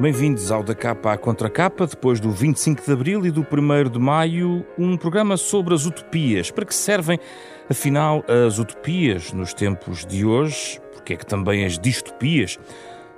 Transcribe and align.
Bem-vindos 0.00 0.50
ao 0.50 0.62
Da 0.62 0.74
Capa 0.74 1.12
à 1.12 1.18
Contra 1.18 1.50
Capa, 1.50 1.86
depois 1.86 2.20
do 2.20 2.30
25 2.30 2.82
de 2.82 2.90
Abril 2.90 3.26
e 3.26 3.30
do 3.30 3.42
1 3.42 3.90
de 3.90 3.98
Maio, 3.98 4.64
um 4.78 4.96
programa 4.96 5.36
sobre 5.36 5.74
as 5.74 5.84
utopias. 5.84 6.50
Para 6.50 6.64
que 6.64 6.74
servem, 6.74 7.20
afinal, 7.68 8.24
as 8.26 8.58
utopias 8.58 9.30
nos 9.34 9.52
tempos 9.52 10.06
de 10.06 10.24
hoje? 10.24 10.80
Porque 10.94 11.12
é 11.12 11.16
que 11.18 11.26
também 11.26 11.66
as 11.66 11.78
distopias 11.78 12.58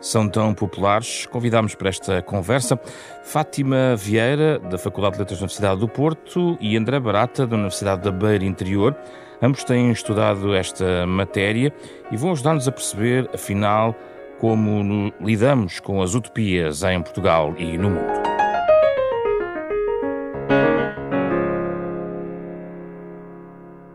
são 0.01 0.29
tão 0.29 0.53
populares? 0.53 1.25
Convidámos 1.27 1.77
para 1.77 1.89
esta 1.89 2.21
conversa 2.21 2.77
Fátima 3.23 3.95
Vieira, 3.95 4.59
da 4.59 4.77
Faculdade 4.77 5.15
de 5.15 5.21
Letras 5.21 5.39
da 5.39 5.45
Universidade 5.45 5.81
do 5.81 5.87
Porto, 5.87 6.59
e 6.61 6.77
André 6.77 6.99
Barata, 6.99 7.47
da 7.47 7.55
Universidade 7.55 8.03
da 8.03 8.11
Beira 8.11 8.45
Interior. 8.45 8.97
Ambos 9.41 9.63
têm 9.63 9.93
estudado 9.93 10.53
esta 10.53 11.07
matéria 11.07 11.73
e 12.11 12.17
vão 12.17 12.33
ajudar-nos 12.33 12.67
a 12.67 12.73
perceber, 12.73 13.31
afinal, 13.33 13.95
como 14.43 14.83
no, 14.83 15.13
lidamos 15.21 15.79
com 15.79 16.03
as 16.03 16.17
utopias 16.17 16.83
em 16.83 17.01
Portugal 17.01 17.55
e 17.57 17.79
no 17.79 17.91
mundo. 17.91 18.23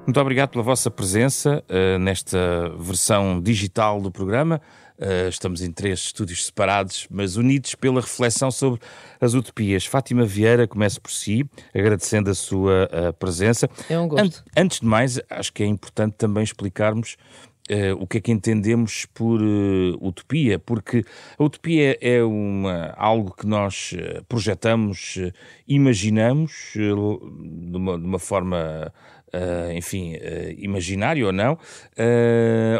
Muito 0.05 0.21
obrigado 0.21 0.51
pela 0.51 0.63
vossa 0.63 0.89
presença 0.89 1.61
uh, 1.69 1.99
nesta 1.99 2.69
versão 2.79 3.41
digital 3.41 3.99
do 3.99 4.09
programa. 4.09 4.61
Uh, 4.97 5.27
estamos 5.27 5.61
em 5.61 5.69
três 5.69 5.99
estúdios 5.99 6.45
separados, 6.45 7.07
mas 7.11 7.35
unidos 7.35 7.75
pela 7.75 7.99
reflexão 7.99 8.49
sobre 8.49 8.79
as 9.19 9.33
utopias. 9.33 9.85
Fátima 9.85 10.23
Vieira, 10.23 10.65
comece 10.65 10.97
por 10.97 11.11
si, 11.11 11.45
agradecendo 11.75 12.29
a 12.29 12.33
sua 12.33 12.85
uh, 12.85 13.13
presença. 13.19 13.69
É 13.89 13.99
um 13.99 14.07
gosto. 14.07 14.45
An 14.55 14.61
antes 14.63 14.79
de 14.79 14.85
mais, 14.85 15.19
acho 15.29 15.51
que 15.51 15.61
é 15.61 15.65
importante 15.65 16.13
também 16.13 16.41
explicarmos 16.41 17.17
Uh, 17.69 18.01
o 18.01 18.07
que 18.07 18.19
é 18.19 18.21
que 18.21 18.31
entendemos 18.31 19.05
por 19.05 19.41
uh, 19.41 19.97
utopia, 20.01 20.57
porque 20.57 21.03
a 21.37 21.43
utopia 21.43 21.97
é 21.99 22.23
uma, 22.23 22.93
algo 22.95 23.35
que 23.35 23.45
nós 23.45 23.91
uh, 23.91 24.23
projetamos, 24.23 25.19
imaginamos 25.67 26.71
de 26.73 26.81
uma, 27.77 27.99
de, 27.99 28.05
uma, 28.05 28.19
forma, 28.19 28.93
enfim, 29.75 30.13
imaginária 30.57 31.25
ou 31.25 31.33
não, 31.33 31.57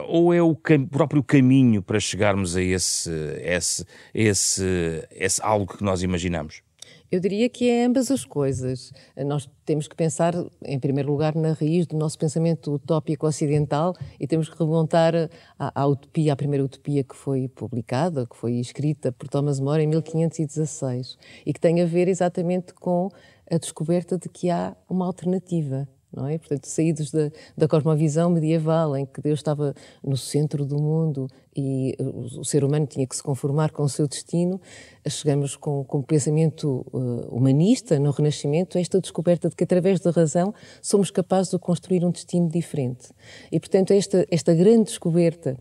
ou 0.08 0.34
é 0.34 0.42
o 0.42 0.56
cam 0.56 0.86
próprio 0.86 1.22
caminho 1.22 1.82
para 1.82 2.00
chegarmos 2.00 2.56
a 2.56 2.62
esse, 2.62 3.12
esse, 3.42 3.86
esse, 4.14 5.08
esse 5.12 5.42
algo 5.44 5.78
que 5.78 5.84
nós 5.84 6.02
imaginamos? 6.02 6.62
Eu 7.10 7.22
diria 7.22 7.48
que 7.48 7.70
é 7.70 7.86
ambas 7.86 8.12
as 8.12 8.26
coisas. 8.26 8.92
Nós 9.26 9.50
temos 9.66 9.88
que 9.88 9.96
pensar, 9.96 10.34
em 10.66 10.78
primeiro 10.78 11.10
lugar, 11.10 11.34
na 11.36 11.54
raiz 11.54 11.88
do 11.88 11.96
nosso 11.96 12.20
pensamento 12.20 12.74
utópico 12.74 13.26
ocidental 13.26 13.96
e 14.20 14.28
temos 14.28 14.50
que 14.50 14.60
remontar 14.60 15.14
à, 15.58 15.82
à, 15.82 15.88
utopia, 15.88 16.34
à 16.34 16.36
primeira 16.36 16.66
utopia 16.66 17.06
que 17.06 17.16
foi 17.16 17.48
publicada, 17.48 18.28
que 18.28 18.36
foi 18.36 18.56
escrita 18.56 19.10
por 19.12 19.30
Thomas 19.30 19.58
More 19.60 19.82
em 19.82 19.88
1516 19.88 21.18
e 21.46 21.54
que 21.54 21.60
tem 21.62 21.82
a 21.82 21.86
ver 21.86 22.10
exatamente 22.10 22.74
com 22.74 23.10
a 23.50 23.58
descoberta 23.58 24.18
de 24.18 24.28
que 24.28 24.50
há 24.50 24.76
uma 24.90 25.06
alternativa 25.06 25.88
não 26.12 26.28
é? 26.28 26.38
Portanto, 26.38 26.66
saídos 26.66 27.12
da, 27.12 27.30
da 27.56 27.68
cosmovisão 27.68 28.30
medieval, 28.30 28.96
em 28.96 29.06
que 29.06 29.22
Deus 29.22 29.40
estava 29.40 29.74
no 30.04 30.16
centro 30.16 30.66
do 30.66 30.78
mundo 30.78 31.28
e 31.56 31.96
o, 32.00 32.40
o 32.40 32.46
ser 32.46 32.64
humano 32.64 32.88
tinha 32.88 33.06
que 33.06 33.16
se 33.16 33.22
conformar 33.22 33.72
com 33.72 33.84
o 33.84 33.90
seu 33.90 34.08
destino, 34.08 34.60
chegamos 35.08 35.56
com, 35.56 35.86
o 35.88 36.04
pensamento 36.04 36.86
uh, 36.94 37.36
humanista 37.36 38.00
no 38.00 38.12
Renascimento 38.12 38.78
a 38.78 38.82
esta 38.82 39.02
descoberta 39.02 39.50
de 39.50 39.56
que, 39.56 39.64
através 39.64 40.00
da 40.00 40.12
razão, 40.12 40.54
somos 40.82 41.12
capazes 41.12 41.52
de 41.52 41.60
construir 41.60 42.06
um 42.06 42.12
destino 42.12 42.50
diferente. 42.50 43.10
E, 43.52 43.60
portanto, 43.60 43.92
esta, 43.92 44.26
esta 44.32 44.54
grande 44.54 44.86
descoberta 44.86 45.58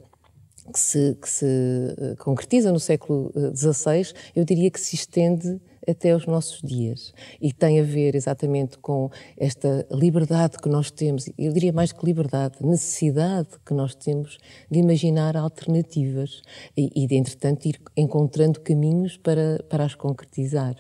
que 0.72 0.78
se, 0.78 1.16
que 1.20 1.28
se 1.28 1.44
uh, 1.44 2.16
concretiza 2.18 2.72
no 2.72 2.80
século 2.80 3.32
XVI, 3.54 4.02
uh, 4.02 4.14
eu 4.34 4.44
diria 4.44 4.70
que 4.70 4.80
se 4.80 4.94
estende 4.94 5.60
até 5.88 6.14
os 6.14 6.26
nossos 6.26 6.60
dias. 6.62 7.12
E 7.40 7.52
tem 7.52 7.80
a 7.80 7.82
ver 7.82 8.14
exatamente 8.14 8.78
com 8.78 9.10
esta 9.36 9.86
liberdade 9.90 10.58
que 10.58 10.68
nós 10.68 10.90
temos, 10.90 11.30
eu 11.38 11.52
diria 11.52 11.72
mais 11.72 11.92
que 11.92 12.04
liberdade, 12.04 12.56
necessidade 12.60 13.48
que 13.64 13.74
nós 13.74 13.94
temos 13.94 14.38
de 14.70 14.78
imaginar 14.78 15.36
alternativas 15.36 16.42
e, 16.76 16.90
e 16.94 17.06
de, 17.06 17.16
entretanto, 17.16 17.66
ir 17.66 17.80
encontrando 17.96 18.60
caminhos 18.60 19.16
para, 19.16 19.62
para 19.68 19.84
as 19.84 19.94
concretizar. 19.94 20.76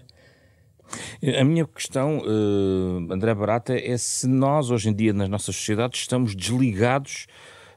A 1.38 1.44
minha 1.44 1.66
questão, 1.66 2.18
uh, 2.18 3.12
André 3.12 3.34
Barata, 3.34 3.74
é 3.74 3.96
se 3.96 4.28
nós, 4.28 4.70
hoje 4.70 4.88
em 4.88 4.94
dia, 4.94 5.12
nas 5.12 5.28
nossas 5.28 5.56
sociedades, 5.56 6.00
estamos 6.00 6.34
desligados 6.34 7.26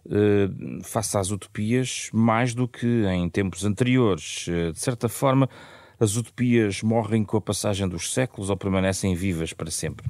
uh, 0.06 0.84
face 0.84 1.18
às 1.18 1.32
utopias 1.32 2.10
mais 2.14 2.54
do 2.54 2.68
que 2.68 3.06
em 3.06 3.28
tempos 3.30 3.66
anteriores. 3.66 4.48
Uh, 4.48 4.72
de 4.72 4.80
certa 4.80 5.10
forma, 5.10 5.50
as 6.00 6.16
utopias 6.16 6.82
morrem 6.82 7.24
com 7.24 7.38
a 7.38 7.42
passagem 7.42 7.88
dos 7.88 8.14
séculos 8.14 8.50
ou 8.50 8.58
permanecem 8.58 9.14
vivas 9.16 9.54
para 9.54 9.70
sempre? 9.70 10.10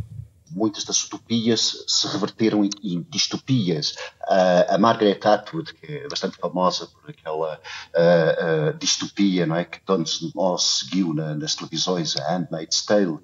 muitas 0.51 0.83
das 0.83 1.03
utopias 1.03 1.85
se 1.87 2.07
reverteram 2.07 2.65
em, 2.65 3.05
distopias. 3.09 3.91
Uh, 4.23 4.73
a 4.73 4.77
Margaret 4.77 5.19
Atwood, 5.23 5.73
que 5.73 5.85
é 5.85 6.07
bastante 6.07 6.37
famosa 6.37 6.87
por 6.87 7.09
aquela 7.09 7.55
uh, 7.55 8.69
uh, 8.69 8.77
distopia 8.77 9.45
não 9.45 9.55
é, 9.55 9.63
que 9.63 9.79
todos 9.81 10.33
nós 10.35 10.63
seguiu 10.63 11.13
na, 11.13 11.35
nas 11.35 11.55
televisões, 11.55 12.17
a 12.17 12.37
Handmaid's 12.37 12.83
Tale, 12.85 13.19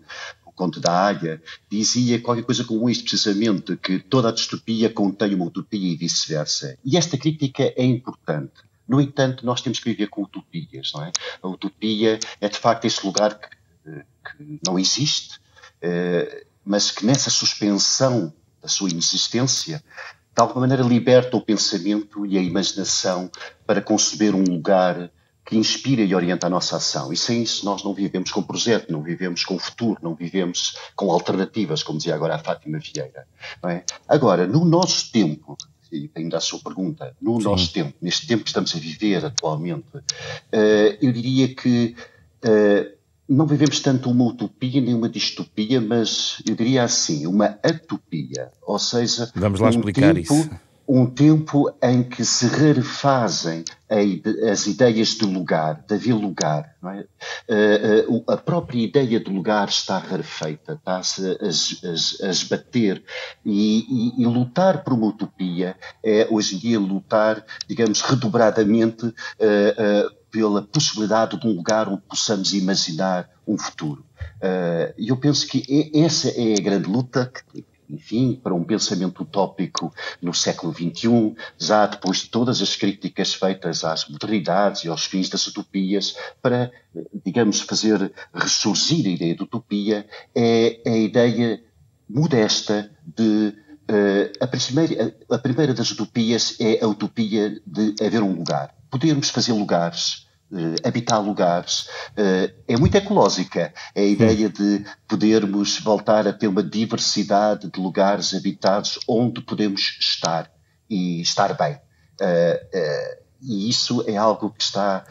o 0.45 0.51
Conto 0.55 0.79
da 0.79 0.91
Águia, 0.91 1.41
dizia 1.69 2.21
qualquer 2.21 2.43
coisa 2.43 2.63
como 2.63 2.89
isto, 2.89 3.03
precisamente, 3.03 3.75
que 3.75 3.99
toda 3.99 4.29
a 4.29 4.31
distopia 4.31 4.89
contém 4.89 5.35
uma 5.35 5.45
utopia 5.45 5.93
e 5.93 5.97
vice-versa. 5.97 6.77
E 6.85 6.97
esta 6.97 7.17
crítica 7.17 7.73
é 7.75 7.83
importante 7.83 8.53
no 8.88 9.01
entanto, 9.01 9.46
nós 9.46 9.62
temos 9.62 9.79
que 9.79 9.90
viver 9.90 10.07
com 10.07 10.22
utopias, 10.23 10.91
não 10.94 11.03
é? 11.03 11.12
A 11.41 11.47
utopia 11.47 12.19
é 12.40 12.50
de 12.50 12.57
facto 12.57 12.85
esse 12.85 13.06
lugar 13.06 13.40
que, 13.40 13.50
que 13.90 14.59
não 14.66 14.78
existe, 14.78 15.40
eh, 15.81 16.46
mas 16.63 16.91
que 16.91 17.06
nessa 17.06 17.29
suspensão 17.29 18.34
da 18.62 18.68
sua 18.68 18.90
inexistência, 18.90 19.84
de 20.35 20.41
alguma 20.41 20.62
maneira 20.62 20.84
liberta 20.84 21.38
o 21.38 21.41
pensamento 21.41 22.25
e 22.25 22.38
a 22.38 22.41
imaginação 22.41 23.31
para 23.66 23.81
conceber 23.81 24.35
um 24.35 24.44
lugar 24.44 25.09
que 25.46 25.56
inspira 25.56 26.02
e 26.02 26.16
orienta 26.16 26.47
a 26.47 26.50
nossa 26.50 26.78
ação. 26.78 27.13
E 27.13 27.17
sem 27.17 27.44
isso 27.44 27.63
nós 27.63 27.84
não 27.84 27.94
vivemos 27.94 28.31
com 28.31 28.41
projeto, 28.41 28.91
não 28.91 29.03
vivemos 29.03 29.46
com 29.46 29.59
futuro, 29.59 30.00
não 30.02 30.16
vivemos 30.16 30.75
com 30.96 31.12
alternativas, 31.12 31.84
como 31.84 32.00
dizia 32.00 32.16
agora 32.16 32.35
a 32.35 32.40
Fátima 32.40 32.79
Vieira. 32.79 33.28
É? 33.63 33.84
Agora, 34.07 34.47
no 34.47 34.66
nosso 34.66 35.12
tempo, 35.12 35.56
e 35.91 36.09
ainda 36.16 36.38
a 36.38 36.41
sua 36.41 36.59
pergunta, 36.59 37.16
no 37.22 37.38
Sim. 37.38 37.44
nosso 37.46 37.73
tempo, 37.73 37.94
neste 38.01 38.28
tempo 38.28 38.44
que 38.44 38.50
estamos 38.50 38.75
a 38.75 38.79
viver 38.79 39.25
atualmente, 39.25 39.96
uh, 39.96 40.97
eu 41.01 41.12
diria 41.12 41.53
que 41.53 41.96
uh, 42.44 42.96
não 43.28 43.46
vivemos 43.47 43.79
tanto 43.79 44.09
uma 44.09 44.25
utopia 44.25 44.81
nem 44.81 44.94
uma 44.94 45.09
distopia, 45.09 45.81
mas 45.81 46.41
eu 46.47 46.56
diria 46.56 46.84
assim, 46.84 47.25
uma 47.25 47.57
atopia. 47.63 48.51
Ou 48.62 48.78
seja, 48.78 49.31
Vamos 49.35 49.59
lá 49.59 49.67
um 49.67 49.72
explicar 49.72 50.14
tempo, 50.14 50.34
isso 50.34 50.49
um 50.87 51.05
tempo 51.05 51.72
em 51.82 52.03
que 52.03 52.23
se 52.23 52.47
rarefazem 52.47 53.64
as 54.52 54.67
ideias 54.67 55.09
de 55.09 55.26
lugar, 55.26 55.84
de 55.87 55.93
haver 55.96 56.14
lugar. 56.14 56.76
É? 56.85 57.05
Eh, 57.47 58.05
eh, 58.08 58.23
a 58.28 58.37
própria 58.37 58.84
ideia 58.84 59.20
de 59.20 59.32
lugar 59.32 59.67
está 59.67 59.97
rarefeita, 59.97 60.73
está-se 60.73 61.37
a, 62.23 62.29
esbater. 62.29 63.03
E, 63.43 64.14
e, 64.17 64.22
e, 64.22 64.26
lutar 64.26 64.84
por 64.84 64.93
uma 64.93 65.08
utopia 65.08 65.76
é, 66.03 66.28
hoje 66.29 66.55
em 66.55 66.59
dia, 66.59 66.79
lutar, 66.79 67.43
digamos, 67.67 68.02
redobradamente 68.02 69.05
uh, 69.05 70.16
pela 70.31 70.61
possibilidade 70.64 71.40
de 71.40 71.47
um 71.47 71.55
lugar 71.55 71.88
onde 71.88 72.02
possamos 72.02 72.53
imaginar 72.53 73.29
um 73.47 73.58
futuro. 73.58 74.03
E 74.97 75.09
eu 75.09 75.17
penso 75.17 75.47
que 75.47 75.91
essa 75.93 76.29
é 76.29 76.55
a 76.58 76.61
grande 76.61 76.90
luta 76.90 77.31
que 77.31 77.64
enfim, 77.95 78.39
para 78.41 78.53
um 78.53 78.63
pensamento 78.63 79.23
utópico 79.23 79.93
no 80.21 80.33
século 80.33 80.73
XXI, 80.73 81.35
já 81.57 81.85
depois 81.85 82.19
de 82.19 82.29
todas 82.29 82.61
as 82.61 82.75
críticas 82.75 83.33
feitas 83.33 83.83
às 83.83 84.07
modernidades 84.07 84.83
e 84.83 84.87
aos 84.87 85.05
fins 85.05 85.29
das 85.29 85.47
utopias, 85.47 86.15
para, 86.41 86.71
digamos, 87.25 87.61
fazer 87.61 88.13
ressurgir 88.33 89.05
a 89.05 89.09
ideia 89.09 89.35
de 89.35 89.43
utopia, 89.43 90.05
é 90.35 90.81
a 90.85 90.97
ideia 90.97 91.63
modesta 92.07 92.91
de 93.03 93.53
uh, 93.89 94.31
a, 94.39 94.47
primeira, 94.47 95.15
a 95.29 95.37
primeira 95.37 95.73
das 95.73 95.91
utopias 95.91 96.57
é 96.59 96.83
a 96.83 96.87
utopia 96.87 97.61
de 97.65 97.95
haver 98.03 98.21
um 98.21 98.33
lugar. 98.33 98.75
Podermos 98.89 99.29
fazer 99.29 99.53
lugares, 99.53 100.24
habitar 100.83 101.21
lugares, 101.21 101.87
uh, 102.11 102.53
é 102.67 102.77
muito 102.77 102.95
ecológica. 102.95 103.73
É 103.93 104.01
a 104.01 104.05
ideia 104.05 104.49
de 104.49 104.85
podermos 105.07 105.79
voltar 105.79 106.27
a 106.27 106.33
ter 106.33 106.47
uma 106.47 106.63
diversidade 106.63 107.69
de 107.69 107.79
lugares 107.79 108.33
habitados 108.33 108.99
onde 109.07 109.41
podemos 109.41 109.97
estar 109.99 110.51
e 110.89 111.21
estar 111.21 111.55
bem. 111.57 111.75
Uh, 112.21 113.25
e 113.41 113.69
isso 113.69 114.03
é 114.07 114.15
algo 114.15 114.49
que 114.49 114.63
está 114.63 115.05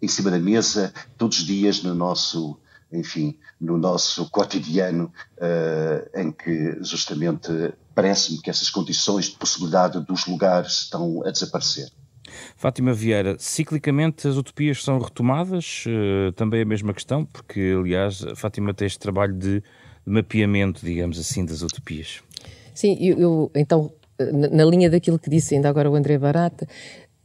em 0.00 0.06
cima 0.06 0.30
da 0.30 0.38
mesa 0.38 0.92
todos 1.16 1.38
os 1.38 1.44
dias 1.44 1.82
no 1.82 1.94
nosso 1.94 2.60
enfim, 2.92 3.36
no 3.60 3.76
nosso 3.76 4.30
cotidiano, 4.30 5.12
uh, 5.38 6.20
em 6.20 6.30
que 6.30 6.78
justamente 6.80 7.50
parece-me 7.92 8.40
que 8.40 8.48
essas 8.48 8.70
condições 8.70 9.24
de 9.26 9.36
possibilidade 9.36 9.98
dos 10.00 10.26
lugares 10.26 10.82
estão 10.82 11.26
a 11.26 11.30
desaparecer. 11.32 11.90
Fátima 12.56 12.92
Vieira, 12.92 13.36
ciclicamente 13.38 14.26
as 14.28 14.36
utopias 14.36 14.82
são 14.82 14.98
retomadas? 14.98 15.84
Uh, 15.86 16.32
também 16.32 16.62
a 16.62 16.64
mesma 16.64 16.92
questão, 16.92 17.24
porque 17.24 17.74
aliás 17.78 18.24
Fátima 18.36 18.72
tem 18.72 18.86
este 18.86 18.98
trabalho 18.98 19.34
de 19.34 19.62
mapeamento, 20.06 20.84
digamos 20.84 21.18
assim, 21.18 21.44
das 21.44 21.62
utopias. 21.62 22.20
Sim, 22.74 22.96
eu, 23.00 23.18
eu 23.18 23.50
então, 23.54 23.92
na 24.18 24.64
linha 24.64 24.90
daquilo 24.90 25.18
que 25.18 25.30
disse 25.30 25.54
ainda 25.54 25.68
agora 25.68 25.90
o 25.90 25.94
André 25.94 26.18
Barata, 26.18 26.66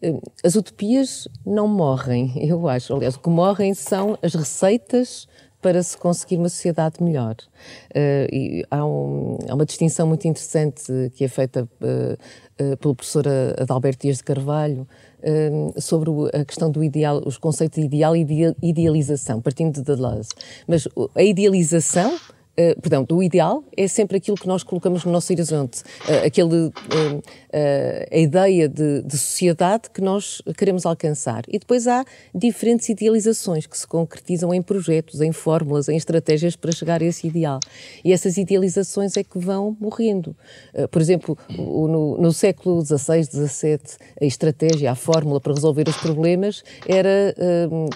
eh, 0.02 0.20
as 0.44 0.56
utopias 0.56 1.28
não 1.46 1.68
morrem, 1.68 2.34
eu 2.48 2.68
acho. 2.68 2.94
Aliás, 2.94 3.16
o 3.16 3.20
que 3.20 3.30
morrem 3.30 3.74
são 3.74 4.18
as 4.22 4.34
receitas 4.34 5.28
para 5.62 5.84
se 5.84 5.98
conseguir 5.98 6.38
uma 6.38 6.48
sociedade 6.48 7.04
melhor. 7.04 7.36
Uh, 7.92 8.64
há, 8.72 8.86
um, 8.86 9.38
há, 9.50 9.54
uma 9.54 9.66
distinção 9.66 10.08
muito 10.08 10.26
interessante 10.26 11.12
que 11.16 11.26
é 11.26 11.28
feita 11.28 11.64
uh, 11.64 12.18
pelo 12.80 12.96
professor 12.96 13.26
Adalberto 13.58 14.02
Dias 14.02 14.18
de 14.18 14.24
Carvalho 14.24 14.88
sobre 15.78 16.10
a 16.34 16.44
questão 16.46 16.70
do 16.70 16.84
ideal, 16.84 17.22
os 17.26 17.38
conceitos 17.38 17.80
de 17.80 17.86
ideal 17.86 18.16
e 18.16 18.24
de 18.24 18.56
idealização, 18.62 19.42
partindo 19.42 19.74
de 19.74 19.82
Deleuze. 19.82 20.30
Mas 20.68 20.88
a 21.16 21.24
idealização 21.24 22.18
Uh, 22.60 22.78
perdão, 22.82 23.06
do 23.06 23.24
ideal 23.24 23.64
é 23.78 23.88
sempre 23.88 24.18
aquilo 24.18 24.36
que 24.36 24.46
nós 24.46 24.64
colocamos 24.64 25.06
no 25.06 25.14
nosso 25.14 25.32
horizonte, 25.32 25.82
uh, 25.82 26.26
aquele, 26.26 26.66
uh, 26.66 26.74
a 28.12 28.18
ideia 28.18 28.68
de, 28.68 29.02
de, 29.02 29.18
sociedade 29.18 29.84
que 29.94 30.02
nós 30.02 30.42
queremos 30.58 30.86
alcançar. 30.86 31.44
E 31.48 31.58
depois 31.58 31.88
há 31.88 32.04
diferentes 32.36 32.90
idealizações 32.90 33.66
que 33.66 33.78
se 33.78 33.88
concretizam 33.88 34.54
em 34.54 34.62
projetos, 34.62 35.22
em 35.22 35.32
fórmulas, 35.32 35.88
em 35.88 35.96
estratégias 35.96 36.58
para 36.58 36.74
chegar 36.74 37.02
a 37.02 37.06
esse 37.06 37.28
ideal. 37.28 37.62
E 38.04 38.12
essas 38.12 38.36
idealizações 38.36 39.16
é 39.16 39.24
que 39.24 39.40
vão 39.40 39.78
morrendo. 39.80 40.36
por 40.92 41.02
exemplo, 41.02 41.38
no, 41.58 42.18
no 42.18 42.34
século 42.34 42.86
XVI, 42.86 43.24
XVII, 43.24 43.80
a 44.22 44.26
estratégia, 44.26 44.92
a 44.92 44.96
fórmula 44.96 45.40
para 45.40 45.54
resolver 45.54 45.88
os 45.88 45.96
problemas 45.98 46.62
era 46.86 47.34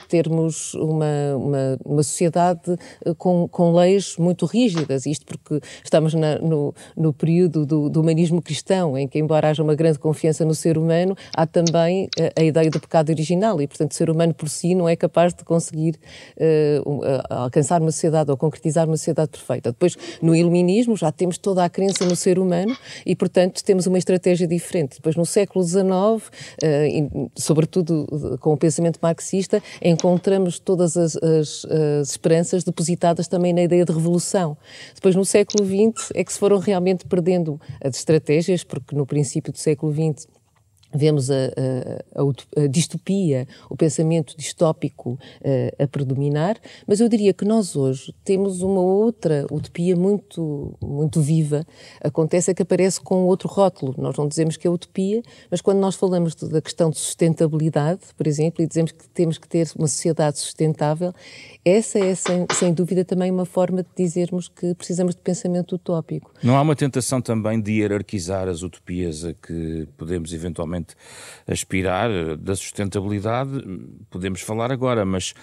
termos 0.07 0.73
uma, 0.75 1.35
uma, 1.35 1.79
uma 1.83 2.03
sociedade 2.03 2.77
com, 3.17 3.47
com 3.49 3.73
leis 3.73 4.15
muito 4.17 4.45
rígidas, 4.53 5.07
isto 5.07 5.25
porque 5.25 5.59
estamos 5.83 6.13
na, 6.13 6.37
no, 6.37 6.73
no 6.95 7.11
período 7.11 7.65
do, 7.65 7.89
do, 7.89 8.01
humanismo 8.01 8.41
cristão, 8.41 8.95
em 8.95 9.07
que, 9.07 9.17
embora 9.17 9.49
haja 9.49 9.63
uma 9.63 9.73
grande 9.73 9.97
confiança 9.97 10.45
no 10.45 10.53
ser 10.53 10.77
humano, 10.77 11.15
há 11.35 11.47
também 11.47 12.07
a, 12.19 12.23
eh, 12.23 12.33
a 12.37 12.43
ideia 12.43 12.69
do 12.69 12.79
pecado 12.79 13.09
original 13.09 13.59
e, 13.61 13.67
portanto, 13.67 13.91
o 13.91 13.95
ser 13.95 14.09
humano 14.09 14.33
por 14.33 14.47
si 14.47 14.75
não 14.75 14.87
é 14.87 14.95
capaz 14.95 15.33
de 15.33 15.43
conseguir 15.43 15.95
uh, 16.37 17.01
alcançar 17.29 17.81
uma 17.81 17.91
sociedade 17.91 18.29
ou 18.29 18.37
concretizar 18.37 18.87
uma 18.87 18.97
sociedade 18.97 19.31
perfeita. 19.31 19.71
Depois, 19.71 19.97
no 20.21 20.35
iluminismo, 20.35 20.95
já 20.95 21.11
temos 21.11 21.37
toda 21.37 21.63
a 21.63 21.69
crença 21.69 22.05
no 22.05 22.15
ser 22.15 22.37
humano 22.37 22.75
e, 23.05 23.15
portanto, 23.15 23.63
temos 23.63 23.87
uma 23.87 23.97
estratégia 23.97 24.47
diferente. 24.47 24.97
Depois, 24.97 25.15
no 25.15 25.25
século 25.25 25.65
XIX, 25.65 25.83
uh, 25.83 27.31
sobretudo 27.35 28.37
com 28.39 28.53
o 28.53 28.57
pensamento 28.57 28.99
marxista, 29.01 29.63
encontramos 29.81 30.59
todas 30.59 30.95
as, 30.95 31.15
as, 31.15 31.65
as 31.65 32.11
esperanças 32.11 32.63
depositadas 32.63 33.27
também 33.27 33.53
na 33.53 33.63
ideia 33.63 33.85
de 33.85 33.91
revolução 33.91 34.42
depois, 34.93 35.15
no 35.15 35.25
século 35.25 35.65
XX, 35.65 36.11
é 36.13 36.23
que 36.23 36.33
se 36.33 36.39
foram 36.39 36.59
realmente 36.59 37.05
perdendo 37.05 37.59
as 37.83 37.95
estratégias, 37.95 38.63
porque 38.63 38.95
no 38.95 39.05
princípio 39.05 39.51
do 39.51 39.57
século 39.57 39.91
XX 39.91 40.27
vemos 40.93 41.29
a, 41.31 41.35
a, 41.35 42.21
a, 42.21 42.63
a, 42.63 42.67
distopia, 42.67 43.47
o 43.69 43.75
pensamento 43.75 44.35
distópico 44.37 45.11
uh, 45.11 45.83
a 45.83 45.87
predominar, 45.87 46.57
mas 46.87 46.99
eu 46.99 47.09
diria 47.09 47.33
que 47.33 47.45
nós 47.45 47.75
hoje 47.75 48.13
temos 48.23 48.61
uma 48.61 48.81
outra 48.81 49.45
utopia 49.51 49.95
muito, 49.95 50.75
muito 50.81 51.21
viva. 51.21 51.65
Acontece 52.01 52.51
é 52.51 52.53
que 52.53 52.61
aparece 52.61 53.01
com 53.01 53.25
outro 53.25 53.47
rótulo. 53.47 53.95
Nós 53.97 54.17
não 54.17 54.27
dizemos 54.27 54.57
que 54.57 54.67
é 54.67 54.69
utopia, 54.69 55.21
mas 55.49 55.61
quando 55.61 55.79
nós 55.79 55.95
falamos 55.95 56.35
da 56.35 56.61
questão 56.61 56.89
de 56.89 56.97
sustentabilidade, 56.97 58.01
por 58.15 58.27
exemplo, 58.27 58.63
e 58.63 58.67
dizemos 58.67 58.91
que 58.91 59.07
temos 59.09 59.37
que 59.37 59.47
ter 59.47 59.67
uma 59.77 59.87
sociedade 59.87 60.39
sustentável, 60.39 61.13
essa 61.63 61.99
é, 61.99 62.13
sem, 62.15 62.45
sem 62.53 62.73
dúvida, 62.73 63.05
também 63.05 63.31
uma 63.31 63.45
forma 63.45 63.83
de 63.83 63.89
dizermos 63.95 64.47
que 64.47 64.73
precisamos 64.75 65.15
de 65.15 65.21
pensamento 65.21 65.75
utópico. 65.75 66.31
Não 66.43 66.57
há 66.57 66.61
uma 66.61 66.75
tentação 66.75 67.21
também 67.21 67.61
de 67.61 67.79
hierarquizar 67.79 68.47
as 68.47 68.61
utopias 68.61 69.23
a 69.23 69.33
que 69.33 69.87
podemos 69.97 70.33
eventualmente 70.33 70.82
aspirar, 71.47 72.09
da 72.37 72.55
sustentabilidade? 72.55 73.51
Podemos 74.09 74.41
falar 74.41 74.71
agora, 74.71 75.05
mas, 75.05 75.33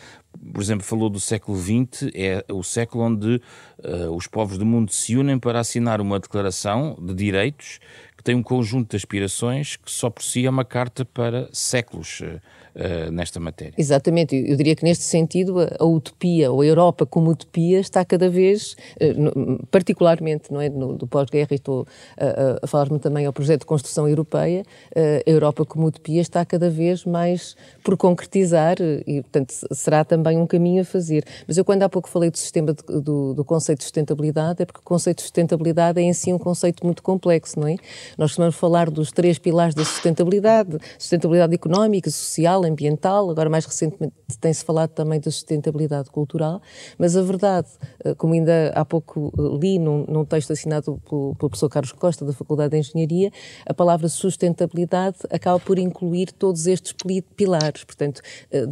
por 0.53 0.63
exemplo, 0.63 0.85
falou 0.85 1.09
do 1.09 1.21
século 1.21 1.59
XX, 1.59 2.11
é 2.15 2.45
o 2.51 2.63
século 2.63 3.05
onde 3.05 3.41
uh, 3.79 4.15
os 4.15 4.27
povos 4.27 4.59
do 4.59 4.67
mundo 4.67 4.93
se 4.93 5.17
unem 5.17 5.39
para 5.39 5.61
assinar 5.61 6.01
uma 6.01 6.19
declaração 6.19 6.97
de 7.01 7.15
direitos 7.15 7.79
tem 8.23 8.35
um 8.35 8.43
conjunto 8.43 8.91
de 8.91 8.97
aspirações 8.97 9.77
que 9.77 9.91
só 9.91 10.11
por 10.11 10.23
si 10.23 10.47
é 10.47 10.51
uma 10.51 10.65
carta 10.65 11.05
para 11.05 11.49
séculos 11.53 12.21
uh, 12.21 13.11
nesta 13.11 13.41
matéria. 13.41 13.75
Exatamente, 13.77 14.37
eu 14.37 14.57
diria 14.57 14.75
que 14.75 14.85
neste 14.85 15.05
sentido 15.05 15.57
a, 15.79 15.85
utopia, 15.85 16.51
ou 16.51 16.61
a 16.61 16.67
Europa 16.67 17.07
como 17.07 17.31
utopia, 17.31 17.81
está 17.81 18.05
cada 18.05 18.29
vez, 18.29 18.77
uh, 19.01 19.67
particularmente 19.71 20.53
não 20.53 20.61
é, 20.61 20.69
no, 20.69 20.97
do 20.97 21.07
pós-guerra, 21.07 21.49
e 21.53 21.55
estou 21.55 21.87
a, 22.17 22.65
a 22.65 22.67
falar-me 22.67 22.99
também 22.99 23.27
ao 23.27 23.33
projeto 23.33 23.61
de 23.61 23.67
construção 23.67 24.09
europeia, 24.09 24.63
uh, 24.97 25.23
a 25.27 25.31
Europa 25.31 25.65
como 25.65 25.87
utopia 25.87 26.21
está 26.21 26.45
cada 26.45 26.71
vez 26.71 27.05
mais 27.05 27.57
por 27.83 27.97
concretizar 27.97 28.77
e, 29.07 29.23
portanto, 29.23 29.55
será 29.73 30.05
também 30.05 30.37
um 30.39 30.47
caminho 30.47 30.83
a 30.83 30.85
fazer. 30.85 31.25
Mas 31.47 31.57
eu, 31.57 31.65
quando 31.65 31.83
há 31.83 31.89
pouco 31.89 32.09
falei 32.09 32.31
do 32.31 32.39
sistema 32.39 32.73
de, 32.73 32.83
do, 33.01 33.35
do 33.35 33.45
conceito 33.45 33.79
de 33.79 33.85
sustentabilidade, 33.85 34.63
é 34.63 34.67
porque 34.67 34.81
o 34.81 34.85
conceito 34.85 35.19
de 35.19 35.23
sustentabilidade 35.23 36.01
é 36.01 36.03
em 36.03 36.13
si 36.13 36.33
um 36.33 36.39
conceito 36.39 36.85
muito 36.85 37.03
complexo, 37.03 37.59
não 37.59 37.69
é? 37.69 37.77
Nós 38.17 38.31
costumamos 38.31 38.57
falar 38.57 38.91
dos 38.91 39.11
três 39.11 39.39
pilares 39.39 39.75
da 39.75 39.85
sustentabilidade: 39.85 40.79
sustentabilidade 40.99 41.55
económica, 41.55 42.11
social, 42.11 42.65
ambiental. 42.65 43.31
Agora, 43.31 43.49
mais 43.49 43.65
recentemente, 43.65 44.15
tem-se 44.41 44.65
falado 44.65 44.91
também 44.91 45.21
da 45.21 45.31
sustentabilidade 45.31 46.11
cultural. 46.11 46.61
Mas 46.99 47.17
a 47.17 47.23
verdade, 47.23 47.69
eh, 48.05 48.15
como 48.15 48.35
ainda 48.35 48.73
há 48.75 48.85
pouco 48.85 49.33
eh, 49.39 49.59
li 49.61 49.79
num, 49.79 50.05
num 50.09 50.25
texto 50.25 50.53
assinado 50.53 51.01
pelo, 51.09 51.35
professor 51.37 51.69
Carlos 51.69 51.93
Costa, 51.93 52.25
da 52.25 52.33
Faculdade 52.33 52.71
de 52.71 52.79
Engenharia, 52.79 53.31
a 53.67 53.75
palavra 53.75 54.09
sustentabilidade 54.09 55.19
acaba 55.31 55.59
por 55.59 55.79
incluir 55.79 56.33
todos 56.33 56.67
estes 56.67 56.95
pilares. 57.37 57.85
Portanto, 57.85 58.21
eh, 58.51 58.67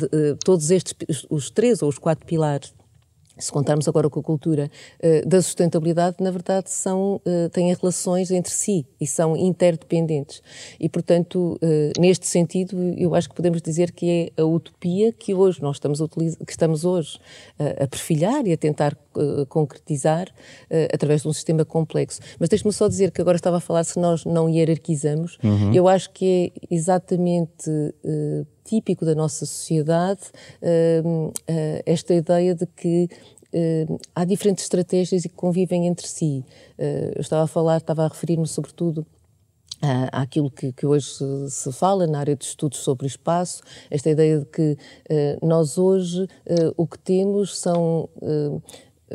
todos 0.44 0.70
estes, 0.70 0.94
os 1.30 1.50
três 1.50 1.82
ou 1.82 1.88
os 1.88 1.98
quatro 1.98 2.26
pilares 2.26 2.77
se 3.38 3.52
contarmos 3.52 3.87
agora 3.88 4.11
com 4.11 4.21
a 4.21 4.23
cultura 4.23 4.71
uh, 5.02 5.28
da 5.28 5.40
sustentabilidade, 5.40 6.16
na 6.21 6.30
verdade 6.30 6.71
são, 6.71 7.16
uh, 7.16 7.49
têm 7.50 7.73
relações 7.75 8.30
entre 8.30 8.52
si 8.52 8.87
e 9.00 9.07
são 9.07 9.37
interdependentes. 9.37 10.42
E, 10.78 10.88
portanto, 10.88 11.59
uh, 11.62 12.00
neste 12.00 12.26
sentido, 12.26 12.76
eu 12.97 13.14
acho 13.14 13.28
que 13.28 13.35
podemos 13.35 13.62
dizer 13.62 13.92
que 13.92 14.33
é 14.37 14.42
a 14.42 14.45
utopia 14.45 15.12
que 15.12 15.35
hoje 15.35 15.62
nós 15.62 15.76
estamos 15.76 15.99
que 16.47 16.52
estamos 16.52 16.85
hoje 16.85 17.18
a 17.59 17.87
perfilhar 17.87 18.47
e 18.47 18.52
a 18.52 18.57
tentar 18.57 18.97
concretizar 19.49 20.28
através 20.92 21.23
de 21.23 21.28
um 21.28 21.33
sistema 21.33 21.64
complexo. 21.64 22.21
Mas 22.38 22.49
deixe-me 22.49 22.73
só 22.73 22.88
dizer 22.88 23.11
que 23.11 23.21
agora 23.21 23.37
estava 23.37 23.57
a 23.57 23.61
falar 23.61 23.85
se 23.85 23.99
nós 23.99 24.25
não 24.25 24.49
hierarquizamos. 24.49 25.38
Uhum. 25.42 25.73
Eu 25.75 25.88
acho 25.88 26.11
que 26.11 26.52
é 26.57 26.75
exatamente 26.75 27.71
típico 28.68 29.04
da 29.06 29.14
nossa 29.14 29.46
sociedade 29.46 30.20
uh, 30.62 31.28
uh, 31.28 31.32
esta 31.87 32.12
ideia 32.12 32.54
de 32.54 32.66
que 32.66 33.08
uh, 33.54 34.00
há 34.14 34.25
diferentes 34.26 34.64
estratégias 34.64 35.25
e 35.25 35.28
que 35.28 35.34
convivem 35.34 35.87
entre 35.87 36.06
si. 36.06 36.44
eu 37.14 37.20
estava 37.20 37.44
a 37.44 37.46
falar, 37.46 37.78
estava 37.78 38.04
a 38.04 38.08
referir-me 38.08 38.46
sobretudo 38.46 39.06
àquilo 40.10 40.50
que, 40.50 40.72
que, 40.72 40.84
hoje 40.84 41.06
se, 41.48 41.72
fala 41.72 42.06
na 42.06 42.18
área 42.18 42.34
de 42.34 42.44
estudos 42.44 42.78
sobre 42.78 43.06
espaço, 43.06 43.62
esta 43.88 44.10
ideia 44.10 44.40
de 44.40 44.46
que 44.46 44.76
nós 45.40 45.78
hoje 45.78 46.26
o 46.76 46.84
que 46.84 46.98
temos 46.98 47.56
são 47.56 48.08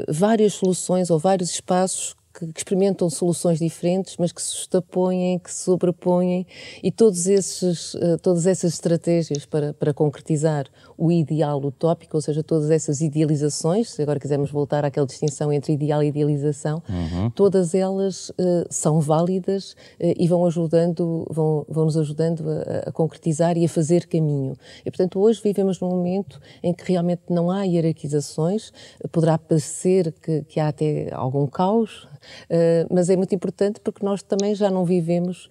várias 0.07 0.53
soluções 0.53 1.09
ou 1.09 1.19
vários 1.19 1.49
espaços 1.49 2.15
que, 2.33 2.47
que, 2.47 2.59
experimentam 2.59 3.09
soluções 3.09 3.59
diferentes, 3.59 4.17
mas 4.17 4.31
que 4.31 4.41
se 4.41 4.55
justapõem, 4.55 5.39
que 5.39 5.53
se 5.53 5.63
sobrepõem, 5.63 6.47
e 6.81 6.91
todos 6.91 7.27
esses, 7.27 7.93
uh, 7.95 8.17
todas 8.21 8.47
essas 8.47 8.73
estratégias 8.73 9.45
para, 9.45 9.73
para 9.73 9.93
concretizar 9.93 10.65
o 11.03 11.11
ideal 11.11 11.59
utópico, 11.61 12.15
ou 12.15 12.21
seja, 12.21 12.41
todas 12.41 12.71
essas 12.71 13.01
idealizações, 13.01 13.89
se 13.89 14.01
agora 14.01 14.17
quisermos 14.17 14.49
voltar 14.49 14.85
àquela 14.85 15.05
distinção 15.05 15.51
entre 15.51 15.73
ideal 15.73 16.01
e 16.01 16.07
idealização, 16.07 16.81
uhum. 16.87 17.29
todas 17.31 17.75
elas 17.75 18.29
uh, 18.29 18.65
são 18.69 19.01
válidas 19.01 19.73
uh, 19.73 19.75
e 20.17 20.25
vão 20.29 20.45
ajudando, 20.45 21.27
vão, 21.29 21.65
vão 21.67 21.83
nos 21.83 21.97
ajudando 21.97 22.45
a, 22.49 22.87
a, 22.87 22.91
concretizar 22.93 23.57
e 23.57 23.65
a 23.65 23.69
fazer 23.69 24.07
caminho. 24.07 24.55
E, 24.85 24.89
portanto, 24.89 25.19
hoje 25.19 25.41
vivemos 25.43 25.77
num 25.81 25.89
momento 25.89 26.39
em 26.63 26.73
que 26.73 26.89
realmente 26.89 27.23
não 27.29 27.51
há 27.51 27.63
hierarquizações, 27.63 28.71
poderá 29.11 29.37
parecer 29.37 30.13
que, 30.21 30.43
que 30.43 30.57
há 30.57 30.69
até 30.69 31.13
algum 31.13 31.45
caos, 31.45 32.07
Uh, 32.49 32.87
mas 32.89 33.09
é 33.09 33.17
muito 33.17 33.35
importante 33.35 33.81
porque 33.81 34.05
nós 34.05 34.23
também 34.23 34.55
já 34.55 34.71
não 34.71 34.85
vivemos 34.85 35.49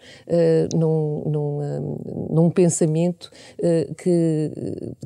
num, 0.75 1.23
num, 1.27 1.59
uh, 1.59 2.29
num, 2.31 2.51
pensamento 2.51 3.31
que, 3.99 4.51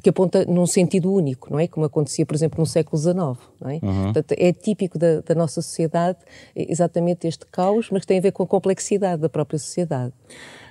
que 0.00 0.10
aponta 0.10 0.35
num 0.44 0.66
sentido 0.66 1.12
único, 1.12 1.50
não 1.50 1.58
é? 1.58 1.66
Como 1.66 1.86
acontecia, 1.86 2.26
por 2.26 2.34
exemplo, 2.34 2.60
no 2.60 2.66
século 2.66 3.00
XIX, 3.00 3.14
não 3.14 3.70
é? 3.70 3.78
Uhum. 3.82 4.02
Portanto, 4.04 4.34
é 4.36 4.52
típico 4.52 4.98
da, 4.98 5.20
da 5.20 5.34
nossa 5.34 5.62
sociedade 5.62 6.18
exatamente 6.54 7.26
este 7.26 7.46
caos, 7.46 7.88
mas 7.90 8.04
tem 8.04 8.18
a 8.18 8.20
ver 8.20 8.32
com 8.32 8.42
a 8.42 8.46
complexidade 8.46 9.22
da 9.22 9.28
própria 9.28 9.58
sociedade. 9.58 10.12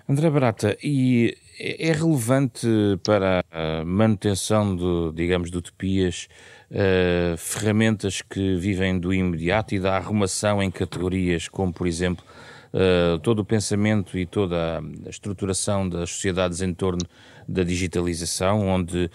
André 0.07 0.29
Barata, 0.29 0.77
e 0.83 1.35
é 1.59 1.91
relevante 1.91 2.67
para 3.03 3.43
a 3.51 3.83
manutenção, 3.83 4.75
de, 4.75 5.15
digamos, 5.15 5.49
de 5.49 5.57
utopias 5.57 6.27
uh, 6.69 7.35
ferramentas 7.37 8.21
que 8.21 8.55
vivem 8.55 8.99
do 8.99 9.11
imediato 9.11 9.73
e 9.73 9.79
da 9.79 9.95
arrumação 9.95 10.61
em 10.61 10.69
categorias, 10.69 11.47
como, 11.47 11.73
por 11.73 11.87
exemplo, 11.87 12.23
uh, 12.71 13.17
todo 13.19 13.39
o 13.39 13.45
pensamento 13.45 14.15
e 14.15 14.27
toda 14.27 14.79
a 14.79 15.09
estruturação 15.09 15.89
das 15.89 16.11
sociedades 16.11 16.61
em 16.61 16.73
torno 16.73 17.01
da 17.47 17.63
digitalização, 17.63 18.67
onde 18.67 19.09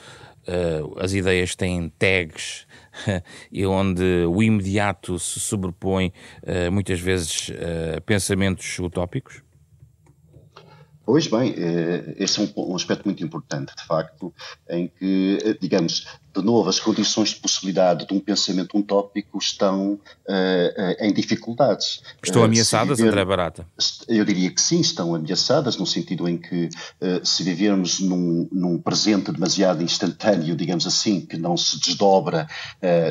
as 0.98 1.12
ideias 1.12 1.54
têm 1.54 1.88
tags 1.98 2.66
e 3.50 3.64
onde 3.66 4.24
o 4.26 4.42
imediato 4.42 5.18
se 5.18 5.38
sobrepõe 5.40 6.12
muitas 6.72 7.00
vezes 7.00 7.50
a 7.96 8.00
pensamentos 8.00 8.78
utópicos? 8.78 9.42
Pois 11.04 11.26
bem, 11.26 11.54
esse 12.18 12.40
é 12.40 12.52
um, 12.56 12.76
aspecto 12.76 13.04
muito 13.04 13.24
importante, 13.24 13.74
de 13.76 13.84
facto, 13.84 14.32
em 14.68 14.86
que, 14.86 15.58
digamos, 15.60 16.06
de 16.32 16.42
novo, 16.42 16.68
as 16.68 16.78
condições 16.78 17.30
de 17.30 17.36
possibilidade 17.36 18.06
de 18.06 18.14
um 18.14 18.20
pensamento 18.20 18.78
utópico 18.78 19.38
estão 19.38 19.92
uh, 19.92 19.98
uh, 19.98 21.04
em 21.04 21.12
dificuldades. 21.12 22.02
Estão 22.22 22.42
uh, 22.42 22.44
ameaçadas, 22.44 22.98
viver, 22.98 23.10
André 23.10 23.24
Barata? 23.24 23.66
Eu 24.08 24.24
diria 24.24 24.50
que 24.50 24.60
sim, 24.60 24.80
estão 24.80 25.14
ameaçadas, 25.14 25.76
no 25.76 25.86
sentido 25.86 26.28
em 26.28 26.38
que 26.38 26.68
se 27.24 27.42
vivermos 27.42 28.00
num, 28.00 28.48
num, 28.52 28.78
presente 28.78 29.32
demasiado 29.32 29.82
instantâneo, 29.82 30.54
digamos 30.54 30.86
assim, 30.86 31.20
que 31.20 31.36
não 31.36 31.56
se 31.56 31.78
desdobra 31.78 32.46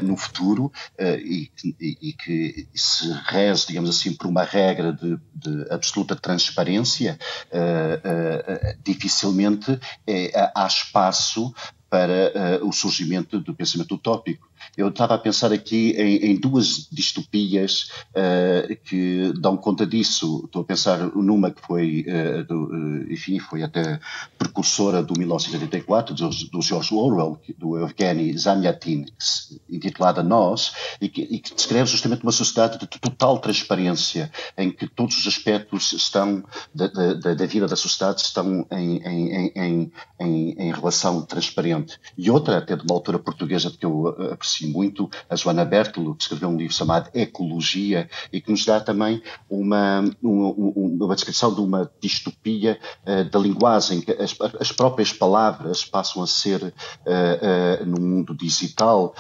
no 0.03 0.15
futuro 0.15 0.71
e, 0.99 1.49
e, 1.63 1.97
e, 2.01 2.13
que 2.13 2.67
se 2.73 3.11
reze, 3.25 3.67
digamos 3.67 3.89
assim, 3.89 4.13
por 4.13 4.27
uma 4.27 4.43
regra 4.43 4.93
de, 4.93 5.17
de 5.33 5.67
absoluta 5.71 6.15
transparência, 6.15 7.17
dificilmente 8.83 9.79
é, 10.07 10.51
há 10.55 10.67
espaço 10.67 11.53
para 11.89 12.59
uh, 12.61 12.67
o 12.67 12.71
surgimento 12.71 13.39
do 13.39 13.53
pensamento 13.53 13.95
utópico. 13.95 14.48
Eu 14.77 14.89
estava 14.89 15.15
a 15.15 15.17
pensar 15.17 15.51
aqui 15.51 15.91
em, 15.91 16.31
em 16.31 16.35
duas 16.35 16.87
distopias 16.91 17.91
uh, 18.11 18.75
que 18.83 19.33
dão 19.39 19.57
conta 19.57 19.85
disso. 19.85 20.43
Estou 20.45 20.61
a 20.61 20.65
pensar 20.65 20.99
numa 21.15 21.51
que 21.51 21.61
foi, 21.61 22.05
uh, 22.07 22.43
do, 22.45 23.11
enfim, 23.11 23.39
foi 23.39 23.63
até 23.63 23.99
precursora 24.37 25.03
do 25.03 25.17
1984, 25.17 26.15
do, 26.15 26.29
do 26.29 26.61
George 26.61 26.93
Orwell, 26.93 27.39
do 27.57 27.77
Evgeny 27.83 28.37
Zamyatin, 28.37 29.05
intitulada 29.69 30.23
Nós, 30.23 30.73
e 31.01 31.09
que, 31.09 31.21
e 31.21 31.39
que, 31.39 31.53
descreve 31.53 31.89
justamente 31.89 32.23
uma 32.23 32.31
sociedade 32.31 32.79
de 32.79 32.87
total 32.87 33.39
transparência, 33.39 34.31
em 34.57 34.71
que 34.71 34.87
todos 34.87 35.17
os 35.17 35.27
aspectos 35.27 35.93
estão 35.93 36.43
da, 36.73 36.87
da, 36.87 37.33
da 37.33 37.45
vida 37.45 37.67
da 37.67 37.75
sociedade 37.75 38.21
estão 38.21 38.65
em, 38.71 38.97
em, 38.97 39.91
em, 40.19 40.55
em, 40.57 40.71
relação 40.71 41.21
transparente. 41.21 41.99
E 42.17 42.29
outra, 42.29 42.57
até 42.57 42.75
de 42.75 42.83
uma 42.83 42.93
autora 42.93 43.19
portuguesa 43.19 43.71
que 43.71 43.85
eu 43.85 44.07
aprecio 44.31 44.58
muito, 44.67 45.09
a 45.29 45.35
Joana 45.35 45.65
Bertolo, 45.65 46.15
que 46.15 46.23
escreveu 46.23 46.49
um 46.49 46.57
livro 46.57 46.73
chamado 46.73 47.09
Ecologia 47.13 48.09
e 48.31 48.41
que 48.41 48.51
nos 48.51 48.65
dá 48.65 48.79
também 48.79 49.21
uma, 49.49 50.03
uma, 50.21 50.49
uma 50.51 51.15
descrição 51.15 51.53
de 51.53 51.61
uma 51.61 51.89
distopia 52.01 52.79
uh, 53.05 53.29
da 53.29 53.39
linguagem, 53.39 54.01
que 54.01 54.11
as, 54.11 54.35
as, 54.59 54.71
próprias 54.71 55.11
palavras 55.13 55.83
passam 55.83 56.23
a 56.23 56.27
ser, 56.27 56.61
uh, 56.63 57.81
uh, 57.81 57.85
no 57.85 58.01
mundo 58.01 58.35
digital, 58.35 59.13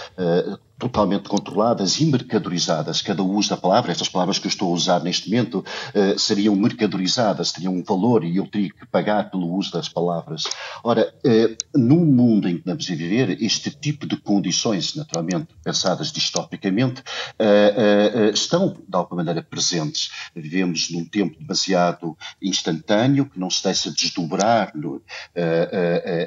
totalmente 0.79 1.27
controladas 1.27 1.99
e 1.99 2.05
mercadorizadas. 2.05 3.01
Cada 3.01 3.21
uso 3.21 3.49
da 3.49 3.57
palavra, 3.57 3.91
estas 3.91 4.07
palavras 4.07 4.39
que 4.39 4.47
eu 4.47 4.49
estou 4.49 4.71
a 4.71 4.73
usar 4.73 5.03
neste 5.03 5.29
momento, 5.29 5.63
uh, 5.93 6.17
seriam 6.17 6.55
mercadorizadas, 6.55 7.51
teriam 7.51 7.75
um 7.75 7.83
valor 7.83 8.23
e 8.23 8.37
eu 8.37 8.47
teria 8.47 8.69
que 8.69 8.85
pagar 8.87 9.29
pelo 9.29 9.53
uso 9.53 9.73
das 9.73 9.89
palavras. 9.89 10.43
Ora, 10.81 11.13
uh, 11.25 11.77
num 11.77 12.05
mundo 12.05 12.47
em 12.47 12.57
que 12.57 12.63
vamos 12.65 12.89
a 12.89 12.95
viver, 12.95 13.43
este 13.43 13.69
tipo 13.69 14.07
de 14.07 14.15
condições, 14.15 14.95
naturalmente 14.95 15.49
pensadas 15.61 16.13
distopicamente, 16.13 17.01
uh, 17.01 18.29
estão 18.33 18.69
de 18.69 18.95
alguma 18.95 19.17
maneira 19.17 19.43
presentes. 19.43 20.09
Vivemos 20.33 20.89
num 20.89 21.03
tempo 21.03 21.37
demasiado 21.37 22.17
instantâneo, 22.41 23.25
que 23.25 23.37
não 23.37 23.49
se 23.49 23.63
deixa 23.63 23.91
desdobrar 23.91 24.71
no, 24.73 25.01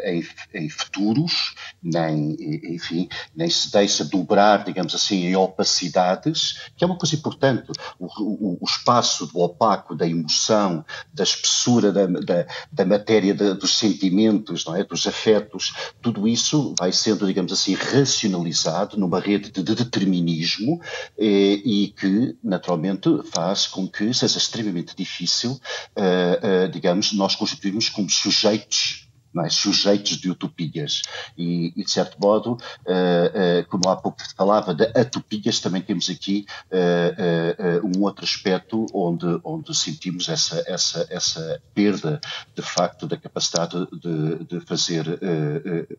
em, 0.04 0.26
em 0.52 0.68
futuros, 0.68 1.54
nem, 1.82 2.36
enfim, 2.74 3.08
nem 3.34 3.48
se 3.48 3.72
deixa 3.72 4.04
dobrar 4.04 4.41
digamos 4.64 4.94
assim, 4.94 5.26
em 5.26 5.36
opacidades, 5.36 6.60
que 6.76 6.84
é 6.84 6.86
uma 6.86 6.96
coisa 6.96 7.14
importante. 7.14 7.70
O, 7.98 8.06
o, 8.06 8.58
o 8.60 8.64
espaço 8.64 9.26
do 9.26 9.40
opaco, 9.40 9.94
da 9.94 10.06
emoção, 10.06 10.84
da 11.12 11.22
espessura 11.22 11.92
da, 11.92 12.06
da, 12.06 12.46
da 12.70 12.84
matéria, 12.84 13.34
da, 13.34 13.52
dos 13.54 13.76
sentimentos, 13.76 14.64
não 14.64 14.76
é? 14.76 14.84
dos 14.84 15.06
afetos, 15.06 15.72
tudo 16.00 16.26
isso 16.28 16.74
vai 16.78 16.92
sendo, 16.92 17.26
digamos 17.26 17.52
assim, 17.52 17.74
racionalizado 17.74 18.98
numa 18.98 19.20
rede 19.20 19.50
de, 19.50 19.62
de 19.62 19.74
determinismo 19.74 20.80
eh, 21.18 21.60
e 21.64 21.94
que, 21.96 22.36
naturalmente, 22.42 23.08
faz 23.32 23.66
com 23.66 23.88
que 23.88 24.12
seja 24.12 24.38
extremamente 24.38 24.94
difícil, 24.96 25.58
eh, 25.96 26.40
eh, 26.42 26.68
digamos, 26.68 27.12
nós 27.12 27.34
constituirmos 27.34 27.88
como 27.88 28.08
sujeitos 28.10 29.01
é? 29.40 29.48
sujeitos 29.48 30.18
de 30.18 30.30
utopias. 30.30 31.02
E, 31.36 31.72
e 31.76 31.84
de 31.84 31.90
certo 31.90 32.16
modo, 32.20 32.52
uh, 32.52 32.56
uh, 32.56 33.66
como 33.68 33.88
há 33.88 33.96
pouco 33.96 34.18
falava 34.36 34.74
de 34.74 34.84
utopias, 35.00 35.60
também 35.60 35.82
temos 35.82 36.10
aqui 36.10 36.44
uh, 36.70 37.86
um 37.86 38.02
outro 38.02 38.24
aspecto 38.24 38.86
onde, 38.92 39.40
onde 39.44 39.74
sentimos 39.74 40.28
essa, 40.28 40.62
essa, 40.66 41.06
essa 41.10 41.62
perda, 41.74 42.20
de 42.54 42.62
facto, 42.62 43.06
da 43.06 43.16
capacidade 43.16 43.86
de, 43.92 44.44
de 44.44 44.60
fazer 44.60 45.06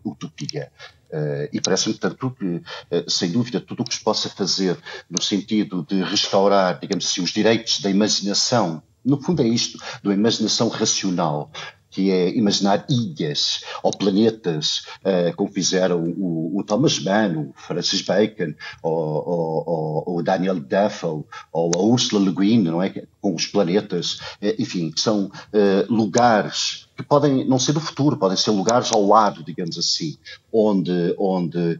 utopia. 0.03 0.71
Uh, 1.13 1.47
e 1.53 1.61
parece-me, 1.61 1.93
portanto, 1.93 2.35
que, 2.39 2.45
uh, 2.45 3.09
sem 3.09 3.31
dúvida, 3.31 3.61
tudo 3.61 3.81
o 3.81 3.85
que 3.85 3.93
se 3.93 4.03
possa 4.03 4.29
fazer 4.29 4.75
no 5.07 5.21
sentido 5.21 5.85
de 5.87 6.01
restaurar, 6.01 6.79
digamos 6.79 7.05
assim, 7.05 7.21
os 7.21 7.29
direitos 7.29 7.81
da 7.81 7.89
imaginação, 7.89 8.81
no 9.05 9.21
fundo 9.21 9.43
é 9.43 9.47
isto, 9.47 9.77
da 10.03 10.11
imaginação 10.11 10.69
racional, 10.69 11.51
que 11.93 12.09
é 12.09 12.35
imaginar 12.35 12.85
ilhas 12.89 13.63
ou 13.83 13.91
planetas, 13.91 14.85
uh, 15.05 15.33
como 15.35 15.51
fizeram 15.51 16.03
o, 16.17 16.57
o, 16.57 16.63
Thomas 16.63 16.99
Mann, 16.99 17.37
o 17.37 17.53
Francis 17.55 18.01
Bacon, 18.01 18.55
o 18.83 20.21
Daniel 20.23 20.59
Defoe, 20.59 21.23
ou 21.51 21.71
a 21.75 21.81
Ursula 21.81 22.25
Le 22.25 22.33
Guin, 22.35 22.63
não 22.63 22.81
é? 22.81 23.03
com 23.21 23.35
os 23.35 23.45
planetas, 23.45 24.15
uh, 24.41 24.55
enfim, 24.59 24.91
são 24.97 25.25
uh, 25.25 25.93
lugares 25.93 26.87
que 26.97 27.03
podem 27.03 27.47
não 27.47 27.57
ser 27.59 27.73
do 27.73 27.79
futuro, 27.79 28.17
podem 28.17 28.37
ser 28.37 28.51
lugares 28.51 28.91
ao 28.91 29.05
lado, 29.07 29.43
digamos 29.43 29.79
assim, 29.79 30.15
onde, 30.51 31.15
onde 31.17 31.79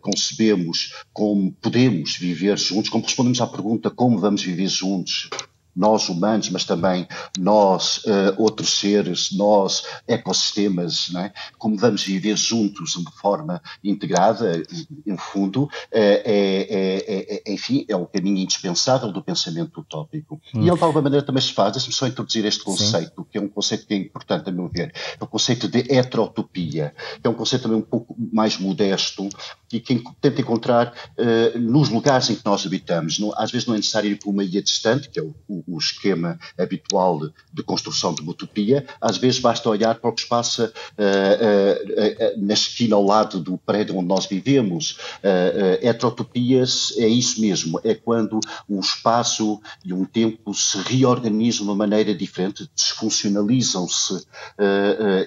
concebemos 0.00 0.94
como 1.12 1.52
podemos 1.60 2.16
viver 2.16 2.58
juntos, 2.58 2.88
como 2.88 3.04
respondemos 3.04 3.42
à 3.42 3.46
pergunta 3.46 3.90
como 3.90 4.18
vamos 4.18 4.42
viver 4.42 4.68
juntos, 4.68 5.28
nós 5.74 6.08
humanos, 6.08 6.50
mas 6.50 6.64
também 6.64 7.06
nós, 7.38 7.98
uh, 8.04 8.34
outros 8.36 8.78
seres, 8.78 9.32
nós, 9.32 9.84
ecossistemas, 10.06 11.12
é? 11.14 11.32
como 11.58 11.76
vamos 11.76 12.02
viver 12.02 12.36
juntos 12.36 12.92
de 12.92 13.12
forma 13.20 13.62
integrada, 13.82 14.62
em 15.06 15.16
fundo, 15.16 15.64
uh, 15.64 15.68
é, 15.92 17.42
é, 17.46 17.52
enfim, 17.52 17.84
é 17.88 17.96
um 17.96 18.04
caminho 18.04 18.38
indispensável 18.38 19.10
do 19.10 19.22
pensamento 19.22 19.80
utópico. 19.80 20.40
Hum. 20.54 20.62
E 20.62 20.68
ele, 20.68 20.76
de 20.76 20.84
alguma 20.84 21.02
maneira, 21.02 21.24
também 21.24 21.42
se 21.42 21.52
faz, 21.52 21.72
deixe-me 21.72 21.94
só 21.94 22.06
introduzir 22.06 22.44
este 22.44 22.62
conceito, 22.62 23.22
Sim. 23.22 23.26
que 23.30 23.38
é 23.38 23.40
um 23.40 23.48
conceito 23.48 23.86
que 23.86 23.94
é 23.94 23.96
importante, 23.96 24.48
a 24.48 24.52
meu 24.52 24.68
ver, 24.68 24.92
é 25.18 25.24
o 25.24 25.26
conceito 25.26 25.68
de 25.68 25.80
heterotopia, 25.92 26.94
que 27.20 27.26
é 27.26 27.30
um 27.30 27.34
conceito 27.34 27.62
também 27.62 27.78
um 27.78 27.82
pouco 27.82 28.14
mais 28.32 28.58
modesto, 28.58 29.28
e 29.72 29.80
que 29.80 30.02
tenta 30.20 30.40
encontrar 30.40 30.92
uh, 31.18 31.58
nos 31.58 31.88
lugares 31.88 32.28
em 32.30 32.34
que 32.34 32.44
nós 32.44 32.66
habitamos. 32.66 33.18
Não, 33.18 33.32
às 33.36 33.50
vezes 33.50 33.66
não 33.66 33.74
é 33.74 33.78
necessário 33.78 34.10
ir 34.10 34.18
para 34.18 34.30
uma 34.30 34.44
ilha 34.44 34.62
distante, 34.62 35.08
que 35.08 35.18
é 35.18 35.22
o, 35.22 35.34
o, 35.48 35.64
o 35.66 35.78
esquema 35.78 36.38
habitual 36.58 37.18
de, 37.18 37.32
de, 37.52 37.62
construção 37.62 38.14
de 38.14 38.20
uma 38.20 38.32
utopia, 38.32 38.86
às 39.00 39.16
vezes 39.16 39.40
basta 39.40 39.68
olhar 39.68 39.94
para 39.94 40.10
o 40.10 40.12
que 40.12 40.22
se 40.22 40.28
passa 40.28 40.72
uh, 40.98 42.38
uh, 42.38 42.44
na 42.44 42.54
esquina 42.54 42.96
ao 42.96 43.04
lado 43.04 43.40
do 43.40 43.56
prédio 43.56 43.96
onde 43.96 44.08
nós 44.08 44.26
vivemos. 44.26 44.98
Uh, 45.22 45.86
heterotopias 45.86 46.92
é 46.98 47.08
isso 47.08 47.40
mesmo, 47.40 47.80
é 47.84 47.94
quando 47.94 48.40
um 48.68 48.80
espaço 48.80 49.60
e 49.84 49.92
um 49.92 50.04
tempo 50.04 50.54
se 50.54 50.78
reorganizam 50.78 51.64
de 51.64 51.70
uma 51.70 51.76
maneira 51.76 52.14
diferente, 52.14 52.68
desfuncionalizam-se 52.74 54.26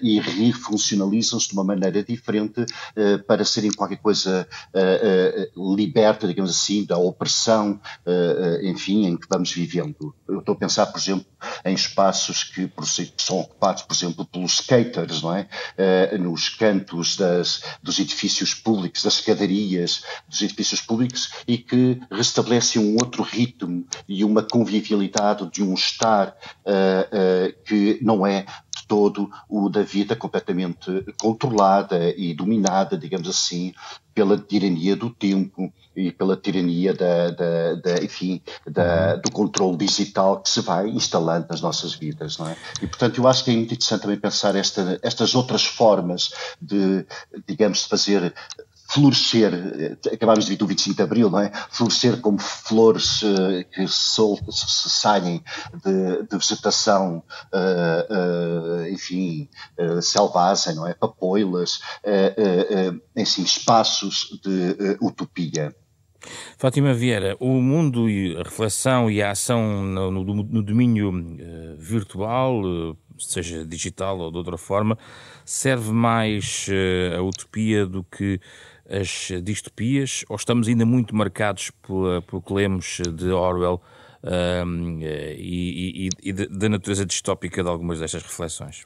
e 0.02 0.20
refuncionalizam-se 0.20 1.48
de 1.50 1.54
uma 1.54 1.64
maneira 1.64 2.04
diferente 2.04 2.66
para 3.28 3.44
serem 3.46 3.72
qualquer 3.72 3.98
coisa 3.98 4.35
liberta, 5.56 6.27
digamos 6.27 6.51
assim, 6.51 6.86
da 6.86 6.98
opressão, 6.98 7.80
enfim, 8.63 9.06
em 9.06 9.18
que 9.18 9.27
vamos 9.30 9.51
vivendo. 9.51 10.13
Eu 10.27 10.39
estou 10.39 10.54
a 10.54 10.58
pensar, 10.58 10.88
por 10.88 11.00
exemplo, 11.00 11.25
em 11.63 11.74
espaços 11.74 12.44
que 12.44 12.70
são 13.18 13.39
ocupados, 13.39 13.84
por 13.84 13.94
exemplo, 13.94 14.25
pelos 14.25 14.60
skaters, 14.60 15.22
não 15.22 15.36
é? 15.36 15.48
nos 16.18 16.50
cantos 16.50 17.15
das, 17.15 17.62
dos 17.82 18.00
edifícios 18.00 18.54
públicos, 18.54 19.04
das 19.04 19.20
escadarias 19.20 20.04
dos 20.27 20.42
edifícios 20.42 20.82
públicos 20.82 21.32
e 21.48 21.58
que 21.58 22.00
restabelece 22.12 22.80
um 22.80 22.96
outro 22.96 23.24
ritmo 23.24 23.86
e 24.08 24.24
uma 24.24 24.44
convivialidade 24.44 25.50
de 25.51 25.63
um 25.63 25.74
estar 25.74 26.36
que 27.65 28.00
não 28.01 28.25
é 28.25 28.46
todo 28.88 29.29
o 29.50 29.70
da 29.70 29.82
vida 29.82 30.15
completamente 30.15 31.05
controlada 31.20 32.10
e 32.15 32.34
dominada, 32.34 32.98
digamos 32.98 33.27
assim, 33.27 33.74
pela 34.13 34.38
tirania 34.38 34.96
do 34.96 35.10
tempo 35.10 35.72
e 35.96 36.12
pela 36.12 36.38
tirania 36.38 36.94
da, 36.94 37.32
da, 37.32 37.75
da 37.75 38.03
enfim, 38.03 38.41
da, 38.65 39.17
do 39.17 39.29
controle 39.32 39.77
digital 39.77 40.41
que 40.41 40.50
se 40.50 40.62
vai 40.62 40.89
instalando 40.89 41.48
nas 41.50 41.62
nossas 41.62 41.94
vidas, 41.94 42.38
não 42.38 42.48
é? 42.48 42.55
E 42.82 42.88
portanto 42.88 43.20
eu 43.20 43.27
acho 43.27 43.44
que 43.44 43.51
é 43.51 43.53
muito 43.53 43.74
interessante 43.74 44.01
também 44.01 44.17
pensar 44.17 44.55
esta, 44.55 45.00
estas 45.01 45.36
outras 45.36 45.65
formas 45.65 46.34
de, 46.62 47.05
digamos, 47.48 47.79
de 47.84 47.89
fazer 47.89 48.34
florescer, 48.88 49.54
eh, 49.54 50.13
acabámos 50.13 50.46
de 50.46 50.51
vir 50.51 50.58
do 50.58 50.68
25 50.68 50.96
de 50.96 51.01
Abril, 51.01 51.30
não 51.30 51.39
é? 51.39 51.51
Florescer 51.70 52.22
como 52.22 52.39
flores 52.39 53.22
uh, 53.24 53.65
que 53.72 53.88
sol, 53.88 54.39
se 54.50 54.89
saem 54.89 55.44
de, 55.84 56.24
de 56.24 56.38
vegetação, 56.38 57.24
uh, 57.54 58.84
uh, 58.84 58.88
enfim, 58.89 59.50
selvagem, 60.01 60.75
não 60.75 60.88
é? 60.88 60.94
Papoilas, 60.94 61.80
enfim, 63.15 63.44
espaços 63.44 64.39
de 64.44 64.98
utopia. 65.01 65.75
Fátima 66.58 66.94
Vieira, 66.94 67.36
o 67.39 67.62
mundo 67.62 68.10
e 68.10 68.36
a 68.36 68.44
reflexão 68.44 69.12
e 69.12 69.22
a 69.22 69.32
ação 69.32 69.84
no, 69.84 70.12
no, 70.12 70.24
no 70.24 70.63
domínio 70.63 71.12
virtual, 71.77 72.62
seja 73.18 73.65
digital 73.65 74.20
ou 74.20 74.32
de 74.32 74.38
outra 74.38 74.58
forma, 74.58 74.98
serve 75.44 75.92
mais 75.92 76.68
a 77.15 77.22
utopia 77.22 77.86
do 77.86 78.04
que 78.04 78.39
as 78.89 79.30
distopias 79.44 80.24
ou 80.30 80.36
estamos 80.36 80.68
ainda 80.68 80.86
muito 80.86 81.15
marcados 81.15 81.72
pela, 81.86 82.22
pelo 82.22 82.42
que 82.42 82.54
lemos 82.54 83.01
de 83.15 83.30
Orwell 83.30 83.82
um, 84.24 85.00
e, 85.01 86.08
e, 86.08 86.10
e, 86.24 86.34
da 86.34 86.70
natureza 86.70 87.06
distópica 87.06 87.63
de 87.63 87.70
algumas 87.70 88.00
destas 88.00 88.24
reflexões? 88.24 88.86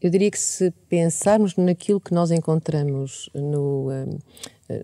Eu 0.00 0.10
diria 0.10 0.30
que 0.30 0.38
se 0.38 0.70
pensarmos 0.88 1.56
naquilo 1.56 2.00
que 2.00 2.14
nós 2.14 2.30
encontramos 2.30 3.28
no, 3.34 3.88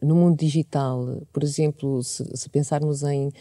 no 0.03 0.15
mundo 0.15 0.37
digital, 0.37 1.23
por 1.33 1.43
exemplo, 1.43 2.03
se, 2.03 2.25
se 2.37 2.49
pensarmos 2.51 3.03
em 3.03 3.29
uh, 3.29 3.33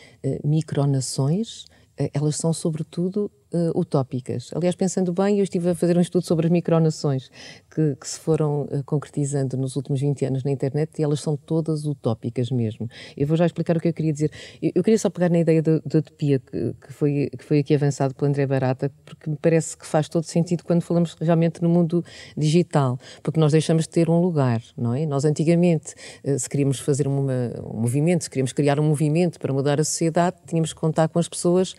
micronações, 0.47 1.65
elas 2.13 2.35
são 2.35 2.53
sobretudo 2.53 3.31
uh, 3.53 3.79
utópicas. 3.79 4.51
Aliás, 4.53 4.75
pensando 4.75 5.13
bem, 5.13 5.37
eu 5.37 5.43
estive 5.43 5.69
a 5.69 5.75
fazer 5.75 5.97
um 5.97 6.01
estudo 6.01 6.25
sobre 6.25 6.47
as 6.47 6.51
micronações 6.51 7.29
que, 7.73 7.95
que 7.95 8.07
se 8.07 8.19
foram 8.19 8.63
uh, 8.63 8.83
concretizando 8.85 9.57
nos 9.57 9.75
últimos 9.75 10.01
20 10.01 10.25
anos 10.25 10.43
na 10.43 10.51
internet 10.51 10.99
e 10.99 11.03
elas 11.03 11.19
são 11.19 11.35
todas 11.37 11.85
utópicas 11.85 12.49
mesmo. 12.49 12.89
Eu 13.15 13.27
vou 13.27 13.37
já 13.37 13.45
explicar 13.45 13.77
o 13.77 13.79
que 13.79 13.87
eu 13.87 13.93
queria 13.93 14.13
dizer. 14.13 14.31
Eu, 14.61 14.71
eu 14.75 14.83
queria 14.83 14.97
só 14.97 15.09
pegar 15.09 15.29
na 15.29 15.39
ideia 15.39 15.61
da 15.61 15.75
utopia 15.75 16.39
que, 16.39 16.73
que, 16.73 16.93
foi, 16.93 17.29
que 17.37 17.43
foi 17.43 17.59
aqui 17.59 17.73
avançado 17.73 18.13
pelo 18.13 18.29
André 18.29 18.45
Barata, 18.45 18.91
porque 19.05 19.29
me 19.29 19.37
parece 19.37 19.77
que 19.77 19.85
faz 19.85 20.09
todo 20.09 20.23
sentido 20.23 20.63
quando 20.63 20.81
falamos 20.81 21.15
realmente 21.19 21.61
no 21.61 21.69
mundo 21.69 22.03
digital, 22.37 22.99
porque 23.21 23.39
nós 23.39 23.51
deixamos 23.51 23.83
de 23.83 23.89
ter 23.89 24.09
um 24.09 24.19
lugar, 24.19 24.61
não 24.77 24.93
é? 24.93 25.05
Nós 25.05 25.25
antigamente, 25.25 25.93
uh, 26.23 26.37
se 26.37 26.49
queríamos 26.49 26.79
fazer 26.79 27.07
uma, 27.07 27.51
um 27.63 27.81
movimento, 27.81 28.23
se 28.23 28.29
queríamos 28.29 28.53
criar 28.53 28.79
um 28.79 28.83
movimento 28.83 29.39
para 29.39 29.53
mudar 29.53 29.79
a 29.79 29.83
sociedade, 29.83 30.37
tínhamos 30.47 30.73
que 30.73 30.79
contar 30.79 31.07
com 31.07 31.19
as 31.19 31.27
pessoas 31.27 31.75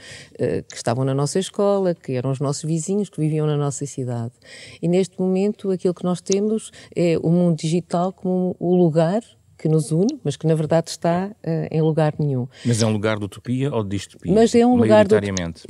que 0.68 0.76
estavam 0.76 1.05
na 1.05 1.14
nossa 1.14 1.38
escola, 1.38 1.55
escola, 1.56 1.94
que 1.94 2.12
eram 2.12 2.30
os 2.30 2.38
nossos 2.38 2.64
vizinhos 2.64 3.08
que 3.08 3.20
viviam 3.20 3.46
na 3.46 3.56
nossa 3.56 3.86
cidade. 3.86 4.34
E 4.82 4.86
neste 4.86 5.18
momento 5.18 5.70
aquilo 5.70 5.94
que 5.94 6.04
nós 6.04 6.20
temos 6.20 6.70
é 6.94 7.16
o 7.22 7.30
mundo 7.30 7.56
digital 7.56 8.12
como 8.12 8.54
o 8.58 8.76
lugar 8.76 9.22
que 9.56 9.68
nos 9.68 9.90
une, 9.90 10.18
mas 10.22 10.36
que 10.36 10.46
na 10.46 10.54
verdade 10.54 10.90
está 10.90 11.30
uh, 11.30 11.50
em 11.70 11.80
lugar 11.80 12.14
nenhum. 12.18 12.46
Mas 12.64 12.82
é 12.82 12.86
um 12.86 12.92
lugar 12.92 13.18
de 13.18 13.24
utopia 13.24 13.72
ou 13.74 13.82
de 13.82 13.90
distopia? 13.90 14.32
Mas 14.32 14.54
é 14.54 14.66
um 14.66 14.76
lugar 14.76 15.06
de 15.06 15.16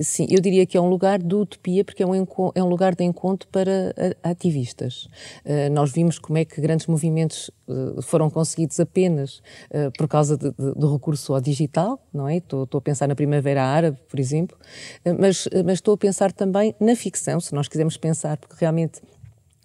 Sim, 0.01 0.27
eu 0.31 0.40
diria 0.40 0.66
que 0.66 0.77
é 0.77 0.81
um 0.81 0.88
lugar 0.88 1.18
de 1.22 1.35
utopia 1.35 1.85
porque 1.85 2.03
é 2.03 2.07
um, 2.07 2.14
é 2.55 2.62
um 2.62 2.68
lugar 2.68 2.94
de 2.94 3.05
encontro 3.05 3.49
para 3.49 3.94
uh, 3.96 4.29
ativistas. 4.29 5.09
Uh, 5.44 5.70
nós 5.72 5.92
vimos 5.92 6.18
como 6.18 6.38
é 6.38 6.44
que 6.44 6.61
grandes 6.61 6.87
movimentos 6.87 7.51
foram 8.03 8.31
conseguidos 8.31 8.79
apenas 8.79 9.42
por 9.99 10.07
causa 10.07 10.37
de, 10.37 10.53
de, 10.53 10.75
do 10.77 10.92
recurso 10.92 11.35
ao 11.35 11.40
digital, 11.40 12.01
não 12.14 12.29
é? 12.29 12.37
Estou, 12.37 12.62
estou 12.62 12.79
a 12.79 12.81
pensar 12.81 13.09
na 13.09 13.16
Primavera 13.16 13.64
Árabe, 13.64 13.99
por 14.09 14.20
exemplo, 14.20 14.57
mas, 15.18 15.49
mas 15.64 15.75
estou 15.75 15.94
a 15.94 15.99
pensar 15.99 16.31
também 16.31 16.77
na 16.79 16.94
ficção, 16.94 17.40
se 17.40 17.53
nós 17.53 17.66
quisermos 17.66 17.96
pensar, 17.96 18.37
porque 18.37 18.55
realmente 18.61 19.01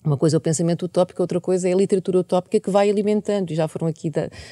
uma 0.03 0.17
coisa 0.17 0.35
é 0.35 0.39
o 0.39 0.41
pensamento 0.41 0.83
utópico, 0.83 1.21
outra 1.21 1.39
coisa 1.39 1.69
é 1.69 1.73
a 1.73 1.75
literatura 1.75 2.19
utópica 2.19 2.59
que 2.59 2.69
vai 2.69 2.89
alimentando, 2.89 3.51
e 3.51 3.55
já 3.55 3.67
foram 3.67 3.87
aqui, 3.87 4.11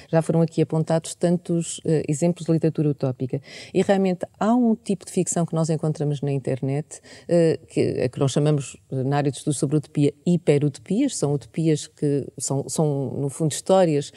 já 0.10 0.22
foram 0.22 0.42
aqui 0.42 0.62
apontados 0.62 1.16
tantos 1.16 1.80
uh, 1.80 2.04
exemplos 2.08 2.46
de 2.46 2.52
literatura 2.52 2.90
utópica. 2.90 3.42
E 3.74 3.82
realmente 3.82 4.26
há 4.40 4.54
um 4.54 4.76
tipo 4.76 5.06
de 5.06 5.12
ficção 5.12 5.46
que 5.46 5.54
nós 5.54 5.70
encontramos 5.70 6.22
na 6.22 6.32
internet, 6.32 7.00
uh, 7.24 7.66
que, 7.68 8.10
que 8.10 8.20
nós 8.20 8.32
chamamos, 8.32 8.76
uh, 8.92 9.04
na 9.04 9.18
área 9.18 9.32
de 9.32 9.38
estudos 9.38 9.58
sobre 9.58 9.78
utopia, 9.78 10.14
hiperutopias, 10.26 11.18
são 11.18 11.34
utopias 11.34 11.88
que 11.88 12.28
são, 12.38 12.70
são 12.70 13.12
no 13.18 13.30
fundo, 13.30 13.52
histórias 13.52 14.12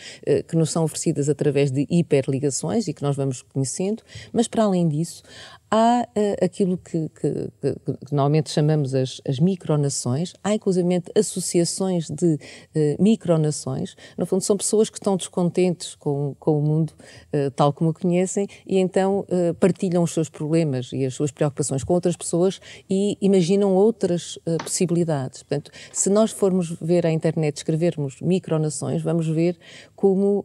que 0.48 0.56
nos 0.56 0.70
são 0.70 0.84
oferecidas 0.84 1.28
através 1.28 1.70
de 1.70 1.86
hiperligações 1.88 2.86
e 2.86 2.92
que 2.92 3.02
nós 3.02 3.16
vamos 3.16 3.42
conhecendo, 3.42 4.02
mas 4.32 4.46
para 4.46 4.64
além 4.64 4.88
disso, 4.88 5.22
há 5.72 6.06
uh, 6.06 6.44
aquilo 6.44 6.76
que, 6.76 7.08
que, 7.08 7.50
que, 7.60 7.74
que, 8.06 8.12
normalmente 8.12 8.50
chamamos 8.50 8.94
as, 8.94 9.22
as 9.26 9.40
micronações, 9.40 10.34
há 10.44 10.54
inclusivamente 10.54 11.10
associações 11.16 12.10
de 12.10 12.34
uh, 12.34 13.02
micronações, 13.02 13.96
no 14.18 14.26
fundo 14.26 14.42
são 14.42 14.54
pessoas 14.54 14.90
que 14.90 14.98
estão 14.98 15.16
descontentes 15.16 15.94
com, 15.94 16.36
com 16.38 16.58
o 16.58 16.62
mundo 16.62 16.90
uh, 17.32 17.50
tal 17.52 17.72
como 17.72 17.88
o 17.90 17.94
conhecem 17.94 18.46
e 18.66 18.78
então 18.78 19.24
partilham 19.58 20.02
os 20.02 20.12
seus 20.12 20.28
problemas 20.28 20.90
e 20.92 21.06
as 21.06 21.14
suas 21.14 21.30
preocupações 21.30 21.84
com 21.84 21.94
outras 21.94 22.16
pessoas 22.16 22.60
e 22.90 23.16
imaginam 23.20 23.74
outras 23.74 24.38
possibilidades. 24.58 25.42
Portanto, 25.42 25.70
se 25.92 26.10
nós 26.10 26.32
formos 26.32 26.70
ver 26.80 27.06
a 27.06 27.10
internet, 27.10 27.58
escrevermos 27.58 28.20
micronações, 28.20 29.00
vamos 29.00 29.28
ver 29.28 29.56
como, 29.94 30.44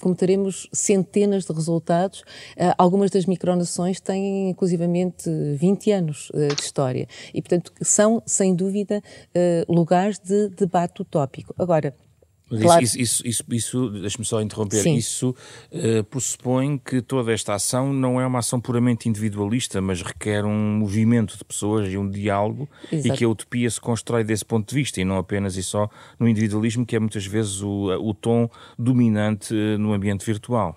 como 0.00 0.14
teremos 0.14 0.68
centenas 0.72 1.44
de 1.44 1.52
resultados. 1.52 2.24
algumas 2.76 3.10
das 3.10 3.24
micronações 3.24 4.00
têm 4.00 4.54
inclusivamente 4.58 5.30
20 5.56 5.92
anos 5.92 6.30
uh, 6.30 6.54
de 6.54 6.60
história. 6.60 7.06
E, 7.32 7.40
portanto, 7.40 7.72
são, 7.80 8.20
sem 8.26 8.54
dúvida, 8.54 9.00
uh, 9.00 9.72
lugares 9.72 10.18
de 10.18 10.48
debate 10.48 11.00
utópico. 11.00 11.54
Agora, 11.56 11.94
Claro. 12.48 12.82
Isso, 12.82 12.98
isso, 12.98 13.22
isso, 13.26 13.44
isso 13.50 13.90
deixe-me 13.90 14.24
só 14.24 14.40
interromper, 14.40 14.82
Sim. 14.82 14.94
isso 14.94 15.34
uh, 15.70 16.02
pressupõe 16.04 16.78
que 16.78 17.02
toda 17.02 17.30
esta 17.30 17.54
ação 17.54 17.92
não 17.92 18.18
é 18.18 18.26
uma 18.26 18.38
ação 18.38 18.58
puramente 18.58 19.06
individualista, 19.06 19.82
mas 19.82 20.00
requer 20.00 20.46
um 20.46 20.78
movimento 20.78 21.36
de 21.36 21.44
pessoas 21.44 21.92
e 21.92 21.98
um 21.98 22.08
diálogo 22.08 22.66
Exato. 22.90 23.14
e 23.14 23.18
que 23.18 23.24
a 23.24 23.28
utopia 23.28 23.68
se 23.70 23.78
constrói 23.78 24.24
desse 24.24 24.46
ponto 24.46 24.66
de 24.66 24.74
vista 24.74 24.98
e 24.98 25.04
não 25.04 25.18
apenas 25.18 25.58
e 25.58 25.62
só 25.62 25.90
no 26.18 26.26
individualismo, 26.26 26.86
que 26.86 26.96
é 26.96 26.98
muitas 26.98 27.26
vezes 27.26 27.60
o, 27.60 27.88
o 28.00 28.14
tom 28.14 28.48
dominante 28.78 29.52
no 29.78 29.92
ambiente 29.92 30.24
virtual. 30.24 30.74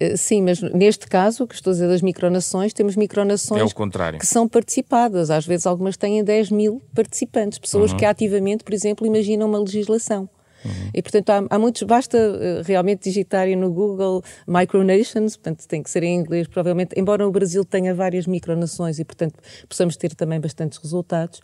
Eh, 0.00 0.16
sim, 0.16 0.40
mas 0.40 0.62
neste 0.62 1.06
caso, 1.06 1.46
que 1.46 1.54
estou 1.54 1.70
a 1.70 1.74
dizer 1.74 1.86
das 1.86 2.00
micronações, 2.00 2.72
temos 2.72 2.96
micronações 2.96 3.60
é 3.60 4.18
que 4.18 4.26
são 4.26 4.48
participadas. 4.48 5.30
Às 5.30 5.46
vezes 5.46 5.66
algumas 5.66 5.96
têm 5.96 6.24
10 6.24 6.50
mil 6.50 6.82
participantes, 6.94 7.58
pessoas 7.58 7.92
uhum. 7.92 7.98
que 7.98 8.06
ativamente, 8.06 8.64
por 8.64 8.72
exemplo, 8.72 9.06
imaginam 9.06 9.46
uma 9.46 9.58
legislação. 9.58 10.28
Uhum. 10.64 10.90
E, 10.94 11.02
portanto, 11.02 11.30
há, 11.30 11.46
há, 11.50 11.58
muitos, 11.58 11.82
basta 11.82 12.18
uh, 12.18 12.62
realmente 12.64 13.04
digitarem 13.04 13.56
no 13.56 13.70
Google 13.70 14.22
micronations, 14.46 15.36
portanto, 15.36 15.66
tem 15.66 15.82
que 15.82 15.90
ser 15.90 16.02
em 16.02 16.16
inglês, 16.16 16.46
provavelmente, 16.46 16.98
embora 16.98 17.26
o 17.26 17.30
Brasil 17.30 17.64
tenha 17.64 17.94
várias 17.94 18.26
micronações 18.26 18.98
e, 18.98 19.04
portanto, 19.04 19.34
possamos 19.68 19.96
ter 19.96 20.14
também 20.14 20.40
bastantes 20.40 20.78
resultados, 20.78 21.40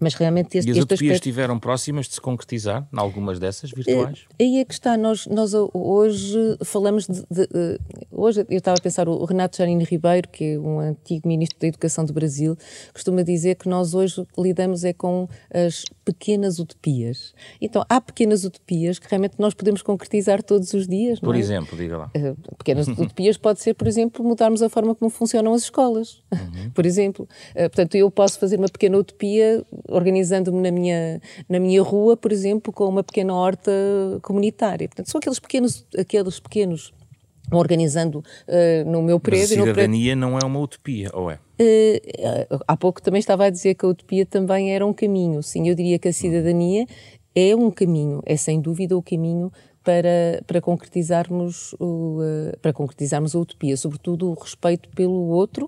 Mas 0.00 0.14
realmente 0.14 0.58
este, 0.58 0.68
e 0.68 0.72
as 0.72 0.76
este 0.76 0.84
utopias 0.84 1.00
aspecto... 1.00 1.28
estiveram 1.28 1.58
próximas 1.58 2.06
de 2.06 2.14
se 2.14 2.20
concretizar, 2.20 2.86
em 2.92 2.98
algumas 2.98 3.38
dessas 3.38 3.70
virtuais? 3.70 4.26
É, 4.38 4.44
aí 4.44 4.58
é 4.58 4.64
que 4.64 4.74
está, 4.74 4.96
nós, 4.96 5.26
nós 5.26 5.52
hoje 5.54 6.56
falamos 6.64 7.06
de, 7.06 7.20
de, 7.30 7.46
de, 7.46 7.78
Hoje 8.10 8.44
eu 8.48 8.58
estava 8.58 8.76
a 8.78 8.82
pensar, 8.82 9.08
o 9.08 9.24
Renato 9.24 9.56
Janine 9.56 9.84
Ribeiro, 9.84 10.28
que 10.28 10.54
é 10.54 10.58
um 10.58 10.80
antigo 10.80 11.28
Ministro 11.28 11.58
da 11.60 11.68
Educação 11.68 12.04
do 12.04 12.12
Brasil, 12.12 12.56
costuma 12.92 13.22
dizer 13.22 13.54
que 13.56 13.68
nós 13.68 13.94
hoje 13.94 14.26
lidamos 14.36 14.84
é 14.84 14.92
com 14.92 15.28
as 15.52 15.84
pequenas 16.04 16.58
utopias. 16.58 17.32
Então, 17.60 17.84
há 17.88 18.00
pequenas 18.00 18.44
utopias 18.44 18.98
que 18.98 19.06
realmente 19.08 19.34
nós 19.38 19.54
podemos 19.54 19.82
concretizar 19.82 20.42
todos 20.42 20.72
os 20.74 20.88
dias, 20.88 21.20
Por 21.20 21.36
é? 21.36 21.38
exemplo, 21.38 21.76
diga 21.76 21.96
lá. 21.96 22.10
Uh, 22.16 22.56
pequenas 22.56 22.88
utopias 22.98 23.36
pode 23.36 23.60
ser, 23.60 23.74
por 23.74 23.86
exemplo, 23.86 24.24
mudarmos 24.24 24.62
a 24.62 24.68
forma 24.68 24.94
como 24.94 25.10
funcionam 25.10 25.54
as 25.54 25.62
escolas, 25.62 26.22
uhum. 26.32 26.70
por 26.74 26.84
exemplo. 26.84 27.28
Portanto, 27.54 27.94
eu 27.94 28.10
posso 28.10 28.38
fazer 28.38 28.56
uma 28.58 28.68
pequena 28.68 28.98
utopia 28.98 29.64
organizando-me 29.88 30.60
na 30.60 30.70
minha, 30.70 31.20
na 31.48 31.58
minha 31.58 31.82
rua, 31.82 32.16
por 32.16 32.32
exemplo, 32.32 32.72
com 32.72 32.84
uma 32.84 33.02
pequena 33.02 33.34
horta 33.34 33.72
comunitária. 34.22 34.88
Portanto, 34.88 35.10
são 35.10 35.18
aqueles 35.18 35.38
pequenos, 35.38 35.86
aqueles 35.96 36.38
pequenos 36.40 36.92
organizando 37.50 38.18
uh, 38.18 38.90
no 38.90 39.02
meu 39.02 39.18
prédio. 39.18 39.58
Mas 39.58 39.68
a 39.68 39.70
cidadania 39.72 40.12
prédio... 40.12 40.16
não 40.16 40.38
é 40.38 40.44
uma 40.44 40.60
utopia, 40.60 41.10
ou 41.14 41.30
é? 41.30 41.38
Uh, 41.60 42.60
há 42.66 42.76
pouco 42.76 43.02
também 43.02 43.18
estava 43.18 43.46
a 43.46 43.50
dizer 43.50 43.74
que 43.74 43.84
a 43.84 43.88
utopia 43.88 44.26
também 44.26 44.74
era 44.74 44.86
um 44.86 44.92
caminho. 44.92 45.42
Sim, 45.42 45.68
eu 45.68 45.74
diria 45.74 45.98
que 45.98 46.08
a 46.08 46.12
cidadania 46.12 46.86
é 47.34 47.54
um 47.54 47.70
caminho, 47.70 48.22
é 48.26 48.36
sem 48.36 48.60
dúvida 48.60 48.96
o 48.96 49.02
caminho 49.02 49.50
para, 49.84 50.42
para, 50.46 50.60
concretizarmos 50.60 51.74
o, 51.78 52.20
uh, 52.20 52.58
para 52.60 52.72
concretizarmos 52.72 53.34
a 53.34 53.38
utopia, 53.38 53.76
sobretudo 53.76 54.30
o 54.30 54.34
respeito 54.34 54.88
pelo 54.90 55.28
outro, 55.28 55.66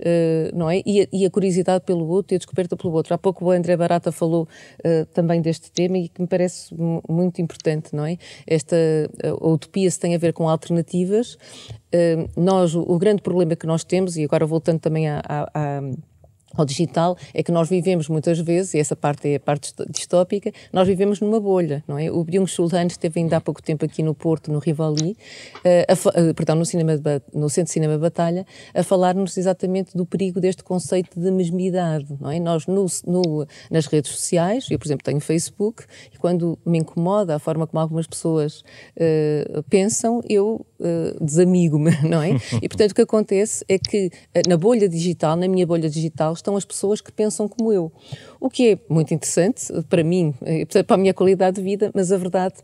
uh, 0.00 0.56
não 0.56 0.68
é? 0.68 0.82
E 0.84 1.02
a, 1.02 1.06
e 1.12 1.24
a, 1.24 1.30
curiosidade 1.30 1.84
pelo 1.84 2.06
outro 2.08 2.34
e 2.34 2.36
a 2.36 2.38
descoberta 2.38 2.76
pelo 2.76 2.92
outro. 2.92 3.14
Há 3.14 3.18
pouco 3.18 3.46
o 3.46 3.50
André 3.50 3.76
Barata 3.76 4.12
falou 4.12 4.48
uh, 4.84 5.06
também 5.14 5.40
deste 5.40 5.70
tema 5.70 5.98
e 5.98 6.08
que 6.08 6.20
me 6.20 6.28
parece 6.28 6.74
muito 7.08 7.40
importante, 7.40 7.94
não 7.94 8.04
é? 8.04 8.18
Esta 8.46 8.76
a 9.24 9.46
utopia 9.46 9.90
se 9.90 9.98
tem 9.98 10.14
a 10.14 10.18
ver 10.18 10.32
com 10.32 10.48
alternativas. 10.48 11.36
nós, 12.36 12.74
o, 12.74 12.98
grande 12.98 13.22
problema 13.22 13.56
que 13.56 13.66
nós 13.66 13.84
temos, 13.84 14.16
e 14.16 14.24
agora 14.24 14.46
voltando 14.46 14.80
também 14.80 15.08
à, 15.08 15.22
à 15.26 15.80
ao 16.54 16.64
digital 16.64 17.16
é 17.32 17.42
que 17.42 17.50
nós 17.50 17.68
vivemos 17.68 18.08
muitas 18.08 18.38
vezes, 18.38 18.74
e 18.74 18.78
essa 18.78 18.94
parte 18.94 19.28
é 19.28 19.36
a 19.36 19.40
parte 19.40 19.72
distópica, 19.88 20.52
nós 20.72 20.86
vivemos 20.86 21.20
numa 21.20 21.40
bolha, 21.40 21.82
não 21.86 21.98
é? 21.98 22.10
O 22.10 22.24
Byung-Chul 22.24 22.68
Han 22.72 22.86
esteve 22.86 23.20
ainda 23.20 23.36
há 23.36 23.40
pouco 23.40 23.62
tempo 23.62 23.84
aqui 23.84 24.02
no 24.02 24.14
Porto, 24.14 24.52
no 24.52 24.58
Rivali, 24.58 25.16
uh, 25.64 26.30
uh, 26.30 26.34
perdão, 26.34 26.56
no, 26.56 26.64
cinema 26.64 26.92
no 27.34 27.48
Centro 27.48 27.68
de 27.68 27.72
Cinema 27.72 27.98
Batalha, 27.98 28.46
a 28.74 28.82
falar-nos 28.82 29.36
exatamente 29.36 29.96
do 29.96 30.04
perigo 30.04 30.40
deste 30.40 30.62
conceito 30.62 31.18
de 31.18 31.30
mesmidade, 31.30 32.06
não 32.20 32.30
é? 32.30 32.38
Nós, 32.38 32.66
no, 32.66 32.86
no, 33.06 33.46
nas 33.70 33.86
redes 33.86 34.10
sociais, 34.10 34.66
eu, 34.70 34.78
por 34.78 34.86
exemplo, 34.86 35.04
tenho 35.04 35.20
Facebook, 35.20 35.84
e 36.12 36.18
quando 36.18 36.58
me 36.64 36.78
incomoda 36.78 37.36
a 37.36 37.38
forma 37.38 37.66
como 37.66 37.80
algumas 37.80 38.06
pessoas 38.06 38.62
uh, 38.96 39.62
pensam, 39.68 40.20
eu 40.28 40.64
desamigo-me, 41.20 41.92
não 42.02 42.20
é? 42.20 42.32
E, 42.60 42.68
portanto, 42.68 42.90
o 42.90 42.94
que 42.94 43.02
acontece 43.02 43.64
é 43.68 43.78
que 43.78 44.10
na 44.48 44.56
bolha 44.56 44.88
digital, 44.88 45.36
na 45.36 45.48
minha 45.48 45.66
bolha 45.66 45.88
digital, 45.88 46.32
estão 46.42 46.56
as 46.56 46.64
pessoas 46.64 47.00
que 47.00 47.10
pensam 47.10 47.48
como 47.48 47.72
eu. 47.72 47.90
O 48.40 48.50
que 48.50 48.72
é 48.72 48.78
muito 48.88 49.14
interessante 49.14 49.72
para 49.88 50.02
mim, 50.02 50.34
eh, 50.42 50.64
para 50.82 50.94
a 50.94 50.98
minha 50.98 51.14
qualidade 51.14 51.56
de 51.56 51.62
vida, 51.62 51.90
mas 51.94 52.12
a 52.12 52.18
verdade 52.18 52.56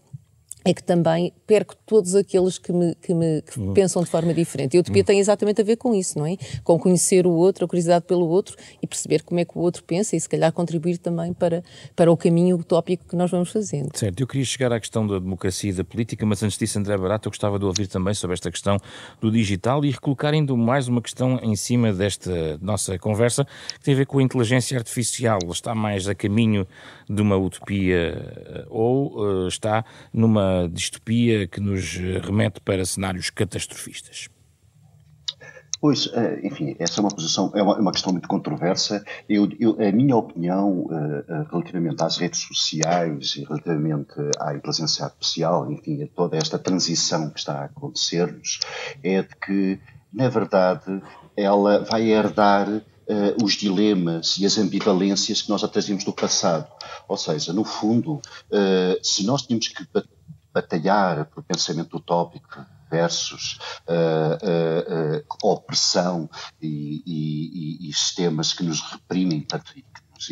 é 0.69 0.75
que 0.75 0.83
também 0.83 1.33
perco 1.47 1.75
todos 1.87 2.15
aqueles 2.15 2.59
que, 2.59 2.71
me, 2.73 2.95
que, 2.97 3.15
me, 3.15 3.41
que 3.43 3.59
uhum. 3.59 3.73
pensam 3.73 4.03
de 4.03 4.11
forma 4.11 4.35
diferente. 4.35 4.75
E 4.75 4.77
a 4.77 4.81
utopia 4.81 5.01
uhum. 5.01 5.07
tem 5.07 5.19
exatamente 5.19 5.63
a 5.63 5.65
ver 5.65 5.77
com 5.77 5.95
isso, 5.95 6.19
não 6.19 6.27
é? 6.27 6.37
Com 6.63 6.79
conhecer 6.79 7.27
o 7.27 7.31
outro, 7.31 7.65
a 7.65 7.69
curiosidade 7.69 8.05
pelo 8.05 8.29
outro 8.29 8.55
e 8.83 8.87
perceber 8.87 9.23
como 9.23 9.41
é 9.41 9.47
que 9.47 9.57
o 9.57 9.61
outro 9.61 9.83
pensa 9.83 10.15
e 10.15 10.21
se 10.21 10.29
calhar 10.29 10.53
contribuir 10.53 10.99
também 10.99 11.33
para, 11.33 11.65
para 11.97 12.13
o 12.13 12.17
caminho 12.17 12.57
utópico 12.57 13.07
que 13.09 13.17
nós 13.17 13.31
vamos 13.31 13.51
fazendo. 13.51 13.97
Certo, 13.97 14.21
eu 14.21 14.27
queria 14.27 14.45
chegar 14.45 14.71
à 14.71 14.79
questão 14.79 15.07
da 15.07 15.19
democracia 15.19 15.71
e 15.71 15.73
da 15.73 15.85
política, 15.85 16.27
mas 16.27 16.43
antes 16.43 16.59
disso, 16.59 16.79
André 16.79 16.99
Barato, 16.99 17.29
eu 17.29 17.31
gostava 17.31 17.59
de 17.59 17.65
ouvir 17.65 17.87
também 17.87 18.13
sobre 18.13 18.35
esta 18.35 18.51
questão 18.51 18.77
do 19.21 19.31
digital 19.31 19.83
e 19.87 19.91
recolocar 19.91 20.35
ainda 20.35 20.55
mais 20.55 20.87
uma 20.87 21.01
questão 21.01 21.39
em 21.43 21.57
cima 21.57 21.93
desta 21.95 22.59
nossa 22.61 22.99
conversa 22.99 23.47
que 23.79 23.85
tem 23.85 23.95
a 23.95 23.97
ver 23.97 24.07
com 24.07 24.19
a 24.19 24.23
inteligência 24.23 24.77
artificial. 24.77 25.39
Está 25.51 25.75
mais 25.75 26.07
a 26.09 26.15
caminho 26.15 26.67
de 27.09 27.23
uma 27.23 27.37
utopia 27.37 27.97
eh, 27.97 28.67
ou 28.69 29.19
uh, 29.19 29.49
está 29.49 29.85
numa 30.13 30.69
distopia 30.69 31.47
que 31.47 31.61
nos 31.61 31.95
remete 31.95 32.61
para 32.61 32.85
cenários 32.85 33.31
catastrofistas? 33.31 34.29
Pois, 35.81 36.11
eh, 36.13 36.41
enfim, 36.43 36.77
essa 36.79 37.01
é 37.01 37.01
uma 37.01 37.11
posição, 37.11 37.53
é 37.55 37.63
uma, 37.63 37.77
é 37.77 37.81
uma 37.81 37.93
questão 37.93 38.13
muito 38.13 38.29
controversa. 38.29 39.05
Eu, 39.29 39.49
eu, 39.61 39.77
a 39.81 39.93
minha 39.93 40.17
opinião 40.17 40.87
relativamente 41.51 42.03
às 42.03 42.19
redes 42.19 42.41
sociais 42.41 43.37
e 43.37 43.45
relativamente 43.45 44.13
à 44.41 44.55
inteligência 44.55 45.05
artificial, 45.05 45.71
enfim, 45.71 46.03
a 46.03 46.09
toda 46.09 46.37
esta 46.37 46.59
transição 46.59 47.31
que 47.31 47.39
está 47.39 47.61
a 47.61 47.65
acontecer-nos, 47.67 48.59
é 49.05 49.23
de 49.23 49.37
que, 49.37 49.79
na 50.13 50.29
verdade, 50.29 51.01
ela 51.37 51.85
vai 51.85 52.11
herdar 52.11 52.83
uh, 53.09 53.45
os 53.45 53.55
dilemas 53.55 54.37
e 54.39 54.47
as 54.47 54.59
ambivalências 54.59 55.43
que 55.43 55.49
nós 55.49 55.61
já 55.61 55.69
trazíamos 55.69 56.05
do 56.05 56.13
passado. 56.13 56.71
Ou 57.09 57.17
seja, 57.17 57.53
no 57.53 57.65
fundo, 57.65 58.17
uh, 58.17 58.99
se 59.03 59.25
nós 59.25 59.43
tínhamos 59.43 59.69
que 59.69 59.87
batalhar 60.53 61.27
por 61.27 61.43
pensamento 61.43 61.97
utópico 61.97 62.65
versus 62.91 63.59
uh, 63.89 65.25
opressão 65.43 66.29
e, 66.61 67.03
e, 67.07 67.89
e, 67.89 67.93
sistemas 67.93 68.53
que 68.53 68.63
nos 68.63 68.81
reprimem, 68.81 69.43
tanto, 69.43 69.73
que 69.75 69.85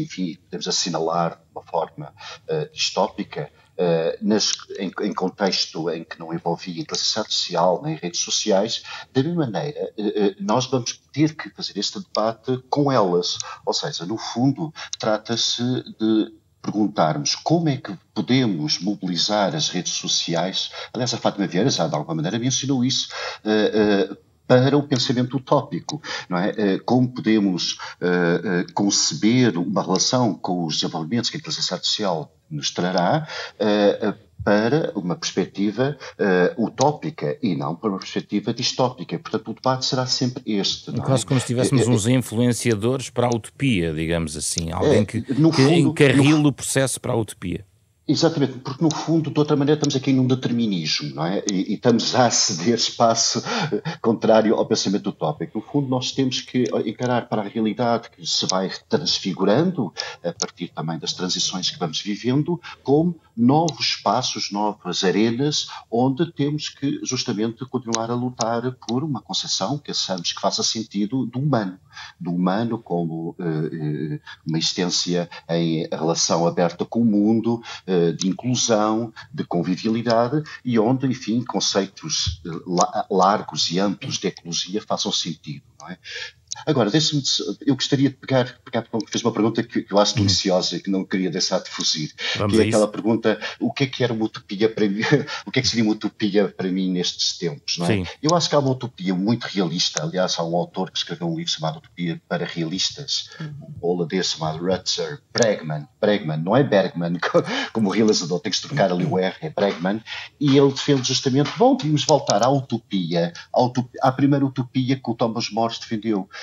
enfim, 0.03 0.37
podemos 0.45 0.67
assinalar 0.67 1.37
de 1.37 1.51
uma 1.53 1.63
forma 1.63 2.13
distópica, 2.73 3.51
nas, 4.23 4.53
em, 4.79 4.91
em, 5.03 5.13
contexto 5.13 5.91
em 5.91 6.05
que 6.05 6.19
não 6.19 6.33
envolvia 6.33 6.81
inteligência 6.81 7.21
artificial 7.21 7.83
nem 7.83 7.97
redes 7.97 8.21
sociais, 8.21 8.83
da 9.13 9.23
mesma 9.23 9.47
maneira, 9.47 9.93
nós 10.41 10.67
vamos 10.67 11.01
ter 11.13 11.35
que 11.35 11.51
fazer 11.51 11.79
este 11.79 12.01
debate 12.01 12.59
com 12.71 12.91
elas. 12.91 13.39
Ou 13.65 13.73
seja, 13.73 14.07
no 14.07 14.17
fundo, 14.17 14.73
trata-se 14.99 15.63
de 15.99 16.33
perguntarmos 16.67 17.37
como 17.37 17.69
é 17.69 17.77
que 17.77 17.97
podemos 18.13 18.81
mobilizar 18.81 19.55
as 19.55 19.69
redes 19.69 19.93
sociais. 19.93 20.71
Aliás, 20.93 21.15
a 21.15 21.17
Fátima 21.17 21.47
Vieira 21.47 21.71
já 21.71 21.87
de 21.87 21.95
alguma 21.95 22.17
maneira 22.17 22.39
mencionou 22.39 22.85
isso. 22.85 23.09
Uh, 23.45 24.13
uh, 24.13 24.26
para 24.47 24.77
o 24.77 24.83
pensamento 24.83 25.37
utópico, 25.37 26.01
não 26.29 26.39
é? 26.39 26.53
Eh, 26.57 26.79
como 26.85 27.09
podemos 27.09 27.73
uh, 28.01 28.73
conceber 28.75 29.59
uma 29.59 29.83
relação 29.83 30.35
com 30.35 30.65
os 30.65 30.77
desenvolvimentos 30.77 31.31
que 31.31 31.37
a 31.37 31.41
inteligência 31.41 31.75
artificial 31.75 32.33
nos 32.51 32.71
trará 32.71 33.27
uh, 33.61 34.27
para 34.47 34.93
uma 34.95 35.17
perspectiva 35.17 35.99
uh, 36.57 36.65
utópica 36.65 37.37
e 37.43 37.57
não 37.57 37.75
para 37.75 37.91
uma 37.91 37.99
perspectiva 37.99 38.55
distópica. 38.55 39.19
Portanto, 39.19 39.51
o 39.51 39.55
debate 39.55 39.85
será 39.85 40.07
sempre 40.07 40.41
este. 40.47 40.93
Não 40.93 41.03
é? 41.03 41.07
Quase 41.07 41.25
é? 41.25 41.27
como 41.27 41.41
se 41.41 41.47
tivéssemos 41.47 41.89
uns 41.89 42.07
influenciadores 42.07 43.11
para 43.11 43.27
a 43.27 43.31
utopia, 43.31 43.93
digamos 43.93 44.37
assim. 44.37 44.71
Alguém 44.71 45.05
que, 45.05 45.21
que 45.21 45.35
fundo, 45.35 45.73
encarrila 45.73 46.39
no... 46.39 46.49
o 46.51 46.53
processo 46.53 47.01
para 47.01 47.13
a 47.13 47.17
utopia. 47.17 47.65
Exatamente, 48.09 48.61
porque 48.61 48.85
no 48.85 48.91
fundo, 48.91 49.33
de 49.33 49.39
outra 49.39 49.57
maneira, 49.57 49.77
estamos 49.77 49.97
aqui 49.97 50.13
num 50.13 50.29
determinismo, 50.29 51.13
não 51.13 51.27
é? 51.27 51.43
E, 51.51 51.73
e, 51.73 51.75
estamos 51.75 52.15
a 52.15 52.31
ceder 52.31 52.77
espaço 52.77 53.43
eh, 53.73 53.83
contrário 54.01 54.55
ao 54.55 54.65
pensamento 54.65 55.09
utópico. 55.09 55.59
No 55.59 55.65
fundo, 55.65 55.89
nós 55.89 56.13
temos 56.13 56.41
que 56.41 56.67
encarar 56.85 57.29
para 57.29 57.43
a 57.43 57.49
realidade 57.49 58.09
que 58.11 58.25
se 58.25 58.47
vai 58.47 58.71
transfigurando, 58.89 59.93
a 60.23 60.33
partir 60.33 60.69
também 60.69 61.01
das 61.01 61.15
transições 61.15 61.69
que 61.69 61.81
vamos 61.81 62.01
vivendo, 62.01 62.61
como 62.85 63.17
novos 63.37 63.96
espaços, 64.07 64.53
novas 64.53 65.03
arenas, 65.03 65.67
onde 65.91 66.31
temos 66.33 66.69
que 66.69 67.01
justamente 67.03 67.65
continuar 67.67 68.09
a 68.09 68.15
lutar 68.15 68.71
por 68.87 69.03
uma 69.03 69.21
concepção 69.21 69.79
que 69.79 69.91
achamos 69.91 70.33
que 70.33 70.41
faça 70.41 70.63
sentido 70.63 71.27
do 71.27 71.41
humano, 71.41 71.79
do 72.21 72.33
humano 72.33 72.79
como 72.79 73.31
uh, 73.31 74.21
uma 74.47 74.59
existência 74.59 75.29
em 75.49 75.89
relação 75.91 76.47
aberta 76.47 76.85
com 76.85 77.01
o 77.01 77.05
mundo, 77.05 77.61
uh, 77.89 78.13
de 78.13 78.29
inclusão, 78.29 79.13
de 79.33 79.45
convivialidade 79.45 80.43
e 80.65 80.79
onde, 80.79 81.07
enfim, 81.07 81.43
conceitos 81.43 82.41
eh, 82.47 83.05
largos 83.11 83.71
e 83.71 83.79
amplos 83.79 84.19
de 84.19 84.29
ecologia 84.29 84.83
façam 84.83 85.11
sentido. 85.11 85.65
Não 85.81 85.89
é? 85.89 85.99
Agora, 86.67 86.91
deixe-me, 86.91 87.23
eu 87.67 87.75
gostaria 87.75 88.09
de 88.09 88.17
pegar, 88.17 88.59
pegar 88.65 88.87
fez 89.09 89.23
uma 89.23 89.33
pergunta 89.33 89.63
que, 89.63 89.83
que 89.83 89.93
eu 89.93 89.99
acho 89.99 90.15
uhum. 90.15 90.23
deliciosa 90.23 90.77
e 90.77 90.81
que 90.81 90.91
não 90.91 91.05
queria 91.05 91.31
deixar 91.31 91.59
de 91.61 91.69
fugir, 91.69 92.13
Vamos 92.37 92.55
que 92.55 92.63
é 92.63 92.67
aquela 92.67 92.89
pergunta, 92.89 93.39
o 93.61 93.73
que 93.73 93.85
é 93.85 93.87
que 93.87 94.03
era 94.03 94.13
uma 94.13 94.25
utopia 94.25 94.69
para 94.69 94.89
mim, 94.89 95.03
o 95.47 95.51
que 95.51 95.59
é 95.59 95.63
que 95.63 95.69
seria 95.69 95.85
uma 95.85 95.93
utopia 95.93 96.49
para 96.49 96.69
mim 96.69 96.91
nestes 96.91 97.37
tempos, 97.37 97.79
não 97.79 97.87
é? 97.87 97.89
Sim. 97.89 98.07
Eu 98.23 98.35
acho 98.35 98.49
que 98.49 98.55
há 98.55 98.59
uma 98.59 98.71
utopia 98.71 99.15
muito 99.15 99.45
realista, 99.45 100.03
aliás, 100.03 100.37
há 100.39 100.45
um 100.45 100.57
autor 100.57 100.91
que 100.91 100.99
escreveu 100.99 101.29
um 101.29 101.37
livro 101.37 101.51
chamado 101.51 101.79
Utopia 101.79 102.21
para 102.29 102.47
Realistas, 102.47 103.31
uhum. 103.41 103.55
um 103.83 103.87
holandês 103.89 104.27
chamado 104.31 104.65
Rutger 104.65 105.21
Bregman, 105.33 105.87
Bregman, 106.01 106.39
não 106.39 106.57
é 106.57 106.63
Bergman, 106.63 107.19
como 107.73 107.91
realizador, 107.91 108.41
tem 108.41 108.51
que 108.51 108.57
se 108.57 108.67
trocar 108.67 108.91
ali 108.91 109.05
o 109.05 109.19
R, 109.19 109.35
é 109.41 109.51
Bregman, 109.51 110.01
e 110.41 110.57
ele 110.57 110.71
defende 110.71 111.07
justamente, 111.07 111.51
bom, 111.57 111.77
vamos 111.77 112.05
voltar 112.05 112.43
à 112.43 112.51
utopia, 112.51 113.33
à, 113.53 113.63
utopia, 113.63 114.01
à 114.03 114.13
primeira 114.13 114.45
utopia 114.45 114.97
que 114.97 115.11
o 115.11 115.15
Thomas 115.15 115.51
More 115.51 115.75
defendeu, 115.79 116.29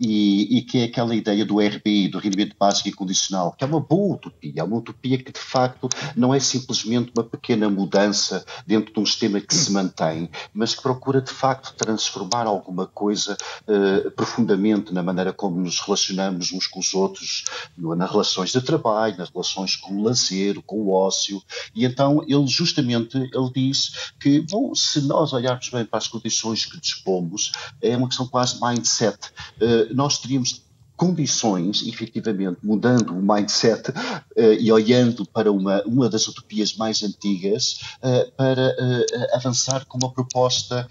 e, 0.00 0.58
e, 0.58 0.62
que 0.62 0.78
é 0.78 0.84
aquela 0.84 1.14
ideia 1.14 1.44
do 1.44 1.58
RBI, 1.58 2.08
do 2.08 2.18
rendimento 2.18 2.54
básico 2.58 2.88
e 2.88 2.92
condicional, 2.92 3.52
que 3.52 3.64
é 3.64 3.66
uma 3.66 3.80
boa 3.80 4.14
utopia, 4.14 4.52
é 4.56 4.62
uma 4.62 4.76
utopia 4.76 5.18
que 5.18 5.32
de 5.32 5.40
facto 5.40 5.88
não 6.16 6.34
é 6.34 6.40
simplesmente 6.40 7.12
uma 7.14 7.24
pequena 7.24 7.68
mudança 7.68 8.44
dentro 8.66 8.92
de 8.92 9.00
um 9.00 9.06
sistema 9.06 9.40
que 9.40 9.54
se 9.54 9.72
mantém, 9.72 10.30
mas 10.52 10.74
que 10.74 10.82
procura 10.82 11.20
de 11.20 11.30
facto 11.30 11.74
transformar 11.76 12.46
alguma 12.46 12.86
coisa 12.86 13.36
uh, 13.66 14.10
profundamente 14.12 14.92
na 14.92 15.02
maneira 15.02 15.32
como 15.32 15.60
nos 15.60 15.80
relacionamos 15.80 16.52
uns 16.52 16.66
com 16.66 16.80
os 16.80 16.94
outros, 16.94 17.44
nas 17.76 18.10
relações 18.10 18.50
de 18.50 18.60
trabalho, 18.60 19.18
nas 19.18 19.30
relações 19.30 19.76
com 19.76 19.94
o 19.94 20.02
lazer, 20.02 20.60
com 20.62 20.76
o 20.76 20.92
ócio, 20.92 21.42
e 21.74 21.84
então 21.84 22.24
ele 22.26 22.46
justamente 22.46 23.16
ele 23.16 23.50
diz 23.54 24.12
que, 24.18 24.40
bom, 24.40 24.74
se 24.74 25.00
nós 25.02 25.32
olharmos 25.32 25.68
bem 25.68 25.84
para 25.84 25.98
as 25.98 26.08
condições 26.08 26.64
que 26.64 26.80
dispomos, 26.80 27.52
é 27.80 27.96
uma 27.96 28.08
questão 28.08 28.26
quase 28.26 28.60
mindset. 28.60 29.18
Uh, 29.60 29.87
nós 29.94 30.18
teríamos 30.18 30.62
condições, 30.96 31.86
efetivamente, 31.86 32.58
mudando 32.60 33.16
o 33.16 33.22
mindset 33.22 33.90
uh, 33.90 33.94
e 34.58 34.70
olhando 34.72 35.24
para 35.26 35.50
uma, 35.50 35.80
uma 35.84 36.08
das 36.08 36.26
utopias 36.26 36.74
mais 36.74 37.04
antigas, 37.04 37.78
uh, 38.02 38.32
para 38.36 38.74
uh, 38.76 39.36
avançar 39.36 39.86
com 39.86 39.96
uma 39.96 40.12
proposta 40.12 40.86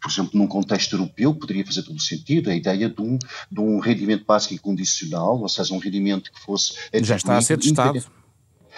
por 0.00 0.10
exemplo, 0.12 0.38
num 0.38 0.46
contexto 0.46 0.94
europeu, 0.94 1.34
poderia 1.34 1.66
fazer 1.66 1.82
todo 1.82 1.96
o 1.96 2.00
sentido 2.00 2.50
a 2.50 2.54
ideia 2.54 2.88
de 2.88 3.02
um, 3.02 3.18
de 3.50 3.60
um 3.60 3.80
rendimento 3.80 4.24
básico 4.24 4.54
e 4.54 4.58
condicional, 4.58 5.40
ou 5.40 5.48
seja, 5.48 5.74
um 5.74 5.78
rendimento 5.78 6.30
que 6.32 6.40
fosse. 6.40 6.74
Já 7.02 7.16
está 7.16 7.36
a 7.36 7.42
ser 7.42 7.58
testado 7.58 8.00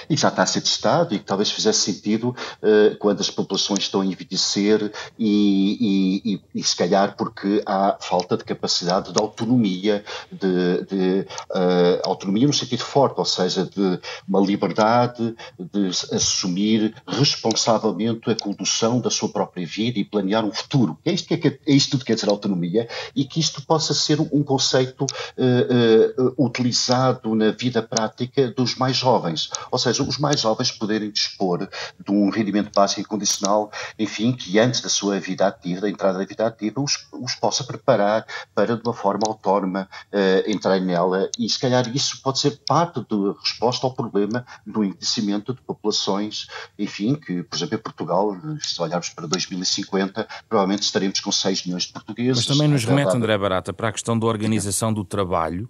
e 0.08 0.16
já 0.16 0.28
está 0.28 0.42
a 0.42 0.46
ser 0.46 0.60
testado 0.60 1.14
e 1.14 1.18
que 1.18 1.24
talvez 1.24 1.50
fizesse 1.50 1.80
sentido 1.80 2.34
uh, 2.62 2.96
quando 2.98 3.20
as 3.20 3.30
populações 3.30 3.80
estão 3.80 4.00
a 4.00 4.06
envelhecer 4.06 4.92
e, 5.18 6.22
e, 6.24 6.34
e, 6.34 6.40
e, 6.54 6.62
se 6.62 6.76
calhar 6.76 7.16
porque 7.16 7.62
há 7.66 7.96
falta 8.00 8.36
de 8.36 8.44
capacidade 8.44 9.12
de 9.12 9.20
autonomia, 9.20 10.04
de, 10.30 10.84
de 10.84 11.26
uh, 11.50 12.00
autonomia 12.04 12.46
no 12.46 12.52
sentido 12.52 12.84
forte, 12.84 13.18
ou 13.18 13.24
seja, 13.24 13.64
de 13.64 13.98
uma 14.28 14.40
liberdade 14.40 15.34
de 15.58 15.88
assumir 16.14 16.94
responsavelmente 17.06 18.30
a 18.30 18.36
condução 18.36 19.00
da 19.00 19.10
sua 19.10 19.28
própria 19.28 19.66
vida 19.66 19.98
e 19.98 20.04
planear 20.04 20.44
um 20.44 20.52
futuro. 20.52 20.98
É 21.04 21.12
isto, 21.12 21.28
que 21.28 21.48
é, 21.48 21.58
é 21.66 21.72
isto 21.72 21.98
que 21.98 22.04
quer 22.04 22.14
dizer 22.14 22.28
autonomia 22.28 22.88
e 23.14 23.24
que 23.24 23.40
isto 23.40 23.62
possa 23.62 23.94
ser 23.94 24.20
um 24.20 24.42
conceito 24.42 25.04
uh, 25.04 26.34
utilizado 26.38 27.34
na 27.34 27.50
vida 27.50 27.82
prática 27.82 28.48
dos 28.48 28.76
mais 28.76 28.96
jovens. 28.96 29.50
Ou 29.70 29.78
seja, 29.78 29.89
seja, 29.92 30.08
os 30.08 30.18
mais 30.18 30.40
jovens 30.40 30.70
poderem 30.70 31.10
dispor 31.10 31.68
de 32.04 32.10
um 32.10 32.30
rendimento 32.30 32.70
básico 32.74 33.00
e 33.00 33.04
condicional, 33.04 33.70
enfim, 33.98 34.32
que 34.32 34.58
antes 34.58 34.80
da 34.80 34.88
sua 34.88 35.18
vida 35.18 35.46
ativa, 35.46 35.82
da 35.82 35.90
entrada 35.90 36.18
da 36.18 36.24
vida 36.24 36.46
ativa, 36.46 36.80
os, 36.80 37.06
os 37.12 37.34
possa 37.34 37.64
preparar 37.64 38.26
para, 38.54 38.76
de 38.76 38.82
uma 38.82 38.94
forma 38.94 39.26
autónoma, 39.26 39.88
uh, 40.12 40.50
entrar 40.50 40.80
nela 40.80 41.28
e, 41.38 41.48
se 41.48 41.58
calhar, 41.58 41.88
isso 41.94 42.20
pode 42.22 42.38
ser 42.38 42.60
parte 42.66 43.00
da 43.00 43.32
resposta 43.40 43.86
ao 43.86 43.94
problema 43.94 44.44
do 44.66 44.84
envelhecimento 44.84 45.54
de 45.54 45.60
populações, 45.62 46.46
enfim, 46.78 47.14
que, 47.14 47.42
por 47.42 47.56
exemplo, 47.56 47.76
em 47.76 47.82
Portugal, 47.82 48.36
se 48.60 48.80
olharmos 48.80 49.10
para 49.10 49.26
2050, 49.26 50.26
provavelmente 50.48 50.82
estaremos 50.82 51.20
com 51.20 51.32
6 51.32 51.66
milhões 51.66 51.84
de 51.84 51.92
portugueses. 51.92 52.46
Mas 52.46 52.56
também 52.56 52.68
nos 52.68 52.84
remete, 52.84 53.16
André 53.16 53.36
Barata, 53.36 53.72
para 53.72 53.88
a 53.88 53.92
questão 53.92 54.18
da 54.18 54.26
organização 54.26 54.92
do 54.92 55.04
trabalho, 55.04 55.68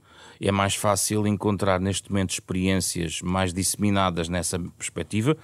é 0.49 0.51
mais 0.51 0.75
fácil 0.75 1.27
encontrar 1.27 1.79
neste 1.81 2.11
momento 2.11 2.31
experiências 2.31 3.21
mais 3.21 3.53
disseminadas 3.53 4.29
nessa 4.29 4.59
perspectiva. 4.59 5.37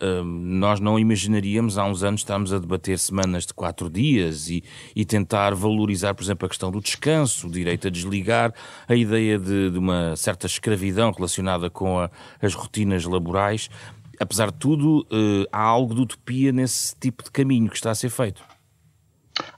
Hum, 0.00 0.22
nós 0.58 0.78
não 0.78 0.98
imaginaríamos 0.98 1.76
há 1.76 1.84
uns 1.84 2.04
anos 2.04 2.20
estarmos 2.20 2.52
a 2.52 2.58
debater 2.58 2.98
semanas 2.98 3.46
de 3.46 3.54
quatro 3.54 3.90
dias 3.90 4.48
e, 4.48 4.62
e 4.94 5.04
tentar 5.04 5.54
valorizar, 5.54 6.14
por 6.14 6.22
exemplo, 6.22 6.46
a 6.46 6.48
questão 6.48 6.70
do 6.70 6.80
descanso, 6.80 7.48
o 7.48 7.50
direito 7.50 7.88
a 7.88 7.90
desligar, 7.90 8.54
a 8.86 8.94
ideia 8.94 9.38
de, 9.38 9.70
de 9.70 9.78
uma 9.78 10.14
certa 10.14 10.46
escravidão 10.46 11.10
relacionada 11.10 11.68
com 11.68 11.98
a, 11.98 12.10
as 12.40 12.54
rotinas 12.54 13.04
laborais. 13.04 13.68
Apesar 14.20 14.52
de 14.52 14.58
tudo, 14.58 15.04
hum, 15.10 15.44
há 15.50 15.62
algo 15.62 15.94
de 15.94 16.00
utopia 16.02 16.52
nesse 16.52 16.94
tipo 16.96 17.24
de 17.24 17.30
caminho 17.32 17.68
que 17.68 17.76
está 17.76 17.90
a 17.90 17.94
ser 17.94 18.10
feito. 18.10 18.42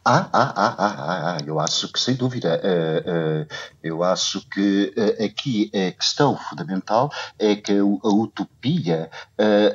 Ah, 0.08 0.30
ah, 0.32 0.52
ah, 0.54 0.74
ah, 0.78 0.96
ah, 1.32 1.38
eu 1.44 1.58
acho 1.58 1.88
que 1.88 1.98
sem 1.98 2.14
dúvida. 2.14 2.62
Uh, 2.62 3.42
uh, 3.42 3.46
eu 3.82 4.04
acho 4.04 4.40
que 4.48 4.94
uh, 4.96 5.24
aqui 5.24 5.68
a 5.74 5.90
questão 5.90 6.36
fundamental 6.36 7.10
é 7.36 7.56
que 7.56 7.72
a, 7.72 7.84
utopia 7.84 9.10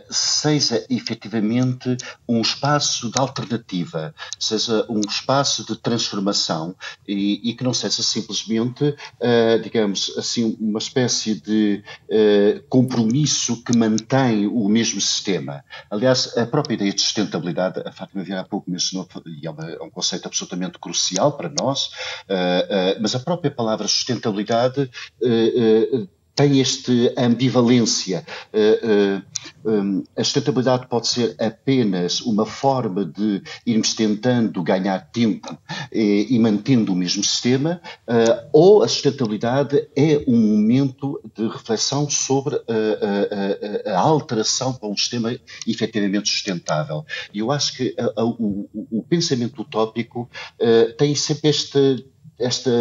seja 0.10 0.86
efetivamente 0.89 1.98
um 2.28 2.39
espaço 2.39 3.12
de 3.12 3.20
alternativa, 3.20 4.15
seja 4.39 4.86
um 4.89 5.02
espaço 5.02 5.65
de 5.65 5.76
transformação 5.76 6.76
e, 7.06 7.50
e 7.50 7.54
que 7.54 7.63
não 7.63 7.74
seja 7.74 8.02
simplesmente, 8.02 8.96
digamos 9.63 10.13
assim, 10.17 10.58
uma 10.60 10.80
espécie 10.80 11.36
de 11.36 11.84
compromisso 12.70 13.63
que 13.63 13.78
mantém 13.78 14.48
o 14.48 14.67
mesmo 14.67 15.00
sistema. 15.00 15.63
Aliás, 15.89 16.36
a 16.38 16.46
própria 16.46 16.76
ideia 16.76 16.94
de 16.94 17.02
sustentabilidade, 17.02 17.82
a 17.86 17.91
Fátima 17.91 18.24
Vieira 18.24 18.41
há 18.41 18.46
pouco 18.46 18.70
mencionou, 18.70 19.08
e 19.26 19.48
é, 19.48 19.76
é 19.76 19.84
um 19.84 19.89
conceito 19.89 20.20
absolutamente 20.27 20.79
crucial 20.79 21.34
para 21.34 21.49
nós, 21.49 21.88
uh, 22.29 22.97
uh, 22.97 23.01
mas 23.01 23.15
a 23.15 23.19
própria 23.19 23.51
palavra 23.51 23.88
sustentabilidade 23.88 24.89
uh, 25.21 26.07
tem 26.41 26.60
esta 26.60 26.91
ambivalência. 27.17 28.25
A 30.15 30.23
sustentabilidade 30.23 30.88
pode 30.88 31.08
ser 31.08 31.36
apenas 31.39 32.21
uma 32.21 32.45
forma 32.45 33.06
de 33.06 33.43
irmos 33.65 33.93
tentando 33.93 34.63
ganhar 34.63 34.99
tempo 35.12 35.56
e 35.91 36.38
mantendo 36.39 36.93
o 36.93 36.95
mesmo 36.95 37.23
sistema, 37.23 37.80
ou 38.51 38.82
a 38.82 38.88
sustentabilidade 38.88 39.88
é 39.95 40.23
um 40.27 40.38
momento 40.38 41.21
de 41.36 41.47
reflexão 41.47 42.10
sobre 42.10 42.60
a 43.86 43.99
alteração 43.99 44.73
para 44.73 44.89
um 44.89 44.97
sistema 44.97 45.38
efetivamente 45.67 46.30
sustentável. 46.30 47.06
E 47.32 47.39
eu 47.39 47.51
acho 47.51 47.77
que 47.77 47.95
o, 48.17 48.67
o 48.91 49.04
pensamento 49.04 49.62
utópico 49.62 50.27
tem 50.97 51.13
sempre 51.13 51.49
este 51.49 52.06
esta, 52.41 52.71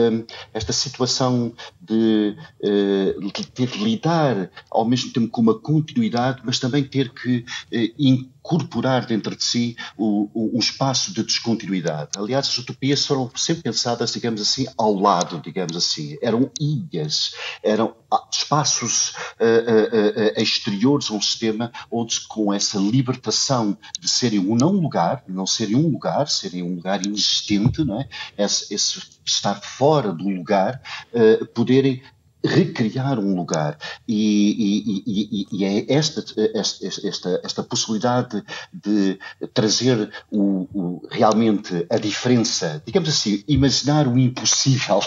esta 0.52 0.72
situação 0.72 1.52
de, 1.80 2.36
eh, 2.62 3.14
de 3.20 3.46
ter 3.46 3.68
de 3.68 3.84
lidar 3.84 4.50
ao 4.70 4.84
mesmo 4.84 5.12
tempo 5.12 5.28
com 5.28 5.40
uma 5.40 5.58
continuidade, 5.58 6.40
mas 6.44 6.58
também 6.58 6.84
ter 6.84 7.10
que 7.10 7.44
eh, 7.72 7.92
incorporar 8.40 9.06
dentro 9.06 9.36
de 9.36 9.44
si 9.44 9.76
o, 9.96 10.28
o, 10.34 10.56
um 10.56 10.58
espaço 10.58 11.12
de 11.12 11.22
descontinuidade. 11.22 12.10
Aliás, 12.16 12.48
as 12.48 12.58
utopias 12.58 13.06
foram 13.06 13.30
sempre 13.36 13.62
pensadas, 13.62 14.12
digamos 14.12 14.40
assim, 14.40 14.66
ao 14.76 14.94
lado, 14.94 15.40
digamos 15.40 15.76
assim. 15.76 16.16
Eram 16.22 16.50
ilhas, 16.58 17.34
eram 17.62 17.94
ah, 18.10 18.26
espaços 18.32 19.10
uh, 19.10 19.44
uh, 19.44 20.38
uh, 20.38 20.42
exteriores 20.42 21.10
a 21.10 21.14
um 21.14 21.20
sistema 21.20 21.70
onde, 21.90 22.20
com 22.26 22.52
essa 22.52 22.78
libertação 22.78 23.76
de 23.98 24.08
serem 24.08 24.40
um 24.40 24.56
não 24.56 24.72
lugar, 24.72 25.22
não 25.28 25.46
serem 25.46 25.76
um 25.76 25.88
lugar, 25.88 26.28
serem 26.28 26.62
um 26.62 26.74
lugar 26.74 27.04
inexistente, 27.04 27.84
não 27.84 28.00
é? 28.00 28.08
esse, 28.38 28.74
esse 28.74 29.00
estar 29.24 29.60
fora 29.60 30.12
do 30.12 30.28
lugar, 30.28 30.80
uh, 31.12 31.46
poderem 31.46 32.02
recriar 32.44 33.18
um 33.18 33.34
lugar 33.34 33.78
e, 34.08 34.82
e, 34.86 35.04
e, 35.06 35.46
e 35.52 35.64
é 35.64 35.92
esta, 35.92 36.24
esta, 36.54 37.06
esta, 37.06 37.40
esta, 37.44 37.62
possibilidade 37.62 38.42
de 38.72 39.18
trazer 39.52 40.10
o, 40.30 40.66
o, 40.72 41.08
realmente 41.10 41.86
a 41.90 41.98
diferença, 41.98 42.82
digamos 42.84 43.08
assim, 43.08 43.44
imaginar 43.46 44.08
o 44.08 44.18
impossível 44.18 45.00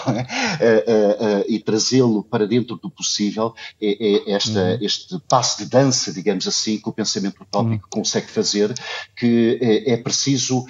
é? 0.60 1.44
e 1.48 1.58
trazê-lo 1.58 2.22
para 2.22 2.46
dentro 2.46 2.76
do 2.76 2.88
possível 2.88 3.54
é, 3.80 4.30
é 4.30 4.32
esta, 4.32 4.60
uhum. 4.60 4.78
este 4.80 5.18
passo 5.28 5.58
de 5.58 5.70
dança, 5.70 6.12
digamos 6.12 6.46
assim, 6.46 6.78
que 6.78 6.88
o 6.88 6.92
pensamento 6.92 7.42
utópico 7.42 7.88
uhum. 7.92 8.02
consegue 8.02 8.28
fazer, 8.28 8.72
que 9.16 9.58
é, 9.60 9.92
é 9.92 9.96
preciso 9.96 10.64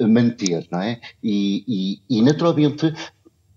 manter, 0.00 0.66
não 0.70 0.80
é? 0.80 1.00
E 1.22 2.00
naturalmente 2.22 2.92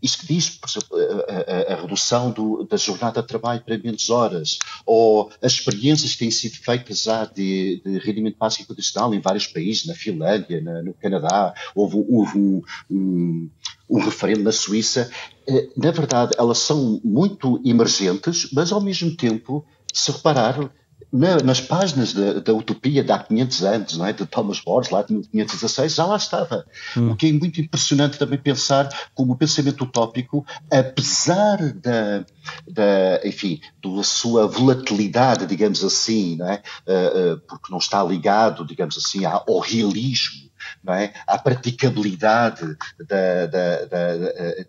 isto 0.06 0.26
diz, 0.28 0.50
por 0.52 0.70
exemplo, 0.70 0.98
a, 1.28 1.72
a, 1.72 1.74
a 1.74 1.82
redução 1.82 2.32
do, 2.32 2.64
da 2.64 2.78
jornada 2.78 3.22
de 3.22 3.28
trabalho 3.28 3.64
para 3.66 3.78
menos 3.78 4.10
horas, 4.10 4.60
ou 4.86 5.32
as 5.42 5.54
experiências 5.54 6.14
que 6.14 6.20
têm 6.20 6.32
sido 6.32 6.58
feitas 6.58 7.04
já 7.04 7.26
de, 7.26 7.82
de 7.84 7.98
rendimento 7.98 8.38
básico 8.38 8.68
condicional 8.68 9.14
em 9.14 9.20
vários 9.20 9.48
países, 9.48 9.88
na 9.88 9.96
Finlândia, 9.96 10.62
na, 10.62 10.84
no 10.84 10.94
Canadá, 10.94 11.54
houve, 11.74 12.06
houve 12.08 12.38
um, 12.38 12.62
um, 12.90 13.50
um 13.90 14.00
referendo 14.00 14.44
na 14.44 14.52
Suíça. 14.52 15.10
Eh, 15.48 15.70
na 15.76 15.90
verdade, 15.90 16.34
elas 16.38 16.60
são 16.60 17.02
muito 17.04 17.60
emergentes, 17.66 18.50
mas 18.54 18.72
ao 18.72 18.82
mesmo 18.82 19.16
tempo, 19.16 19.66
se 19.92 20.12
reparar, 20.12 20.72
na, 21.12 21.38
nas 21.38 21.62
páginas 21.62 22.14
da, 22.14 22.40
da, 22.40 22.54
Utopia 22.54 23.04
de 23.04 23.12
há 23.12 23.20
500 23.20 23.64
anos, 23.64 23.98
não 23.98 24.06
é? 24.06 24.14
de 24.14 24.26
Thomas 24.26 24.62
More, 24.66 24.88
lá 24.92 25.02
de 25.02 25.14
1516, 25.14 25.96
já 25.96 26.06
lá 26.06 26.16
estava. 26.16 26.66
Hum. 26.96 27.12
O 27.12 27.16
que 27.16 27.28
é 27.28 27.34
muito 27.34 27.62
impressionante 27.62 28.18
também 28.18 28.40
pensar 28.40 28.90
como 29.14 29.34
o 29.34 29.38
pensamento 29.38 29.84
utópico, 29.84 30.46
apesar 30.72 31.58
da, 31.74 32.26
da 32.68 33.22
enfim, 33.24 33.60
da 33.84 34.04
sua 34.04 34.48
volatilidade, 34.48 35.46
digamos 35.46 35.84
assim, 35.84 36.36
não 36.38 36.50
é? 36.50 36.62
Uh, 36.88 37.34
uh, 37.34 37.40
porque 37.48 37.72
não 37.72 37.78
está 37.78 38.04
ligado, 38.04 38.66
digamos 38.66 38.98
assim, 38.98 39.26
ao 39.26 39.60
realismo 39.60 40.45
é? 40.88 41.14
à 41.28 41.38
praticabilidade 41.38 42.76
da, 43.08 43.46
da, 43.46 43.86
da, 43.86 44.16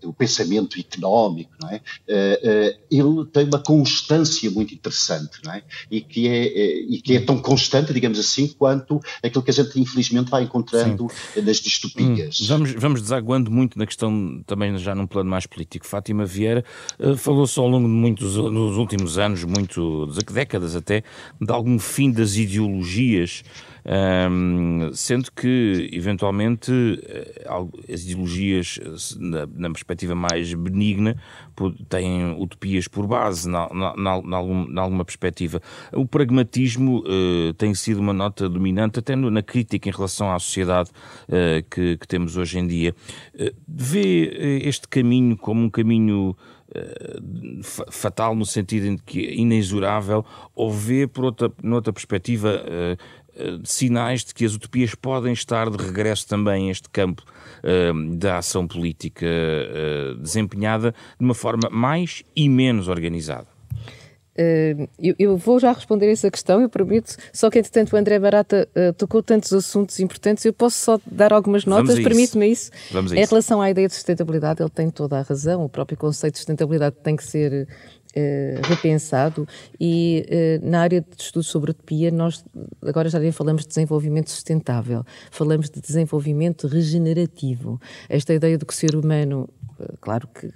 do 0.01 0.13
pensamento 0.13 0.79
económico, 0.79 1.51
é? 1.71 1.81
ele 2.91 3.25
tem 3.33 3.45
uma 3.45 3.59
constância 3.59 4.51
muito 4.51 4.75
interessante 4.75 5.41
é? 5.49 5.63
e, 5.91 6.01
que 6.01 6.29
é, 6.29 6.81
e 6.83 7.01
que 7.01 7.17
é 7.17 7.21
tão 7.21 7.39
constante, 7.39 7.93
digamos 7.93 8.19
assim, 8.19 8.49
quanto 8.49 9.01
aquilo 9.23 9.43
que 9.43 9.51
a 9.51 9.55
gente 9.55 9.81
infelizmente 9.81 10.31
vai 10.31 10.45
encontrando 10.45 11.09
Sim. 11.35 11.43
nas 11.43 11.57
distopias. 11.57 12.41
Hum, 12.41 12.47
vamos, 12.47 12.73
vamos 12.73 13.03
desaguando 13.03 13.51
muito 13.51 13.79
na 13.79 13.87
questão, 13.87 14.43
também 14.47 14.77
já 14.79 14.95
num 14.95 15.07
plano 15.07 15.31
mais 15.31 15.47
político. 15.47 15.87
Fátima 15.87 16.25
Vieira 16.25 16.65
falou-se 17.17 17.59
ao 17.59 17.69
longo 17.69 17.87
de 17.87 17.95
muitos, 17.95 18.37
nos 18.37 18.77
últimos 18.77 19.19
anos, 19.19 19.45
muito, 19.45 20.07
décadas 20.33 20.77
até, 20.77 21.03
de 21.41 21.53
algum 21.53 21.79
fim 21.79 22.11
das 22.11 22.37
ideologias 22.37 23.43
um, 23.87 24.91
sendo 24.93 25.31
que, 25.31 25.89
eventualmente, 25.93 26.73
eh, 27.07 27.47
as 27.93 28.03
ideologias, 28.03 28.81
na, 29.19 29.47
na 29.47 29.71
perspectiva 29.71 30.13
mais 30.13 30.53
benigna, 30.55 31.17
têm 31.89 32.33
utopias 32.33 32.89
por 32.89 33.07
base, 33.07 33.49
na, 33.49 33.69
na, 33.73 33.95
na, 33.97 34.37
algum, 34.37 34.67
na 34.67 34.83
alguma 34.83 35.05
perspectiva. 35.05 35.63
O 35.93 36.05
pragmatismo 36.05 37.05
uh, 37.07 37.53
tem 37.55 37.75
sido 37.75 38.01
uma 38.01 38.13
nota 38.13 38.49
dominante, 38.49 38.99
até 38.99 39.15
no, 39.15 39.31
na 39.31 39.43
crítica 39.43 39.89
em 39.89 39.93
relação 39.93 40.33
à 40.33 40.39
sociedade 40.39 40.91
uh, 41.29 41.65
que, 41.71 41.97
que, 41.97 42.09
temos 42.09 42.37
hoje 42.37 42.59
em 42.59 42.67
dia. 42.67 42.95
Uh, 43.35 43.55
vê 43.69 44.61
este 44.65 44.89
caminho 44.89 45.37
como 45.37 45.63
um 45.63 45.71
caminho 45.71 46.37
fatal 47.91 48.35
no 48.35 48.45
sentido 48.45 48.87
em 48.87 48.99
que 48.99 49.25
é 49.25 49.35
inexorável, 49.35 50.27
ou 50.55 50.71
vê, 50.71 51.07
por 51.07 51.25
outra, 51.25 51.51
noutra 51.63 51.93
perspectiva, 51.93 52.61
sinais 53.65 54.25
de 54.25 54.35
que 54.35 54.45
as 54.45 54.55
utopias 54.55 54.95
podem 54.95 55.33
estar 55.33 55.71
de 55.71 55.77
regresso 55.83 56.27
também 56.27 56.69
a 56.69 56.71
este 56.71 56.89
campo 56.89 57.23
uh, 57.63 58.17
da 58.17 58.39
ação 58.39 58.67
política 58.67 59.27
uh, 59.27 60.15
desempenhada 60.17 60.95
de 61.19 61.25
uma 61.25 61.35
forma 61.35 61.69
mais 61.71 62.23
e 62.35 62.49
menos 62.49 62.89
organizada? 62.89 63.57
Uh, 64.39 64.87
eu, 64.99 65.15
eu, 65.19 65.37
vou 65.37 65.59
já 65.59 65.73
responder 65.73 66.11
essa 66.11 66.31
questão, 66.31 66.61
eu 66.61 66.69
prometo. 66.69 67.17
Só 67.33 67.49
que, 67.49 67.59
entretanto, 67.59 67.95
o 67.95 67.97
André 67.97 68.19
Barata 68.19 68.69
uh, 68.77 68.93
tocou 68.93 69.23
tantos 69.23 69.51
assuntos 69.53 69.99
importantes, 69.99 70.45
eu 70.45 70.53
posso 70.53 70.77
só 70.77 71.01
dar 71.07 71.33
algumas 71.33 71.65
notas, 71.65 71.99
permite-me 71.99 72.51
isso. 72.51 72.71
Vamos 72.93 73.13
em 73.13 73.25
relação 73.25 73.63
à 73.63 73.71
ideia 73.71 73.89
de 73.89 73.95
sustentabilidade, 73.95 74.63
ele 74.63 74.71
tem 74.71 74.91
toda 74.91 75.19
a 75.19 75.23
razão, 75.23 75.65
o 75.65 75.69
próprio 75.71 75.97
conceito 75.97 76.35
de 76.35 76.39
sustentabilidade 76.41 76.97
tem 77.03 77.17
que 77.17 77.25
ser 77.25 77.67
Uh, 78.17 78.67
repensado 78.67 79.47
e 79.79 80.25
uh, 80.63 80.67
na 80.67 80.81
área 80.81 81.03
de 81.03 81.23
estudos 81.23 81.49
sobre 81.49 81.73
utopia 81.73 82.11
nós 82.11 82.43
agora 82.83 83.11
já 83.11 83.19
nem 83.19 83.31
falamos 83.31 83.63
de 83.63 83.69
desenvolvimento 83.69 84.31
sustentável, 84.31 85.05
falamos 85.31 85.69
de 85.69 85.83
desenvolvimento 85.83 86.67
regenerativo. 86.67 87.79
Esta 88.09 88.33
ideia 88.33 88.57
de 88.57 88.65
que 88.65 88.73
o 88.73 88.77
ser 88.77 88.97
humano 88.97 89.47
claro 90.01 90.29
que, 90.29 90.49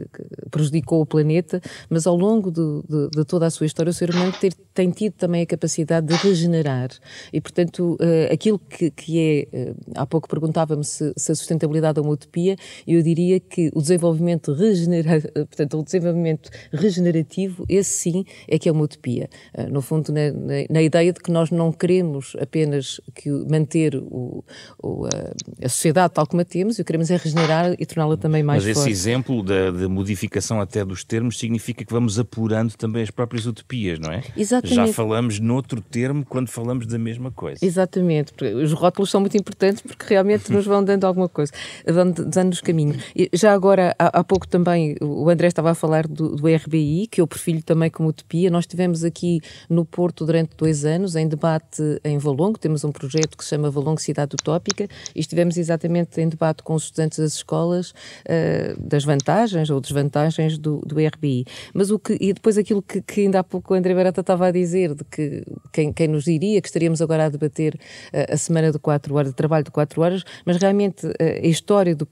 prejudicou 0.50 1.00
o 1.00 1.06
planeta, 1.06 1.60
mas 1.88 2.06
ao 2.06 2.16
longo 2.16 2.50
de, 2.50 2.82
de, 2.88 3.10
de, 3.10 3.24
toda 3.24 3.46
a 3.46 3.50
sua 3.50 3.66
história 3.66 3.90
o 3.90 3.92
ser 3.92 4.10
humano 4.10 4.32
ter, 4.32 4.54
tem 4.74 4.90
tido 4.90 5.14
também 5.14 5.42
a 5.42 5.46
capacidade 5.46 6.06
de 6.06 6.14
regenerar 6.14 6.90
e, 7.32 7.40
portanto, 7.40 7.98
aquilo 8.32 8.58
que, 8.58 8.90
que 8.90 9.48
é, 9.52 9.74
há 9.94 10.06
pouco 10.06 10.28
perguntava-me 10.28 10.84
se, 10.84 11.12
se, 11.16 11.32
a 11.32 11.34
sustentabilidade 11.34 11.98
é 11.98 12.02
uma 12.02 12.12
utopia, 12.12 12.56
eu 12.86 13.02
diria 13.02 13.38
que 13.38 13.70
o 13.74 13.80
desenvolvimento 13.80 14.52
regenera, 14.52 15.20
portanto, 15.34 15.78
o 15.78 15.84
desenvolvimento 15.84 16.50
regenerativo, 16.72 17.49
esse 17.68 17.90
sim 17.90 18.24
é 18.48 18.58
que 18.58 18.68
é 18.68 18.72
uma 18.72 18.82
utopia. 18.82 19.28
Uh, 19.54 19.70
no 19.70 19.82
fundo, 19.82 20.12
na, 20.12 20.32
na, 20.32 20.54
na, 20.68 20.82
ideia 20.82 21.12
de 21.12 21.20
que 21.20 21.30
nós 21.30 21.50
não 21.50 21.72
queremos 21.72 22.36
apenas 22.40 23.00
que 23.14 23.30
manter 23.50 23.96
o, 23.96 24.44
o, 24.82 25.06
a, 25.06 25.66
a 25.66 25.68
sociedade 25.68 26.14
tal 26.14 26.26
como 26.26 26.42
a 26.42 26.44
temos, 26.44 26.74
o 26.74 26.76
que 26.78 26.84
queremos 26.84 27.10
é 27.10 27.16
regenerar 27.16 27.74
e 27.78 27.86
torná-la 27.86 28.16
também 28.16 28.42
mais 28.42 28.64
mas 28.64 28.76
forte 28.76 28.90
exemplo 28.90 29.42
da, 29.42 29.70
da, 29.70 29.88
modificação 29.88 30.60
até 30.60 30.84
dos 30.84 31.04
termos 31.04 31.38
significa 31.38 31.84
que 31.84 31.92
vamos 31.92 32.18
apurando 32.18 32.76
também 32.76 33.02
as 33.02 33.10
próprias 33.10 33.46
utopias, 33.46 33.98
não 33.98 34.12
é? 34.12 34.22
Exatamente. 34.36 34.74
Já 34.74 34.86
falamos 34.92 35.38
noutro 35.38 35.80
termo 35.80 36.24
quando 36.24 36.48
falamos 36.48 36.86
da 36.86 36.98
mesma 36.98 37.30
coisa. 37.30 37.64
Exatamente. 37.64 38.32
Os 38.62 38.72
rótulos 38.72 39.10
são 39.10 39.20
muito 39.20 39.36
importantes 39.36 39.82
porque 39.82 40.06
realmente 40.08 40.52
nos 40.52 40.66
vão 40.66 40.82
dando 40.82 41.04
alguma 41.04 41.28
coisa, 41.28 41.52
dando-nos 41.84 42.60
caminho. 42.60 42.96
E 43.14 43.30
já 43.32 43.52
agora, 43.52 43.94
há, 43.98 44.20
há, 44.20 44.24
pouco 44.24 44.46
também, 44.46 44.96
o 45.00 45.28
André 45.28 45.48
estava 45.48 45.70
a 45.70 45.74
falar 45.74 46.06
do, 46.06 46.36
do 46.36 46.46
RBI, 46.46 47.08
que 47.10 47.20
eu 47.20 47.26
prefiro 47.26 47.39
também 47.64 47.90
como 47.90 48.08
utopia. 48.08 48.50
Nós 48.50 48.64
estivemos 48.64 49.04
aqui 49.04 49.40
no 49.68 49.84
Porto 49.84 50.24
durante 50.24 50.56
dois 50.56 50.84
anos, 50.84 51.16
em 51.16 51.26
debate 51.26 51.82
em 52.04 52.18
Valongo, 52.18 52.58
temos 52.58 52.84
um 52.84 52.92
projeto 52.92 53.36
que 53.36 53.44
se 53.44 53.50
chama 53.50 53.70
Valongo 53.70 54.00
Cidade 54.00 54.34
Utópica, 54.34 54.88
e 55.14 55.20
estivemos 55.20 55.56
exatamente 55.56 56.20
em 56.20 56.28
debate 56.28 56.62
com 56.62 56.74
os 56.74 56.84
estudantes 56.84 57.18
das 57.18 57.34
escolas 57.34 57.90
uh, 57.90 58.80
das 58.80 59.04
vantagens 59.04 59.70
ou 59.70 59.80
desvantagens 59.80 60.58
do, 60.58 60.80
do 60.86 60.96
RBI. 60.96 61.44
Mas 61.72 61.90
o 61.90 61.98
que, 61.98 62.16
e 62.20 62.32
depois 62.32 62.58
aquilo 62.58 62.82
que, 62.82 63.00
que 63.00 63.22
ainda 63.22 63.40
há 63.40 63.44
pouco 63.44 63.74
o 63.74 63.76
André 63.76 63.94
Barata 63.94 64.20
estava 64.20 64.46
a 64.46 64.50
dizer, 64.50 64.94
de 64.94 65.04
que 65.04 65.44
quem, 65.72 65.92
quem 65.92 66.08
nos 66.08 66.24
diria 66.24 66.60
que 66.60 66.68
estaríamos 66.68 67.00
agora 67.00 67.26
a 67.26 67.28
debater 67.28 67.74
uh, 67.74 68.34
a 68.34 68.36
semana 68.36 68.70
de 68.70 68.78
quatro 68.78 69.14
horas, 69.14 69.30
de 69.30 69.36
trabalho 69.36 69.64
de 69.64 69.70
quatro 69.70 70.02
horas, 70.02 70.24
mas 70.44 70.56
realmente 70.56 71.06
uh, 71.06 71.14
a 71.20 71.46
história, 71.46 71.94
do, 71.94 72.06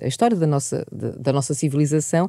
a 0.00 0.06
história 0.06 0.36
da, 0.36 0.46
nossa, 0.46 0.84
da 0.90 1.32
nossa 1.32 1.54
civilização 1.54 2.28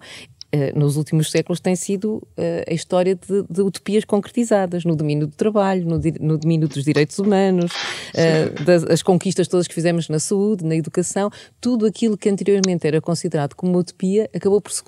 nos 0.75 0.97
últimos 0.97 1.31
séculos 1.31 1.59
tem 1.59 1.75
sido 1.75 2.15
uh, 2.15 2.69
a 2.69 2.73
história 2.73 3.15
de, 3.15 3.43
de, 3.49 3.61
utopias 3.61 4.05
concretizadas 4.05 4.85
no 4.85 4.95
domínio 4.95 5.27
do 5.27 5.35
trabalho, 5.35 5.85
no, 5.85 5.99
no 6.19 6.37
domínio 6.37 6.67
dos 6.67 6.83
direitos 6.83 7.17
humanos, 7.17 7.71
uh, 7.71 8.63
das, 8.63 8.83
as 8.83 9.01
conquistas 9.01 9.47
todas 9.47 9.67
que 9.67 9.73
fizemos 9.73 10.09
na 10.09 10.19
saúde, 10.19 10.63
na 10.63 10.75
educação, 10.75 11.29
tudo 11.59 11.85
aquilo 11.85 12.17
que 12.17 12.29
anteriormente 12.29 12.85
era 12.85 13.01
considerado 13.01 13.55
como 13.55 13.77
utopia 13.77 14.29
acabou 14.33 14.61
por 14.61 14.71
se, 14.71 14.83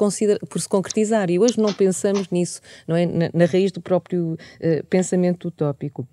por 0.49 0.61
se 0.61 0.69
concretizar 0.69 1.29
e 1.29 1.39
hoje 1.39 1.59
não 1.59 1.73
pensamos 1.73 2.29
nisso, 2.29 2.61
não 2.87 2.95
é? 2.95 3.05
Na, 3.05 3.29
na 3.33 3.45
raiz 3.45 3.71
do 3.71 3.81
próprio 3.81 4.33
uh, 4.33 4.85
pensamento 4.87 5.47
utópico. 5.47 6.07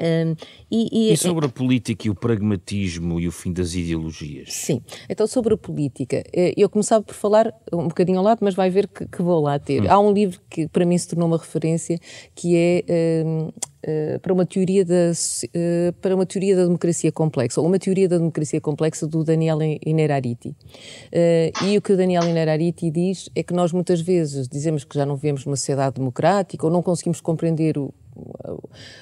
Um, 0.00 0.34
e, 0.70 1.08
e, 1.08 1.12
e, 1.12 1.16
sobre 1.16 1.46
a 1.46 1.48
política 1.48 2.06
e 2.06 2.10
o 2.10 2.14
pragmatismo 2.14 3.18
e 3.18 3.26
o 3.26 3.32
fim 3.32 3.52
das 3.52 3.74
ideologias? 3.74 4.52
Sim, 4.52 4.82
então 5.08 5.26
sobre 5.26 5.54
a 5.54 5.56
política, 5.56 6.22
eh, 6.32 6.52
eu 6.56 6.68
começava 6.68 7.02
por 7.02 7.14
falar 7.14 7.52
um 7.72 7.88
bocadinho 7.88 8.18
ao 8.18 8.24
lado, 8.24 8.40
mas 8.42 8.54
vai 8.54 8.68
ver 8.68 8.88
que, 8.88 9.06
que 9.06 9.22
vou 9.22 9.40
lá 9.40 9.58
ter. 9.58 9.82
Hum. 9.82 9.86
Há 9.90 9.98
um 9.98 10.12
livro 10.12 10.40
que 10.50 10.68
para 10.68 10.84
mim 10.84 10.98
se 10.98 11.08
tornou 11.08 11.28
uma 11.28 11.38
referência, 11.38 11.98
que 12.34 12.56
é 12.56 13.24
um, 13.24 13.48
uh, 13.48 13.52
eh, 13.86 14.18
para, 14.18 14.32
uma 14.32 14.44
teoria 14.44 14.84
da, 14.84 15.12
uh, 15.12 15.92
para 16.00 16.14
uma 16.14 16.26
teoria 16.26 16.56
da 16.56 16.64
democracia 16.64 17.12
complexa, 17.12 17.60
ou 17.60 17.66
uma 17.66 17.78
teoria 17.78 18.08
da 18.08 18.18
democracia 18.18 18.60
complexa 18.60 19.06
do 19.06 19.24
Daniel 19.24 19.58
Inerariti. 19.84 20.48
Uh, 20.48 21.64
e 21.64 21.78
o 21.78 21.82
que 21.82 21.92
o 21.92 21.96
Daniel 21.96 22.24
Inerariti 22.24 22.90
diz 22.90 23.28
é 23.34 23.42
que 23.42 23.54
nós 23.54 23.72
muitas 23.72 24.00
vezes 24.00 24.48
dizemos 24.48 24.84
que 24.84 24.96
já 24.96 25.06
não 25.06 25.16
vivemos 25.16 25.46
uma 25.46 25.56
sociedade 25.56 25.96
democrática 25.96 26.66
ou 26.66 26.72
não 26.72 26.82
conseguimos 26.82 27.20
compreender 27.20 27.78
o 27.78 27.94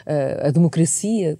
a, 0.07 0.51
democracia, 0.51 1.37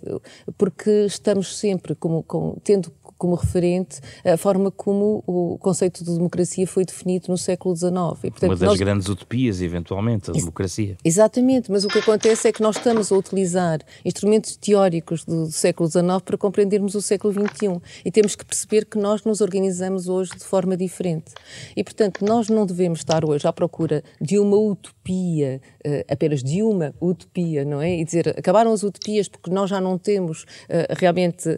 porque 0.57 1.05
estamos 1.05 1.57
sempre 1.57 1.95
como, 1.95 2.23
com, 2.23 2.57
tendo 2.63 2.93
como 3.25 3.37
referente 3.37 4.01
a 4.23 4.37
forma 4.37 4.71
como 4.71 5.25
o 5.27 5.57
conceito 5.57 6.05
de 6.05 6.13
democracia 6.13 6.67
foi 6.67 6.85
definido 6.85 7.29
no 7.29 7.39
século 7.39 7.75
XIX. 7.75 7.91
E, 8.23 8.31
portanto, 8.31 8.51
Uma 8.51 8.57
das 8.57 8.69
nós... 8.69 8.79
grandes 8.79 9.09
utopias, 9.09 9.63
eventualmente, 9.63 10.31
a 10.31 10.35
Ex 10.35 10.43
democracia. 10.43 10.99
Exatamente, 11.03 11.73
mas 11.73 11.87
o 11.87 11.89
que 11.89 12.01
acontece 12.01 12.49
é 12.49 12.53
que 12.53 12.61
nós 12.61 12.77
estamos 12.77 13.11
a 13.11 13.17
utilizar 13.17 13.81
instrumentos 14.05 14.57
teóricos 14.57 15.25
do, 15.25 15.47
do 15.47 15.53
século 15.53 15.89
XIX 15.89 16.05
para 16.23 16.37
compreendermos 16.37 16.95
o 16.95 17.01
século 17.01 17.33
XXI 17.33 17.81
e 18.05 18.11
temos 18.11 18.37
que 18.37 18.45
perceber 18.45 18.85
que 18.85 18.99
nós 18.99 19.25
nos 19.25 19.41
organizamos 19.41 20.07
hoje 20.07 20.33
de 20.33 20.45
forma 20.45 20.77
diferente. 20.77 21.33
E, 21.75 21.83
portanto, 21.83 22.27
nós 22.27 22.51
não 22.51 22.67
devemos 22.67 22.99
estar 22.99 23.25
hoje 23.25 23.49
à 23.49 23.53
procura 23.55 24.05
de 24.21 24.39
uma 24.39 24.59
utopia, 24.59 25.63
uh, 25.87 26.13
apenas 26.13 26.43
de 26.43 26.63
uma 26.63 26.95
utopia, 27.01 27.65
não 27.65 27.81
é? 27.81 28.01
E 28.01 28.05
dizer, 28.05 28.35
acabaram 28.39 28.71
as 28.71 28.83
utopias 28.83 29.29
porque 29.29 29.49
nós 29.49 29.71
já 29.71 29.81
não 29.81 29.97
temos 29.97 30.43
uh, 30.43 30.93
realmente, 30.99 31.57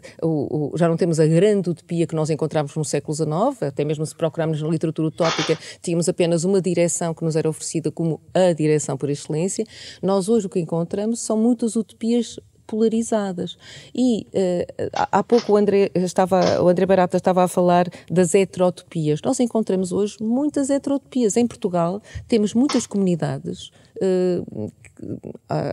já 0.75 0.87
não 0.87 0.95
temos 0.95 1.19
a 1.19 1.27
grande 1.27 1.56
grande 1.57 1.69
utopia 1.69 2.05
que 2.05 2.15
nós 2.15 2.29
encontrávamos 2.29 2.75
no 2.75 2.85
século 2.85 3.15
XIX, 3.15 3.63
até 3.63 3.83
mesmo 3.83 4.05
se 4.05 4.15
procurarmos 4.15 4.61
na 4.61 4.67
literatura 4.69 5.07
utópica, 5.07 5.57
tínhamos 5.81 6.07
apenas 6.07 6.43
uma 6.43 6.61
direção 6.61 7.13
que 7.13 7.23
nos 7.23 7.35
era 7.35 7.49
oferecida 7.49 7.91
como 7.91 8.21
a 8.33 8.53
direção 8.53 8.97
por 8.97 9.09
excelência. 9.09 9.65
Nós 10.01 10.29
hoje 10.29 10.45
o 10.45 10.49
que 10.49 10.59
encontramos 10.59 11.19
são 11.19 11.37
muitas 11.37 11.75
utopias 11.75 12.39
polarizadas. 12.65 13.57
E 13.95 14.27
uh, 14.27 14.89
há 14.93 15.23
pouco 15.23 15.53
o 15.53 15.55
André, 15.55 15.89
estava, 15.95 16.61
o 16.61 16.67
André 16.67 16.85
Barata 16.85 17.15
estava 17.15 17.43
a 17.43 17.47
falar 17.47 17.87
das 18.11 18.35
heterotopias. 18.35 19.21
Nós 19.23 19.39
encontramos 19.39 19.93
hoje 19.93 20.17
muitas 20.19 20.69
heterotopias. 20.69 21.37
Em 21.37 21.47
Portugal 21.47 22.01
temos 22.27 22.53
muitas 22.53 22.85
comunidades 22.85 23.71
uh, 24.01 24.71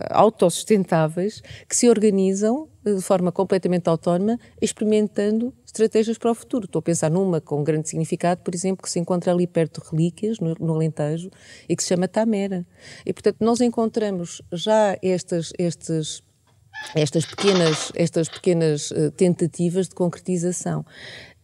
autossustentáveis 0.09 1.41
que 1.67 1.75
se 1.75 1.89
organizam 1.89 2.69
de 2.83 3.01
forma 3.01 3.31
completamente 3.31 3.87
autónoma, 3.87 4.39
experimentando 4.61 5.53
estratégias 5.65 6.17
para 6.17 6.31
o 6.31 6.35
futuro. 6.35 6.65
Estou 6.65 6.79
a 6.79 6.83
pensar 6.83 7.09
numa 7.09 7.41
com 7.41 7.63
grande 7.63 7.89
significado, 7.89 8.41
por 8.41 8.53
exemplo, 8.53 8.83
que 8.83 8.89
se 8.89 8.99
encontra 8.99 9.31
ali 9.31 9.47
perto 9.47 9.81
de 9.81 9.89
Relíquias, 9.89 10.39
no, 10.39 10.55
no 10.59 10.75
Alentejo, 10.75 11.31
e 11.67 11.75
que 11.75 11.81
se 11.81 11.89
chama 11.89 12.07
Tamera. 12.07 12.65
E, 13.05 13.11
portanto, 13.11 13.37
nós 13.39 13.59
encontramos 13.59 14.41
já 14.51 14.97
estas, 15.01 15.51
estes 15.57 16.21
estas 16.93 17.25
pequenas, 17.25 17.91
estas 17.95 18.27
pequenas 18.27 18.93
tentativas 19.15 19.87
de 19.87 19.95
concretização. 19.95 20.85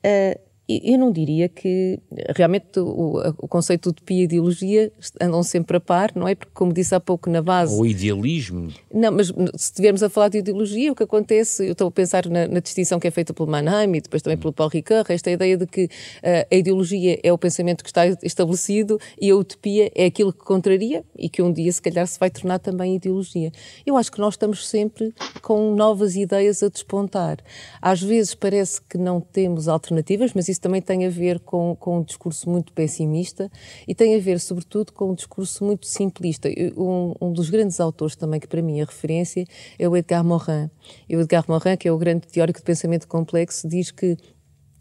Uh, 0.05 0.50
eu 0.69 0.97
não 0.97 1.11
diria 1.11 1.49
que 1.49 1.99
realmente 2.35 2.79
o, 2.79 3.17
o, 3.37 3.47
conceito 3.47 3.83
de 3.83 3.89
utopia 3.89 4.21
e 4.21 4.23
ideologia 4.23 4.91
andam 5.19 5.43
sempre 5.43 5.77
a 5.77 5.79
par, 5.79 6.11
não 6.15 6.27
é? 6.27 6.35
Porque, 6.35 6.51
como 6.53 6.71
disse 6.71 6.95
há 6.95 6.99
pouco 6.99 7.29
na 7.29 7.41
base. 7.41 7.75
O 7.77 7.85
idealismo. 7.85 8.71
Não, 8.93 9.11
mas 9.11 9.27
se 9.27 9.33
estivermos 9.55 10.01
a 10.01 10.09
falar 10.09 10.29
de 10.29 10.37
ideologia, 10.37 10.91
o 10.91 10.95
que 10.95 11.03
acontece, 11.03 11.65
eu 11.65 11.73
estou 11.73 11.87
a 11.87 11.91
pensar 11.91 12.25
na, 12.27 12.47
na 12.47 12.59
distinção 12.59 12.99
que 12.99 13.07
é 13.07 13.11
feita 13.11 13.33
pelo 13.33 13.49
Mannheim 13.49 13.95
e 13.95 14.01
depois 14.01 14.21
também 14.21 14.37
pelo 14.37 14.53
Paul 14.53 14.69
Ricoeur, 14.69 15.05
esta 15.09 15.29
ideia 15.29 15.57
de 15.57 15.67
que 15.67 15.85
uh, 15.85 16.47
a 16.49 16.55
ideologia 16.55 17.19
é 17.21 17.33
o 17.33 17.37
pensamento 17.37 17.83
que 17.83 17.89
está 17.89 18.05
estabelecido 18.23 18.99
e 19.19 19.29
a 19.29 19.35
utopia 19.35 19.91
é 19.93 20.05
aquilo 20.05 20.31
que 20.31 20.43
contraria 20.43 21.03
e 21.17 21.27
que 21.27 21.41
um 21.41 21.51
dia, 21.51 21.71
se 21.71 21.81
calhar, 21.81 22.07
se 22.07 22.19
vai 22.19 22.29
tornar 22.29 22.59
também 22.59 22.95
ideologia. 22.95 23.51
Eu 23.85 23.97
acho 23.97 24.11
que 24.11 24.19
nós 24.19 24.35
estamos 24.35 24.67
sempre 24.67 25.13
com 25.41 25.75
novas 25.75 26.15
ideias 26.15 26.63
a 26.63 26.69
despontar. 26.69 27.39
Às 27.81 28.01
vezes 28.01 28.35
parece 28.35 28.81
que 28.81 28.97
não 28.97 29.19
temos 29.19 29.67
alternativas, 29.67 30.33
mas 30.33 30.47
isso 30.47 30.60
isso 30.61 30.67
também 30.67 30.81
tem 30.81 31.05
a 31.05 31.09
ver 31.09 31.39
com, 31.39 31.75
com 31.75 31.97
um 31.97 32.03
discurso 32.03 32.47
muito 32.49 32.71
pessimista 32.71 33.49
e 33.87 33.95
tem 33.95 34.15
a 34.15 34.19
ver, 34.19 34.39
sobretudo, 34.39 34.93
com 34.93 35.09
um 35.09 35.15
discurso 35.15 35.65
muito 35.65 35.87
simplista. 35.87 36.47
Um, 36.77 37.13
um 37.19 37.33
dos 37.33 37.49
grandes 37.49 37.79
autores 37.79 38.15
também 38.15 38.39
que 38.39 38.47
para 38.47 38.61
mim 38.61 38.79
é 38.79 38.83
referência 38.83 39.45
é 39.79 39.89
o 39.89 39.97
Edgar 39.97 40.23
Morin. 40.23 40.69
E 41.09 41.17
o 41.17 41.21
Edgar 41.21 41.43
Morin, 41.47 41.75
que 41.75 41.87
é 41.87 41.91
o 41.91 41.97
grande 41.97 42.27
teórico 42.27 42.59
de 42.59 42.65
pensamento 42.65 43.07
complexo, 43.07 43.67
diz 43.67 43.89
que 43.89 44.15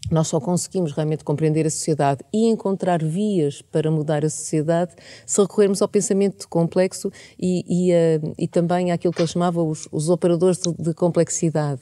nós 0.08 0.28
só 0.28 0.40
conseguimos 0.40 0.92
realmente 0.92 1.22
compreender 1.24 1.66
a 1.66 1.70
sociedade 1.70 2.24
e 2.32 2.46
encontrar 2.46 3.02
vias 3.02 3.62
para 3.62 3.90
mudar 3.90 4.24
a 4.24 4.30
sociedade 4.30 4.92
se 5.24 5.40
recorrermos 5.40 5.82
ao 5.82 5.88
pensamento 5.88 6.48
complexo 6.48 7.12
e, 7.38 7.64
e, 7.68 7.92
uh, 7.92 8.34
e 8.38 8.48
também 8.48 8.92
àquilo 8.92 9.12
que 9.12 9.20
ele 9.20 9.28
chamava 9.28 9.62
os, 9.62 9.88
os 9.92 10.08
operadores 10.08 10.58
de, 10.58 10.72
de 10.72 10.94
complexidade. 10.94 11.80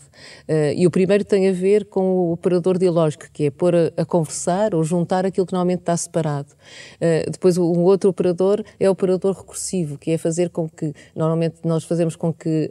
Uh, 0.49 0.75
e 0.77 0.87
o 0.87 0.91
primeiro 0.91 1.25
tem 1.25 1.49
a 1.49 1.53
ver 1.53 1.87
com 1.87 2.03
o 2.03 2.33
operador 2.33 2.79
dialógico, 2.79 3.27
que 3.33 3.45
é 3.45 3.51
pôr 3.51 3.75
a, 3.75 3.93
a 3.97 4.05
conversar 4.05 4.75
ou 4.75 4.85
juntar 4.85 5.25
aquilo 5.25 5.47
que 5.47 5.53
normalmente 5.53 5.81
está 5.81 5.97
separado. 5.97 6.49
Uh, 6.97 7.31
depois, 7.31 7.57
um 7.57 7.83
outro 7.83 8.11
operador 8.11 8.63
é 8.79 8.89
o 8.89 8.93
operador 8.93 9.37
recursivo, 9.37 9.97
que 9.97 10.11
é 10.11 10.19
fazer 10.19 10.51
com 10.51 10.69
que, 10.69 10.93
normalmente 11.15 11.57
nós 11.65 11.85
fazemos 11.85 12.17
com 12.17 12.33
que, 12.33 12.71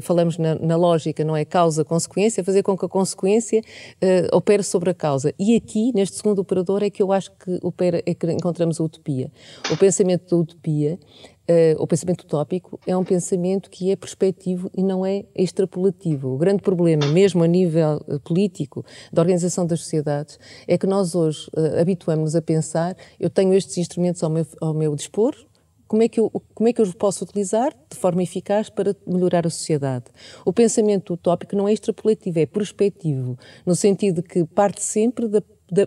falamos 0.00 0.38
na, 0.38 0.54
na, 0.56 0.76
lógica, 0.76 1.24
não 1.24 1.36
é 1.36 1.44
causa-consequência, 1.44 2.42
fazer 2.42 2.62
com 2.62 2.76
que 2.76 2.84
a 2.84 2.88
consequência 2.88 3.62
opere 4.32 4.62
sobre 4.62 4.77
sobre 4.78 4.90
a 4.90 4.94
causa. 4.94 5.34
E 5.38 5.56
aqui, 5.56 5.92
neste 5.92 6.16
segundo 6.16 6.38
operador, 6.38 6.84
é 6.84 6.90
que 6.90 7.02
eu 7.02 7.10
acho 7.12 7.32
que, 7.32 7.58
opera, 7.62 8.00
é 8.06 8.14
que 8.14 8.30
encontramos 8.30 8.80
a 8.80 8.84
utopia. 8.84 9.30
O 9.72 9.76
pensamento 9.76 10.30
da 10.30 10.36
utopia, 10.40 10.98
uh, 11.50 11.82
o 11.82 11.86
pensamento 11.86 12.22
utópico, 12.22 12.78
é 12.86 12.96
um 12.96 13.02
pensamento 13.02 13.68
que 13.68 13.90
é 13.90 13.96
perspectivo 13.96 14.70
e 14.76 14.84
não 14.84 15.04
é 15.04 15.24
extrapolativo. 15.34 16.28
O 16.32 16.38
grande 16.38 16.62
problema, 16.62 17.06
mesmo 17.08 17.42
a 17.42 17.46
nível 17.48 18.00
uh, 18.06 18.20
político, 18.20 18.84
da 19.12 19.20
organização 19.20 19.66
das 19.66 19.80
sociedades, 19.80 20.38
é 20.68 20.78
que 20.78 20.86
nós 20.86 21.16
hoje 21.16 21.48
uh, 21.56 21.80
habituamos-nos 21.80 22.36
a 22.36 22.42
pensar: 22.42 22.96
eu 23.18 23.28
tenho 23.28 23.52
estes 23.54 23.78
instrumentos 23.78 24.22
ao 24.22 24.30
meu, 24.30 24.46
ao 24.60 24.72
meu 24.72 24.94
dispor, 24.94 25.34
como 25.88 26.02
é, 26.02 26.08
que 26.08 26.20
eu, 26.20 26.30
como 26.54 26.68
é 26.68 26.72
que 26.72 26.80
eu 26.80 26.84
os 26.84 26.92
posso 26.92 27.24
utilizar 27.24 27.74
de 27.90 27.98
forma 27.98 28.22
eficaz 28.22 28.68
para 28.68 28.94
melhorar 29.06 29.46
a 29.46 29.50
sociedade? 29.50 30.04
O 30.44 30.52
pensamento 30.52 31.14
utópico 31.14 31.56
não 31.56 31.66
é 31.66 31.72
extrapolativo, 31.72 32.38
é 32.38 32.46
prospectivo, 32.46 33.38
no 33.64 33.74
sentido 33.74 34.22
que 34.22 34.44
parte 34.44 34.82
sempre 34.82 35.26
da 35.26 35.42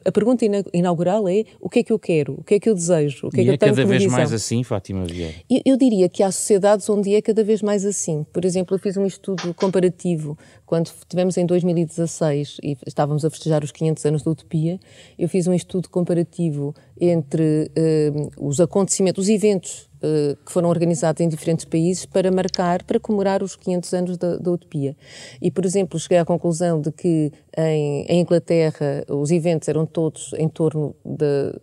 a 0.06 0.12
pergunta 0.12 0.46
inaugural 0.74 1.28
é 1.28 1.44
o 1.60 1.68
que 1.68 1.80
é 1.80 1.84
que 1.84 1.92
eu 1.92 1.98
quero, 1.98 2.36
o 2.36 2.44
que 2.44 2.56
é 2.56 2.60
que 2.60 2.70
eu 2.70 2.76
desejo, 2.76 3.28
o 3.28 3.32
que 3.32 3.40
é 3.40 3.42
e 3.42 3.46
que 3.46 3.50
é 3.50 3.54
eu 3.54 3.58
tenho 3.58 3.76
cada 3.76 3.88
vez 3.88 4.04
visão. 4.04 4.18
mais 4.18 4.32
assim, 4.32 4.64
Fátima 4.64 5.06
Vieira? 5.06 5.34
Eu, 5.50 5.62
eu, 5.66 5.78
diria 5.78 6.08
que 6.08 6.22
há 6.22 6.32
sociedades 6.32 6.88
onde 6.88 7.16
é 7.16 7.22
cada 7.22 7.44
vez 7.44 7.62
mais 7.62 7.84
assim. 7.84 8.24
Por 8.32 8.46
exemplo, 8.46 8.76
eu 8.76 8.80
fiz 8.80 8.96
um 8.96 9.06
estudo 9.06 9.54
comparativo 9.56 10.38
quando 10.66 10.92
tivemos 11.10 11.36
em 11.38 11.46
2016 11.46 12.58
e 12.64 12.78
estávamos 12.86 13.26
a 13.26 13.30
festejar 13.30 13.64
os 13.64 13.72
500 13.72 14.06
anos 14.06 14.24
da 14.24 14.32
Utopia, 14.32 14.80
eu 15.18 15.28
fiz 15.28 15.48
um 15.48 15.54
estudo 15.54 15.90
comparativo 15.90 16.76
entre 17.00 17.72
uh, 17.72 18.32
os 18.48 18.60
acontecimentos, 18.60 19.24
os 19.24 19.30
eventos 19.30 19.90
eh, 19.90 19.91
que 20.46 20.52
foram 20.52 20.70
organizados 20.70 21.22
em 21.22 21.30
diferentes 21.30 21.66
países 21.66 22.06
para 22.06 22.32
marcar, 22.32 22.84
para 22.84 23.00
comemorar 23.00 23.44
os 23.44 23.56
500 23.56 23.94
anos 23.94 24.18
da, 24.18 24.38
da 24.38 24.52
utopia. 24.52 24.96
E, 25.42 25.52
por 25.52 25.66
exemplo, 25.66 26.00
cheguei 26.00 26.18
à 26.18 26.26
conclusão 26.26 26.82
de 26.82 26.92
que 26.92 27.32
em, 27.58 28.06
em 28.08 28.22
Inglaterra 28.22 29.06
os 29.08 29.32
eventos 29.32 29.68
eram 29.68 29.86
todos 29.86 30.34
em 30.38 30.50
torno 30.50 30.96
da, 31.06 31.60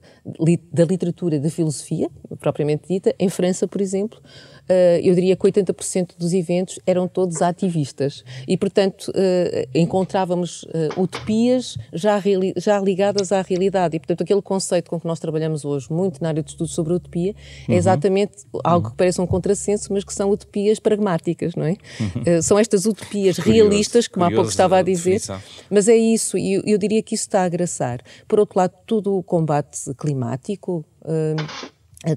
da 0.73 0.85
literatura 0.85 1.41
da 1.41 1.51
filosofia, 1.51 2.11
propriamente 2.39 2.89
dita. 2.89 3.15
Em 3.19 3.29
França, 3.29 3.67
por 3.67 3.81
exemplo, 3.81 4.21
eh, 4.23 4.58
eu 5.03 5.15
diria 5.15 5.37
que 5.37 5.43
80% 5.43 6.11
dos 6.19 6.33
eventos 6.33 6.79
eram 6.87 7.09
todos 7.09 7.43
ativistas 7.43 8.25
e, 8.47 8.57
portanto, 8.57 9.11
eh, 9.15 9.69
encontrávamos 9.75 10.67
eh, 10.73 10.89
utopias 10.97 11.77
já, 11.93 12.21
já 12.57 12.81
ligadas 12.81 13.33
à 13.33 13.43
realidade. 13.43 13.97
E, 13.97 13.99
portanto, 13.99 14.23
aquele 14.23 14.43
conceito 14.43 14.91
com 14.91 15.01
que 15.01 15.07
nós 15.07 15.19
trabalhamos 15.19 15.65
hoje, 15.65 15.87
muito 15.91 16.23
na 16.23 16.29
área 16.29 16.43
de 16.43 16.51
estudo 16.51 16.69
sobre 16.69 16.93
utopia, 16.93 17.35
é 17.67 17.73
uhum. 17.73 17.79
exatamente 17.79 18.45
algo 18.65 18.91
que 18.91 18.97
parece 18.97 19.21
um 19.21 19.27
contrassenso, 19.27 19.93
mas 19.93 20.05
que 20.05 20.13
são 20.13 20.31
utopias 20.31 20.79
pragmáticas, 20.79 21.55
não 21.55 21.65
é? 21.65 21.77
Uhum. 22.01 22.43
São 22.43 22.59
estas 22.59 22.87
utopias 22.87 23.37
curioso, 23.37 23.69
realistas, 23.69 24.09
como 24.09 24.25
há 24.25 24.31
pouco 24.31 24.51
estava 24.51 24.79
a 24.79 24.83
dizer, 24.83 25.19
definição. 25.19 25.41
mas 25.71 25.89
é 25.89 25.97
isso, 25.97 26.37
e 26.37 26.55
eu, 26.55 26.63
eu, 26.65 26.79
diria 26.79 27.03
que 27.03 27.15
isso 27.15 27.25
está 27.25 27.43
a 27.43 27.45
agraçar. 27.45 28.01
Por 28.27 28.39
outro 28.39 28.59
lado, 28.59 28.73
todo 28.87 29.17
o 29.17 29.23
combate 29.23 29.79
climático. 29.97 30.85
Eh, 31.05 31.37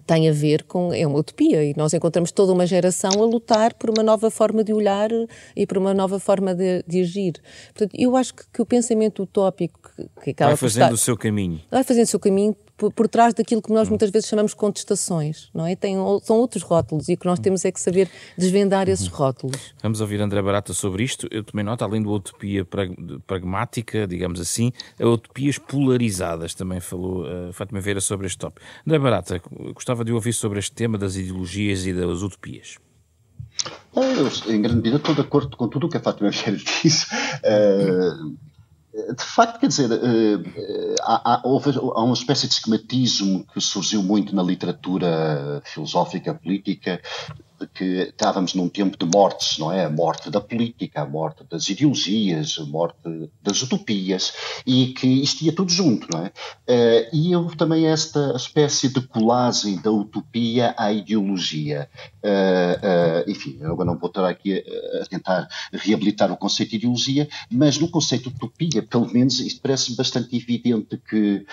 tem 0.06 0.30
a 0.30 0.32
ver 0.32 0.64
com. 0.64 0.94
é 0.94 1.06
uma 1.08 1.20
utopia 1.20 1.64
e 1.64 1.74
nós 1.76 1.94
encontramos 1.94 2.32
toda 2.32 2.54
uma 2.54 2.68
geração 2.68 3.12
a 3.12 3.26
lutar 3.26 3.74
por 3.74 3.90
uma 3.90 4.04
nova 4.04 4.30
forma 4.30 4.64
de 4.64 4.74
olhar 4.74 5.10
e 5.56 5.66
por 5.66 5.78
uma 5.78 5.94
nova 5.94 6.20
forma 6.20 6.54
de, 6.54 6.84
de 6.88 7.02
agir. 7.02 7.42
Portanto, 7.74 7.96
eu 7.98 8.16
acho 8.16 8.34
que, 8.36 8.44
que, 8.54 8.62
o 8.62 8.66
pensamento 8.66 9.24
utópico 9.24 9.80
que, 9.96 10.10
que 10.24 10.30
acaba 10.32 10.52
vai 10.52 10.58
fazendo 10.58 10.84
estar, 10.84 10.94
o 10.94 10.98
seu 10.98 11.18
caminho. 11.18 11.60
Vai 11.72 11.84
fazendo 11.84 12.04
o 12.04 12.08
seu 12.08 12.20
caminho 12.20 12.56
por, 12.82 12.92
por, 12.92 13.08
trás 13.08 13.32
daquilo 13.36 13.62
que 13.62 13.72
nós 13.72 13.88
muitas 13.88 14.10
vezes 14.10 14.28
chamamos 14.28 14.56
contestações, 14.56 15.52
não 15.54 15.68
é? 15.68 15.76
Tem, 15.76 15.96
são 16.24 16.38
outros 16.38 16.64
rótulos 16.64 17.10
e 17.10 17.14
o 17.14 17.18
que 17.18 17.28
nós 17.28 17.38
temos 17.38 17.64
é 17.64 17.72
que 17.72 17.80
saber 17.80 18.10
desvendar 18.36 18.90
esses 18.90 19.06
uhum. 19.06 19.14
rótulos. 19.14 19.76
Vamos 19.84 20.02
ouvir 20.02 20.20
André 20.20 20.42
Barata 20.42 20.74
sobre 20.74 21.04
isto. 21.04 21.28
Eu 21.30 21.44
tomei 21.44 21.64
nota, 21.64 21.86
além 21.86 22.02
da 22.02 22.10
utopia 22.10 22.66
pragmática, 23.28 24.08
digamos 24.08 24.42
assim, 24.42 24.72
a 25.00 25.06
utopias 25.06 25.60
polarizadas, 25.60 26.56
também 26.56 26.80
falou 26.80 27.24
uh, 27.24 27.54
Fátima 27.54 27.80
Veira 27.80 28.02
sobre 28.02 28.26
este 28.26 28.40
tópico. 28.40 28.66
André 28.88 28.98
Barata, 28.98 29.40
gostava 29.76 30.04
de 30.04 30.12
ouvir 30.12 30.34
sobre 30.34 30.58
este 30.58 30.72
tema 30.72 30.98
das 30.98 31.16
ideologias 31.16 31.86
e 31.86 31.94
das 31.94 32.24
utopias. 32.24 32.78
Eu, 33.96 34.54
em 34.56 34.60
grande 34.60 34.78
medida, 34.78 34.96
estou 34.96 35.14
de 35.14 35.22
acordo 35.22 35.56
com 35.56 35.68
tudo 35.68 35.86
o 35.86 35.90
que 35.90 35.98
a 35.98 36.00
Fátima 36.00 36.32
Vieira 36.32 36.58
disse. 36.82 37.06
Uh, 37.44 38.36
de 38.94 39.24
facto, 39.24 39.60
quer 39.60 39.68
dizer, 39.68 39.90
eh, 39.92 40.96
há, 41.02 41.36
há, 41.36 41.42
houve, 41.46 41.72
há, 41.78 42.04
uma 42.04 42.14
espécie 42.14 42.48
de 42.48 42.54
esquematismo 42.54 43.46
que 43.54 43.62
surgiu 43.62 44.04
muito 44.04 44.36
na 44.36 44.44
literatura 44.44 45.62
filosófica, 45.64 46.34
política, 46.34 47.02
que 47.68 48.10
estávamos 48.10 48.54
num 48.54 48.70
tempo 48.70 48.98
de 48.98 49.06
mortes, 49.06 49.58
não 49.58 49.72
é? 49.72 49.86
A 49.86 49.90
morte 49.90 50.30
da 50.30 50.42
política, 50.42 51.02
a 51.02 51.06
morte 51.06 51.44
das 51.50 51.70
ideologias, 51.70 52.58
a 52.60 52.66
morte 52.66 53.30
das 53.42 53.62
utopias, 53.62 54.34
e 54.66 54.88
que 54.88 55.08
isto 55.08 55.44
ia 55.44 55.54
tudo 55.54 55.72
junto, 55.72 56.08
não 56.12 56.26
é? 56.26 56.32
Eh, 56.68 57.10
e 57.14 57.36
houve 57.36 57.56
também 57.56 57.86
esta 57.86 58.34
espécie 58.36 58.90
de 58.90 59.02
colagem 59.02 59.82
da 59.82 59.92
utopia 59.92 60.74
à 60.78 60.92
ideologia. 60.92 61.90
Eh, 62.24 62.80
eh, 62.82 63.26
enfim, 63.28 63.60
agora 63.64 63.86
não 63.86 63.98
vou 63.98 64.10
estar 64.10 64.28
aqui 64.28 64.64
a, 65.02 65.06
tentar 65.06 65.48
reabilitar 65.74 66.32
o 66.32 66.38
conceito 66.38 66.72
de 66.72 66.78
ideologia, 66.78 67.28
mas 67.50 67.78
no 67.78 67.90
conceito 67.90 68.30
de 68.30 68.36
utopia, 68.36 68.82
pelo 68.82 69.12
menos, 69.12 69.40
isto 69.40 69.62
parece 69.62 69.96
bastante 69.96 70.36
evidente 70.36 70.98
que 70.98 71.46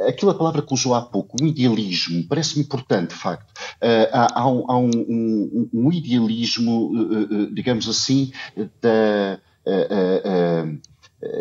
aquilo 0.00 0.30
a 0.30 0.34
palavra 0.34 0.62
que 0.62 0.74
usou 0.74 0.94
há 0.94 1.02
pouco, 1.02 1.36
o 1.40 1.46
idealismo, 1.46 2.26
parece-me 2.28 2.64
importante, 2.64 3.10
de 3.10 3.16
facto. 3.16 3.50
Uh, 3.82 4.08
há, 4.12 4.40
há, 4.40 4.48
um, 4.48 4.70
há 4.70 4.78
um, 4.78 4.90
um, 4.90 5.68
um, 5.72 5.92
idealismo, 5.92 6.92
uh, 6.92 7.22
uh, 7.22 7.54
digamos 7.54 7.88
assim, 7.88 8.32
da 8.80 9.38
eh, 9.66 10.64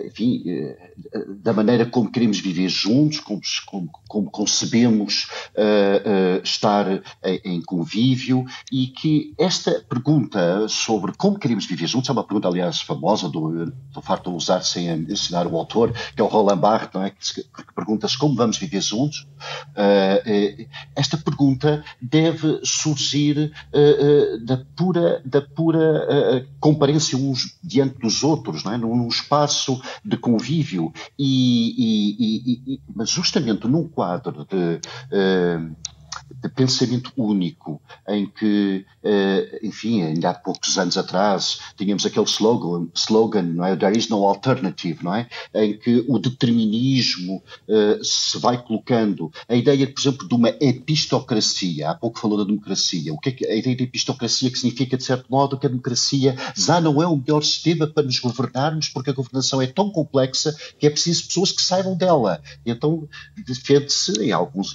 enfim, 0.05 0.43
eh, 0.45 0.91
da 1.41 1.53
maneira 1.53 1.85
como 1.85 2.11
queremos 2.11 2.39
viver 2.39 2.69
juntos, 2.69 3.19
como, 3.19 3.41
como, 3.65 3.89
como 4.07 4.31
concebemos 4.31 5.27
uh, 5.55 6.39
uh, 6.39 6.43
estar 6.43 7.01
em, 7.23 7.41
em, 7.43 7.61
convívio 7.61 8.45
e 8.71 8.87
que 8.87 9.33
esta 9.37 9.83
pergunta 9.89 10.67
sobre 10.67 11.13
como 11.13 11.39
queremos 11.39 11.65
viver 11.65 11.87
juntos 11.87 12.09
é 12.09 12.13
uma 12.13 12.23
pergunta, 12.23 12.47
aliás, 12.47 12.81
famosa, 12.81 13.29
do, 13.29 13.65
do 13.65 14.01
farto 14.01 14.29
de 14.29 14.37
usar 14.37 14.61
sem 14.61 14.87
ensinar 14.89 15.47
o 15.47 15.57
autor, 15.57 15.93
que 16.15 16.21
é 16.21 16.23
o 16.23 16.27
Roland 16.27 16.57
Barthes, 16.57 16.93
não 16.93 17.03
é? 17.03 17.09
que, 17.09 17.43
que 17.43 17.73
pergunta-se 17.75 18.17
como 18.17 18.35
vamos 18.35 18.57
viver 18.57 18.81
juntos. 18.81 19.27
Uh, 19.71 20.67
esta 20.95 21.17
pergunta 21.17 21.83
deve 22.01 22.59
surgir 22.63 23.51
da 24.45 24.57
pura, 24.75 25.21
da 25.25 25.41
pura 25.41 26.45
comparência 26.59 27.17
uns 27.17 27.57
diante 27.63 27.99
dos 27.99 28.23
outros, 28.23 28.63
não 28.63 28.73
é? 28.73 28.77
num 28.77 29.07
espaço 29.07 29.72
de 30.03 30.17
convívio, 30.17 30.91
e, 31.17 31.73
e, 31.77 32.73
e, 32.73 32.81
mas 32.95 33.09
justamente 33.09 33.67
num 33.67 33.87
quadro 33.87 34.45
de. 34.45 34.79
De 36.41 36.49
pensamento 36.49 37.11
único, 37.15 37.81
em 38.07 38.25
que, 38.25 38.85
uh, 39.03 39.65
enfim, 39.65 40.03
ainda 40.03 40.31
há 40.31 40.33
poucos 40.33 40.77
anos 40.77 40.97
atrás, 40.97 41.59
tínhamos 41.77 42.05
aquele 42.05 42.25
slogan, 42.25 42.89
slogan 42.93 43.43
não 43.43 43.65
é? 43.65 43.75
There 43.77 43.97
is 43.97 44.09
no 44.09 44.27
alternative, 44.27 45.03
não 45.03 45.15
é? 45.15 45.27
Em 45.53 45.77
que 45.77 46.03
o 46.07 46.19
determinismo 46.19 47.41
uh, 47.67 48.03
se 48.03 48.37
vai 48.39 48.61
colocando. 48.61 49.31
A 49.47 49.55
ideia, 49.55 49.87
por 49.87 50.01
exemplo, 50.01 50.27
de 50.27 50.35
uma 50.35 50.49
epistocracia, 50.59 51.91
há 51.91 51.95
pouco 51.95 52.19
falou 52.19 52.37
da 52.37 52.43
democracia. 52.43 53.13
O 53.13 53.19
que 53.19 53.29
é 53.29 53.31
que 53.31 53.45
a 53.45 53.55
ideia 53.55 53.75
de 53.75 53.83
epistocracia 53.83 54.51
que 54.51 54.59
significa, 54.59 54.97
de 54.97 55.03
certo 55.03 55.27
modo, 55.29 55.57
que 55.57 55.65
a 55.65 55.69
democracia 55.69 56.35
já 56.55 56.81
não 56.81 57.01
é 57.01 57.07
o 57.07 57.15
melhor 57.15 57.43
sistema 57.43 57.87
para 57.87 58.03
nos 58.03 58.19
governarmos, 58.19 58.89
porque 58.89 59.09
a 59.09 59.13
governação 59.13 59.61
é 59.61 59.67
tão 59.67 59.89
complexa 59.89 60.55
que 60.77 60.85
é 60.85 60.89
preciso 60.89 61.27
pessoas 61.27 61.51
que 61.51 61.61
saibam 61.61 61.95
dela. 61.95 62.41
Então 62.65 63.07
defende-se, 63.45 64.11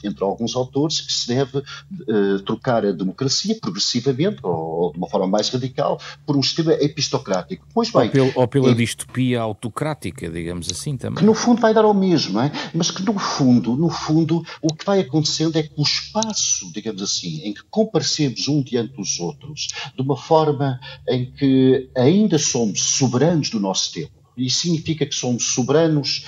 entre 0.05 0.25
alguns 0.25 0.57
autores, 0.57 1.01
que 1.01 1.13
se 1.13 1.29
deve 1.29 1.38
uh, 1.45 2.43
trocar 2.45 2.85
a 2.85 2.93
democracia 2.93 3.57
progressivamente, 3.61 4.39
ou 4.43 4.93
de 4.93 4.99
uma 4.99 5.09
forma 5.09 5.27
mais 5.27 5.49
radical, 5.49 6.01
por 6.27 6.37
um 6.37 6.43
sistema 6.43 6.73
epistocrático. 6.75 7.67
Pois 7.73 7.91
bem, 7.91 8.07
ou, 8.07 8.11
pelo, 8.11 8.33
ou 8.35 8.49
pela 8.49 8.71
é, 8.71 8.75
distopia 8.75 9.41
autocrática, 9.41 10.29
digamos 10.29 10.71
assim 10.71 10.97
também. 10.97 11.19
Que 11.19 11.25
no 11.25 11.35
fundo 11.35 11.61
vai 11.61 11.75
dar 11.75 11.85
ao 11.85 11.95
mesmo, 11.95 12.41
é? 12.41 12.51
Mas 12.75 12.91
que 12.91 13.03
no 13.03 13.19
fundo, 13.19 13.77
no 13.77 13.89
fundo, 13.89 14.43
o 14.63 14.75
que 14.75 14.85
vai 14.85 15.01
acontecendo 15.01 15.57
é 15.57 15.63
que 15.63 15.73
o 15.77 15.83
espaço, 15.83 16.71
digamos 16.73 17.03
assim, 17.03 17.43
em 17.45 17.53
que 17.53 17.63
comparecemos 17.71 18.49
um 18.49 18.63
diante 18.63 18.95
dos 18.95 19.19
outros, 19.21 19.69
de 19.95 20.03
uma 20.03 20.17
forma 20.17 20.81
em 21.09 21.31
que 21.31 21.89
ainda 21.97 22.39
somos 22.39 22.83
soberanos 22.83 23.51
do 23.51 23.61
nosso 23.61 23.93
tempo, 23.93 24.18
isso 24.47 24.61
significa 24.61 25.07
que 25.07 25.15
somos 25.15 25.45
soberanos 25.47 26.25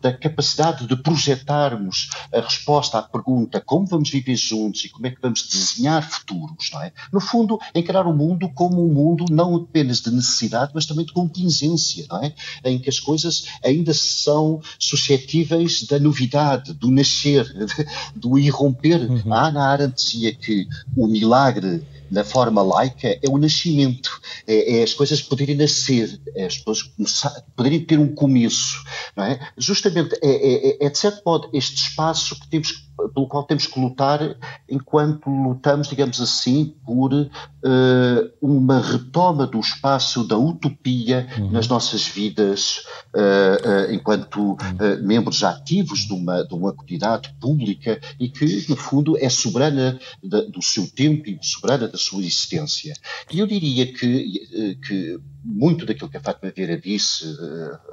da 0.00 0.12
capacidade 0.12 0.86
de 0.86 0.96
projetarmos 0.96 2.10
a 2.32 2.40
resposta 2.40 2.98
à 2.98 3.02
pergunta 3.02 3.60
como 3.60 3.86
vamos 3.86 4.10
viver 4.10 4.36
juntos 4.36 4.84
e 4.84 4.88
como 4.88 5.06
é 5.06 5.10
que 5.10 5.20
vamos 5.20 5.48
desenhar 5.48 6.02
futuros, 6.08 6.70
não 6.72 6.82
é? 6.82 6.92
No 7.12 7.20
fundo, 7.20 7.58
encarar 7.74 8.06
o 8.06 8.14
mundo 8.14 8.48
como 8.54 8.84
um 8.84 8.92
mundo 8.92 9.24
não 9.30 9.56
apenas 9.56 10.00
de 10.00 10.10
necessidade, 10.10 10.72
mas 10.74 10.86
também 10.86 11.04
de 11.04 11.12
contingência, 11.12 12.06
não 12.08 12.22
é? 12.22 12.34
Em 12.64 12.78
que 12.78 12.88
as 12.88 12.98
coisas 12.98 13.46
ainda 13.64 13.92
são 13.94 14.60
suscetíveis 14.78 15.84
da 15.84 15.98
novidade, 15.98 16.72
do 16.74 16.90
nascer, 16.90 17.46
do 18.14 18.38
irromper. 18.38 19.10
Uhum. 19.10 19.32
A 19.32 19.48
Ana 19.48 19.66
Arendt 19.68 19.96
dizia 19.96 20.34
que 20.34 20.66
o 20.96 21.06
milagre 21.06 21.82
na 22.10 22.24
forma 22.24 22.62
laica 22.62 23.08
é 23.22 23.28
o 23.28 23.38
nascimento, 23.38 24.20
é, 24.46 24.80
é 24.80 24.82
as 24.82 24.92
coisas 24.92 25.22
poderem 25.22 25.56
nascer, 25.56 26.20
é 26.34 26.44
as 26.44 26.58
pessoas 26.58 26.82
poderem 27.56 27.84
ter 27.84 27.98
um 27.98 28.14
começo, 28.14 28.82
não 29.16 29.24
é? 29.24 29.40
Justamente 29.56 30.14
é, 30.22 30.28
é, 30.28 30.68
é, 30.82 30.86
é 30.86 30.90
de 30.90 30.98
certo 30.98 31.22
modo 31.24 31.50
este 31.52 31.76
espaço 31.76 32.38
que 32.40 32.48
temos 32.48 32.90
pelo 33.14 33.26
qual 33.26 33.44
temos 33.44 33.66
que 33.66 33.80
lutar 33.80 34.36
enquanto 34.68 35.28
lutamos, 35.28 35.88
digamos 35.88 36.20
assim, 36.20 36.74
por 36.84 37.12
uh, 37.12 37.28
uma 38.40 38.80
retoma 38.80 39.46
do 39.46 39.58
espaço 39.58 40.24
da 40.24 40.36
utopia 40.36 41.26
uhum. 41.38 41.50
nas 41.50 41.68
nossas 41.68 42.06
vidas 42.06 42.84
uh, 43.14 43.88
uh, 43.88 43.92
enquanto 43.92 44.40
uhum. 44.40 44.58
membros 45.02 45.42
ativos 45.42 46.00
de 46.00 46.12
uma, 46.12 46.44
de 46.44 46.54
uma 46.54 46.72
comunidade 46.72 47.34
pública 47.40 48.00
e 48.18 48.28
que, 48.28 48.66
no 48.68 48.76
fundo, 48.76 49.16
é 49.18 49.28
soberana 49.28 49.98
de, 50.22 50.42
do 50.50 50.62
seu 50.62 50.88
tempo 50.88 51.28
e 51.28 51.38
soberana 51.42 51.88
da 51.88 51.98
sua 51.98 52.20
existência. 52.20 52.94
E 53.30 53.38
eu 53.38 53.46
diria 53.46 53.92
que, 53.92 54.76
que 54.86 55.18
muito 55.44 55.84
daquilo 55.86 56.10
que 56.10 56.16
a 56.16 56.20
Fátima 56.20 56.52
Vieira 56.54 56.78
disse 56.78 57.24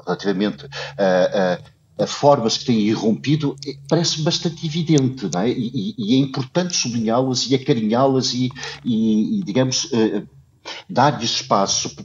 relativamente 0.05 0.65
a 0.97 1.59
formas 2.07 2.57
que 2.57 2.65
têm 2.65 2.79
irrompido 2.79 3.55
eh, 3.65 3.75
parece 3.87 4.21
bastante 4.21 4.65
evidente, 4.65 5.29
não 5.33 5.41
é? 5.41 5.49
E, 5.49 5.95
e 5.97 6.15
é 6.15 6.17
importante 6.17 6.75
sublinhá-las 6.75 7.49
e 7.49 7.55
acarinhá-las 7.55 8.33
e, 8.33 8.49
e, 8.83 9.39
e, 9.39 9.43
digamos, 9.43 9.85
uh, 9.85 10.27
dar-lhes 10.89 11.31
espaço. 11.31 11.95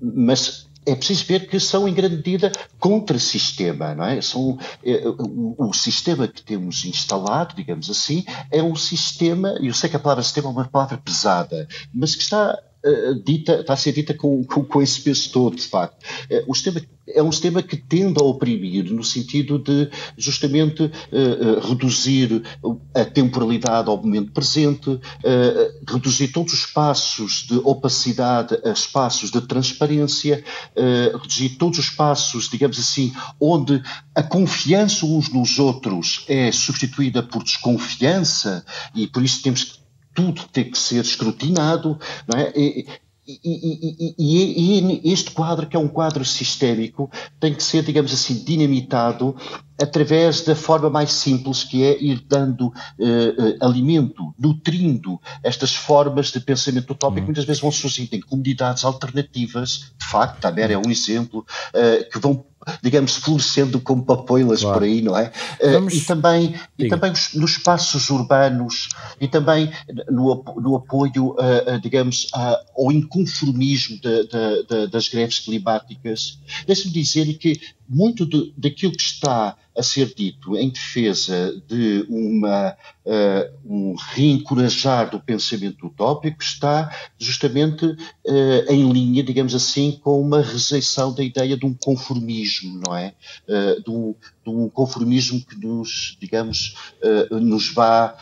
Mas 0.00 0.68
é 0.88 0.94
preciso 0.94 1.26
ver 1.26 1.48
que 1.48 1.60
são, 1.60 1.86
em 1.86 1.92
grande 1.92 2.16
medida, 2.16 2.50
contra-sistema, 2.78 3.94
não 3.94 4.04
é? 4.04 4.20
São, 4.22 4.58
é, 4.82 5.06
o, 5.06 5.54
o, 5.58 5.72
sistema 5.74 6.26
que 6.26 6.42
temos 6.42 6.84
instalado, 6.84 7.54
digamos 7.54 7.90
assim, 7.90 8.24
é 8.50 8.62
um 8.62 8.74
sistema, 8.74 9.58
eu 9.60 9.74
sei 9.74 9.90
que 9.90 9.96
a 9.96 10.00
palavra 10.00 10.24
sistema 10.24 10.48
é 10.48 10.50
uma 10.50 10.64
palavra 10.64 10.96
pesada, 10.96 11.68
mas 11.92 12.14
que 12.14 12.22
está 12.22 12.58
dita, 13.24 13.60
está 13.60 13.72
a 13.72 13.76
ser 13.76 13.92
dita 13.92 14.14
com, 14.14 14.44
com, 14.44 14.64
com, 14.64 14.82
esse 14.82 15.00
peso 15.00 15.30
todo, 15.32 15.56
de 15.56 15.66
facto. 15.66 16.02
Uh, 16.30 16.50
o 16.50 16.54
sistema 16.54 16.80
é 17.10 17.22
um 17.22 17.32
sistema 17.32 17.62
que 17.62 17.76
tende 17.76 18.20
a 18.20 18.24
oprimir, 18.24 18.92
no 18.92 19.02
sentido 19.02 19.58
de 19.58 19.88
justamente 20.16 20.82
uh, 20.82 21.66
reduzir 21.66 22.42
a 22.94 23.04
temporalidade 23.04 23.88
ao 23.88 23.96
momento 23.96 24.30
presente, 24.30 25.00
reduzir 25.88 26.28
todos 26.28 26.52
os 26.52 26.60
espaços 26.60 27.46
de 27.48 27.58
opacidade 27.64 28.58
a 28.62 28.70
espaços 28.70 29.30
de 29.30 29.40
transparência, 29.40 30.44
reduzir 31.12 31.56
todos 31.56 31.78
os 31.78 31.86
espaços, 31.86 32.48
digamos 32.50 32.78
assim, 32.78 33.14
onde 33.40 33.82
a 34.14 34.22
confiança 34.22 35.06
uns 35.06 35.30
nos 35.30 35.58
outros 35.58 36.24
é 36.28 36.52
substituída 36.52 37.22
por 37.22 37.42
desconfiança, 37.42 38.64
e 38.94 39.06
por 39.06 39.22
isso 39.22 39.42
temos 39.42 39.64
que 39.64 39.78
tudo 40.18 40.42
tem 40.52 40.68
que 40.68 40.76
ser 40.76 41.04
escrutinado, 41.04 41.96
não 42.26 42.40
é? 42.40 42.52
E, 42.56 42.88
e, 43.24 43.38
e, 43.44 44.14
e, 44.18 45.00
e, 45.06 45.12
este 45.12 45.30
quadro, 45.30 45.68
que 45.68 45.76
é 45.76 45.78
um 45.78 45.86
quadro 45.86 46.24
sistémico, 46.24 47.08
tem 47.38 47.54
que 47.54 47.62
ser, 47.62 47.84
digamos 47.84 48.12
assim, 48.12 48.42
dinamitado 48.42 49.36
através 49.80 50.42
da 50.42 50.56
forma 50.56 50.90
mais 50.90 51.12
simples, 51.12 51.62
que 51.62 51.84
é 51.84 52.02
ir 52.02 52.24
dando 52.26 52.66
uh, 52.66 52.72
uh, 52.72 53.56
alimento, 53.60 54.34
nutrindo 54.36 55.20
estas 55.44 55.72
formas 55.72 56.32
de 56.32 56.40
pensamento 56.40 56.90
utópico, 56.90 57.20
que 57.20 57.26
muitas 57.26 57.44
vezes 57.44 57.62
vão 57.62 57.70
surgindo 57.70 58.12
em 58.14 58.20
comunidades 58.20 58.84
alternativas, 58.84 59.92
de 59.96 60.04
facto, 60.04 60.44
a 60.44 60.50
Mer 60.50 60.72
é 60.72 60.78
um 60.78 60.90
exemplo, 60.90 61.46
uh, 61.74 62.10
que 62.10 62.18
vão 62.18 62.44
digamos, 62.82 63.16
florescendo 63.16 63.80
como 63.80 64.04
papoilas 64.04 64.60
claro. 64.60 64.78
por 64.78 64.84
aí, 64.84 65.00
não 65.02 65.16
é? 65.16 65.32
Vamos... 65.72 65.94
E 65.94 66.00
também, 66.02 66.54
e 66.78 66.88
também 66.88 67.12
nos 67.34 67.52
espaços 67.52 68.10
urbanos 68.10 68.88
e 69.20 69.28
também 69.28 69.70
no, 70.10 70.44
no 70.56 70.76
apoio, 70.76 71.36
digamos, 71.82 72.28
ao 72.32 72.92
inconformismo 72.92 73.98
de, 74.00 74.28
de, 74.28 74.66
de, 74.68 74.86
das 74.88 75.08
greves 75.08 75.40
climáticas. 75.40 76.38
Deixe-me 76.66 76.92
dizer 76.92 77.32
que 77.38 77.60
muito 77.88 78.26
de, 78.26 78.52
daquilo 78.56 78.92
que 78.92 79.02
está 79.02 79.56
a 79.78 79.82
ser 79.82 80.12
dito 80.12 80.56
em 80.56 80.70
defesa 80.70 81.62
de 81.68 82.04
uma, 82.08 82.76
uh, 83.06 83.58
um 83.64 83.94
reencorajar 83.94 85.08
do 85.08 85.20
pensamento 85.20 85.86
utópico 85.86 86.42
está 86.42 86.92
justamente 87.16 87.84
uh, 87.86 87.96
em 88.68 88.90
linha, 88.90 89.22
digamos 89.22 89.54
assim, 89.54 90.00
com 90.02 90.20
uma 90.20 90.42
rejeição 90.42 91.14
da 91.14 91.22
ideia 91.22 91.56
de 91.56 91.64
um 91.64 91.72
conformismo, 91.72 92.82
não 92.84 92.96
é? 92.96 93.14
Uh, 93.48 93.90
um, 93.90 94.14
de, 94.44 94.50
um, 94.50 94.68
conformismo 94.68 95.40
que 95.44 95.56
nos, 95.56 96.16
digamos, 96.20 96.74
nos 97.30 97.72
vá 97.72 98.16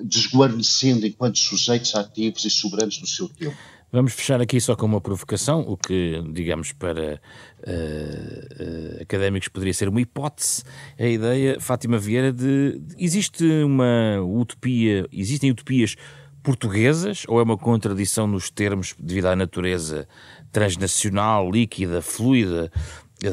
desguarnecendo 0.00 1.06
enquanto 1.06 1.38
sujeitos 1.38 1.94
ativos 1.94 2.44
e 2.44 2.50
soberanos 2.50 2.98
do 2.98 3.06
seu 3.06 3.28
tempo. 3.28 3.56
Vamos 3.94 4.14
fechar 4.14 4.40
aqui 4.40 4.58
só 4.58 4.74
com 4.74 4.86
uma 4.86 5.02
provocação, 5.02 5.60
o 5.60 5.76
que, 5.76 6.24
digamos, 6.32 6.72
para 6.72 7.20
uh, 7.58 8.98
uh, 8.98 9.02
académicos 9.02 9.48
poderia 9.48 9.74
ser 9.74 9.86
uma 9.86 10.00
hipótese. 10.00 10.64
A 10.98 11.06
ideia, 11.06 11.60
Fátima 11.60 11.98
Vieira, 11.98 12.32
de, 12.32 12.78
de 12.78 13.04
existe 13.04 13.44
uma 13.44 14.18
utopia, 14.22 15.06
existem 15.12 15.50
utopias 15.50 15.94
portuguesas 16.42 17.24
ou 17.28 17.38
é 17.38 17.42
uma 17.42 17.58
contradição 17.58 18.26
nos 18.26 18.50
termos 18.50 18.94
devido 18.98 19.26
à 19.26 19.36
natureza 19.36 20.08
transnacional, 20.50 21.50
líquida, 21.50 22.00
fluida, 22.00 22.72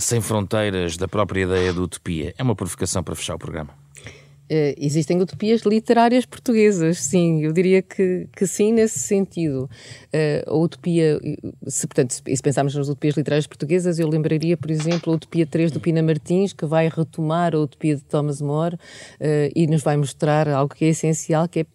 sem 0.02 0.20
fronteiras 0.20 0.98
da 0.98 1.08
própria 1.08 1.44
ideia 1.44 1.72
de 1.72 1.80
utopia? 1.80 2.34
É 2.38 2.44
uma 2.44 2.54
provocação 2.54 3.02
para 3.02 3.16
fechar 3.16 3.36
o 3.36 3.40
programa. 3.40 3.79
Uh, 4.52 4.74
existem 4.78 5.22
utopias 5.22 5.62
literárias 5.62 6.26
portuguesas, 6.26 6.98
sim, 6.98 7.44
eu 7.44 7.54
diria 7.54 7.84
que, 7.84 8.28
que 8.36 8.48
sim, 8.48 8.74
nesse 8.74 8.98
sentido. 8.98 9.70
Uh, 10.14 10.52
a 10.52 10.56
utopia, 10.56 11.20
se, 11.68 11.86
portanto, 11.86 12.12
se 12.14 12.42
pensarmos 12.42 12.74
nas 12.74 12.88
utopias 12.88 13.16
literárias 13.16 13.46
portuguesas, 13.46 14.00
eu 14.00 14.08
lembraria, 14.08 14.58
por 14.58 14.72
exemplo, 14.72 15.14
a 15.14 15.16
Utopia 15.16 15.46
3 15.46 15.72
do 15.72 15.80
Pina 15.80 16.02
Martins, 16.02 16.52
que 16.52 16.66
vai 16.66 16.90
retomar 16.90 17.54
a 17.54 17.60
utopia 17.60 17.96
de 17.96 18.04
Thomas 18.04 18.42
More 18.42 18.76
uh, 18.76 18.80
e 19.56 19.68
nos 19.68 19.84
vai 19.84 19.98
mostrar 19.98 20.48
algo 20.48 20.74
que 20.74 20.86
é 20.86 20.90
essencial, 20.90 21.48
que 21.48 21.60
é 21.60 21.66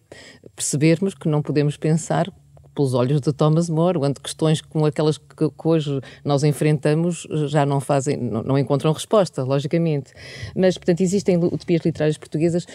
percebermos 0.57 1.14
que 1.14 1.29
não 1.29 1.43
podemos 1.43 1.77
pensar 1.77 2.33
pelos 2.75 2.95
olhos 2.95 3.20
de 3.20 3.33
Thomas 3.33 3.68
More, 3.68 3.99
onde 3.99 4.20
questões 4.20 4.61
como 4.61 4.87
aquelas 4.87 5.18
que, 5.18 5.49
que 5.49 5.68
hoje 5.68 6.01
nós 6.25 6.43
enfrentamos 6.43 7.27
já 7.47 7.64
não 7.64 7.81
fazem, 7.81 8.16
não, 8.16 8.43
não, 8.43 8.59
encontram 8.59 8.93
resposta, 8.93 9.43
logicamente. 9.43 10.12
Mas, 10.57 10.77
portanto, 10.77 11.01
existem 11.01 11.37
utopias 11.37 11.83
literárias 11.85 12.18
portuguesas, 12.18 12.66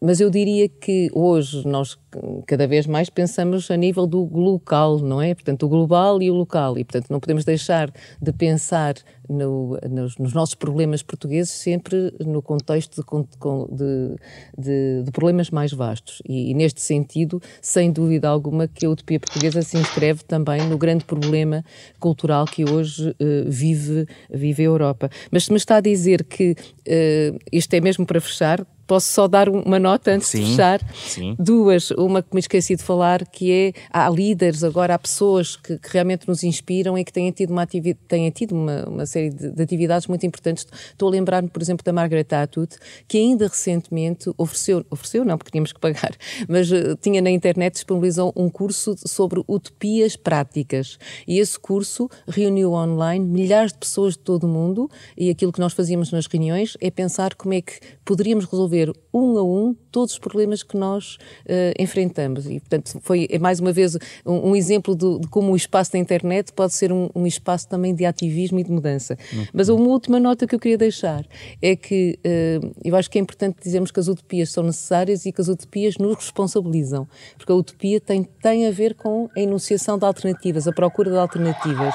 mas 0.00 0.20
eu 0.20 0.30
diria 0.30 0.68
que 0.68 1.10
hoje 1.12 1.66
nós 1.66 1.98
cada 2.46 2.66
vez 2.66 2.86
mais 2.86 3.10
pensamos 3.10 3.70
a 3.70 3.76
nível 3.76 4.06
do 4.06 4.24
local, 4.24 4.98
não 4.98 5.20
é? 5.20 5.34
Portanto, 5.34 5.66
o 5.66 5.68
global 5.68 6.22
e 6.22 6.30
o 6.30 6.34
local, 6.34 6.78
e 6.78 6.84
portanto 6.84 7.10
não 7.10 7.20
podemos 7.20 7.44
deixar 7.44 7.92
de 8.20 8.32
pensar 8.32 8.94
no, 9.28 9.78
nos, 9.88 10.16
nos, 10.18 10.32
nossos 10.32 10.54
problemas 10.54 11.02
portugueses 11.02 11.52
sempre 11.52 12.14
no 12.20 12.42
contexto 12.42 13.02
de, 13.02 13.76
de, 13.76 14.16
de, 14.56 15.02
de 15.04 15.10
problemas 15.10 15.50
mais 15.50 15.72
vastos. 15.72 16.22
E, 16.28 16.50
e, 16.50 16.54
neste 16.54 16.80
sentido, 16.80 17.40
sem 17.60 17.90
dúvida 17.90 18.28
alguma, 18.28 18.68
que 18.68 18.84
a 18.86 18.90
utopia 18.90 19.18
portuguesa 19.34 19.62
se 19.62 19.76
inscreve 19.76 20.22
também 20.22 20.62
no 20.68 20.78
grande 20.78 21.04
problema 21.04 21.64
cultural 21.98 22.44
que 22.44 22.64
hoje 22.64 23.10
uh, 23.10 23.14
vive, 23.50 24.06
vive 24.32 24.62
a 24.62 24.66
Europa. 24.66 25.10
Mas 25.30 25.46
se 25.46 25.50
me 25.50 25.56
está 25.56 25.76
a 25.76 25.80
dizer 25.80 26.22
que 26.22 26.52
uh, 26.52 27.38
isto 27.50 27.74
é 27.74 27.80
mesmo 27.80 28.06
para 28.06 28.20
fechar, 28.20 28.64
Posso 28.86 29.12
só 29.12 29.26
dar 29.26 29.48
uma 29.48 29.78
nota 29.78 30.10
antes 30.10 30.28
sim, 30.28 30.40
de 30.40 30.50
fechar? 30.50 30.80
Sim. 30.94 31.36
Duas. 31.38 31.90
Uma 31.92 32.22
que 32.22 32.28
me 32.34 32.40
esqueci 32.40 32.76
de 32.76 32.82
falar, 32.82 33.26
que 33.26 33.50
é 33.50 33.72
há 33.90 34.08
líderes 34.10 34.62
agora, 34.62 34.94
há 34.94 34.98
pessoas 34.98 35.56
que, 35.56 35.78
que 35.78 35.88
realmente 35.90 36.28
nos 36.28 36.42
inspiram 36.42 36.96
e 36.98 37.04
que 37.04 37.12
têm 37.12 37.30
tido 37.30 37.50
uma, 37.50 37.66
têm 37.66 38.30
tido 38.30 38.54
uma, 38.54 38.84
uma 38.84 39.06
série 39.06 39.30
de, 39.30 39.50
de, 39.50 39.62
atividades 39.62 40.06
muito 40.06 40.26
importantes. 40.26 40.66
Estou 40.90 41.08
a 41.08 41.12
lembrar-me, 41.12 41.48
por 41.48 41.62
exemplo, 41.62 41.84
da 41.84 41.92
Margaret 41.92 42.26
Atwood, 42.30 42.76
que 43.08 43.18
ainda 43.18 43.48
recentemente 43.48 44.30
ofereceu, 44.36 44.84
ofereceu 44.90 45.24
não, 45.24 45.38
porque 45.38 45.50
tínhamos 45.50 45.72
que 45.72 45.80
pagar, 45.80 46.12
mas 46.48 46.70
uh, 46.70 46.96
tinha 47.00 47.22
na 47.22 47.30
internet, 47.30 47.74
disponibilizou 47.74 48.32
um 48.36 48.48
curso 48.48 48.94
sobre 49.06 49.42
utopias 49.48 50.16
práticas. 50.16 50.98
E 51.26 51.38
esse 51.38 51.58
curso 51.58 52.08
reuniu 52.28 52.72
online 52.72 53.24
milhares 53.24 53.72
de 53.72 53.78
pessoas 53.78 54.14
de 54.14 54.20
todo 54.20 54.44
o 54.44 54.48
mundo 54.48 54.90
e 55.16 55.30
aquilo 55.30 55.52
que 55.52 55.60
nós 55.60 55.72
fazíamos 55.72 56.10
nas 56.12 56.26
reuniões 56.26 56.76
é 56.80 56.90
pensar 56.90 57.34
como 57.34 57.54
é 57.54 57.60
que 57.60 57.80
poderíamos 58.04 58.44
resolver 58.44 58.73
resolver 58.74 58.92
um 59.12 59.38
a 59.38 59.44
um 59.44 59.76
todos 59.92 60.14
os 60.14 60.18
problemas 60.18 60.64
que 60.64 60.76
nós 60.76 61.14
uh, 61.46 61.80
enfrentamos. 61.80 62.46
E, 62.46 62.58
portanto, 62.58 62.98
foi 63.00 63.28
é 63.30 63.38
mais 63.38 63.60
uma 63.60 63.72
vez 63.72 63.96
um, 64.26 64.50
um 64.50 64.56
exemplo 64.56 64.96
de, 64.96 65.20
de, 65.20 65.28
como 65.28 65.52
o 65.52 65.56
espaço 65.56 65.92
da 65.92 65.98
internet 65.98 66.52
pode 66.52 66.74
ser 66.74 66.92
um, 66.92 67.08
um 67.14 67.24
espaço 67.24 67.68
também 67.68 67.94
de 67.94 68.04
ativismo 68.04 68.58
e 68.58 68.64
de 68.64 68.72
mudança. 68.72 69.16
Uhum. 69.32 69.46
Mas 69.52 69.68
uma 69.68 69.86
última 69.86 70.18
nota 70.18 70.46
que 70.48 70.54
eu 70.54 70.58
queria 70.58 70.76
deixar 70.76 71.24
é 71.62 71.76
que 71.76 72.18
uh, 72.26 72.72
eu 72.84 72.96
acho 72.96 73.08
que 73.08 73.18
é 73.18 73.20
importante 73.20 73.58
dizermos 73.62 73.92
que 73.92 74.00
as 74.00 74.08
utopias 74.08 74.50
são 74.50 74.64
necessárias 74.64 75.24
e 75.26 75.32
que 75.32 75.40
as 75.40 75.46
utopias 75.46 75.96
nos 75.96 76.16
responsabilizam, 76.16 77.06
porque 77.36 77.52
a 77.52 77.54
utopia 77.54 78.00
tem, 78.00 78.24
tem 78.24 78.66
a 78.66 78.72
ver 78.72 78.94
com 78.94 79.28
a 79.36 79.40
enunciação 79.40 79.96
de 79.96 80.04
alternativas, 80.04 80.66
a 80.66 80.72
procura 80.72 81.10
de 81.10 81.16
alternativas. 81.16 81.94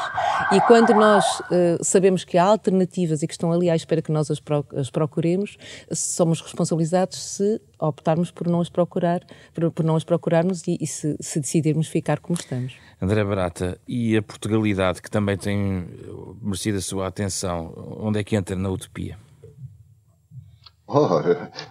E 0.54 0.62
quando 0.62 0.94
nós 0.94 1.26
uh, 1.42 1.84
sabemos 1.84 2.24
que 2.24 2.38
há 2.38 2.46
alternativas 2.46 3.22
e 3.22 3.28
que 3.28 3.34
estão 3.34 3.52
ali 3.52 3.70
à 3.70 3.76
espera 3.76 4.02
que 4.02 4.12
nós 4.12 4.32
as, 4.32 4.40
pro, 4.40 4.66
as 4.74 4.90
procuremos, 4.90 5.58
somos 5.92 6.40
responsáveis 6.40 6.69
responsabilizados 6.70 7.18
se 7.18 7.62
optarmos 7.80 8.32
por 8.32 8.48
não 8.48 8.62
as 8.62 8.70
procurar, 8.70 9.22
por, 9.54 9.72
por 9.72 9.84
não 9.84 9.96
as 9.96 10.04
procurarmos 10.04 10.68
e, 10.68 10.78
e 10.80 10.88
se, 10.88 11.16
se, 11.20 11.40
decidirmos 11.40 11.88
ficar 11.88 12.20
como 12.20 12.38
estamos. 12.40 12.74
André 13.02 13.24
Barata, 13.24 13.80
e 13.88 14.16
a 14.16 14.22
Portugalidade, 14.22 15.02
que 15.02 15.10
também 15.10 15.38
tem 15.38 15.88
merecido 16.42 16.78
a 16.78 16.82
sua 16.82 17.08
atenção, 17.08 17.74
onde 18.00 18.20
é 18.20 18.24
que 18.24 18.36
entra 18.36 18.56
na 18.56 18.70
utopia? 18.70 19.18
Oh, 20.92 21.08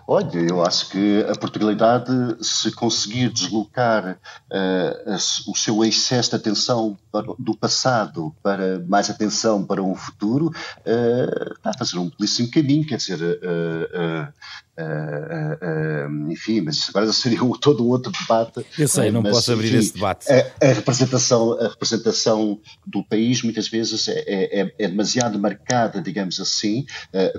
olha, 0.06 0.38
eu 0.48 0.64
acho 0.64 0.90
que 0.90 1.26
a 1.28 1.36
Portugalidade, 1.36 2.12
se 2.40 2.70
conseguir 2.70 3.30
deslocar 3.30 4.16
uh, 4.16 5.50
o 5.50 5.56
seu 5.56 5.84
excesso 5.84 6.30
de 6.30 6.36
atenção 6.36 6.96
do 7.38 7.56
passado 7.56 8.34
para 8.42 8.80
mais 8.86 9.10
atenção 9.10 9.64
para 9.64 9.82
o 9.82 9.94
futuro, 9.94 10.46
uh, 10.46 11.52
está 11.56 11.70
a 11.70 11.78
fazer 11.78 11.98
um 11.98 12.10
belíssimo 12.10 12.50
caminho. 12.50 12.86
Quer 12.86 12.96
dizer, 12.96 13.20
uh, 13.22 14.32
Uh, 14.78 16.30
enfim, 16.30 16.60
mas 16.60 16.76
isso 16.76 16.90
agora 16.90 17.12
seria 17.12 17.40
todo 17.60 17.84
um 17.84 17.88
outro 17.88 18.12
debate. 18.12 18.64
Eu 18.78 18.86
sei, 18.86 19.10
não 19.10 19.22
mas, 19.22 19.32
posso 19.32 19.52
abrir 19.52 19.68
enfim, 19.68 19.78
esse 19.78 19.94
debate. 19.94 20.30
A, 20.30 20.52
a, 20.62 20.72
representação, 20.72 21.58
a 21.58 21.68
representação 21.68 22.60
do 22.86 23.02
país 23.02 23.42
muitas 23.42 23.66
vezes 23.66 24.06
é, 24.06 24.20
é, 24.20 24.60
é, 24.60 24.74
é 24.78 24.88
demasiado 24.88 25.36
marcada, 25.36 26.00
digamos 26.00 26.38
assim, 26.38 26.86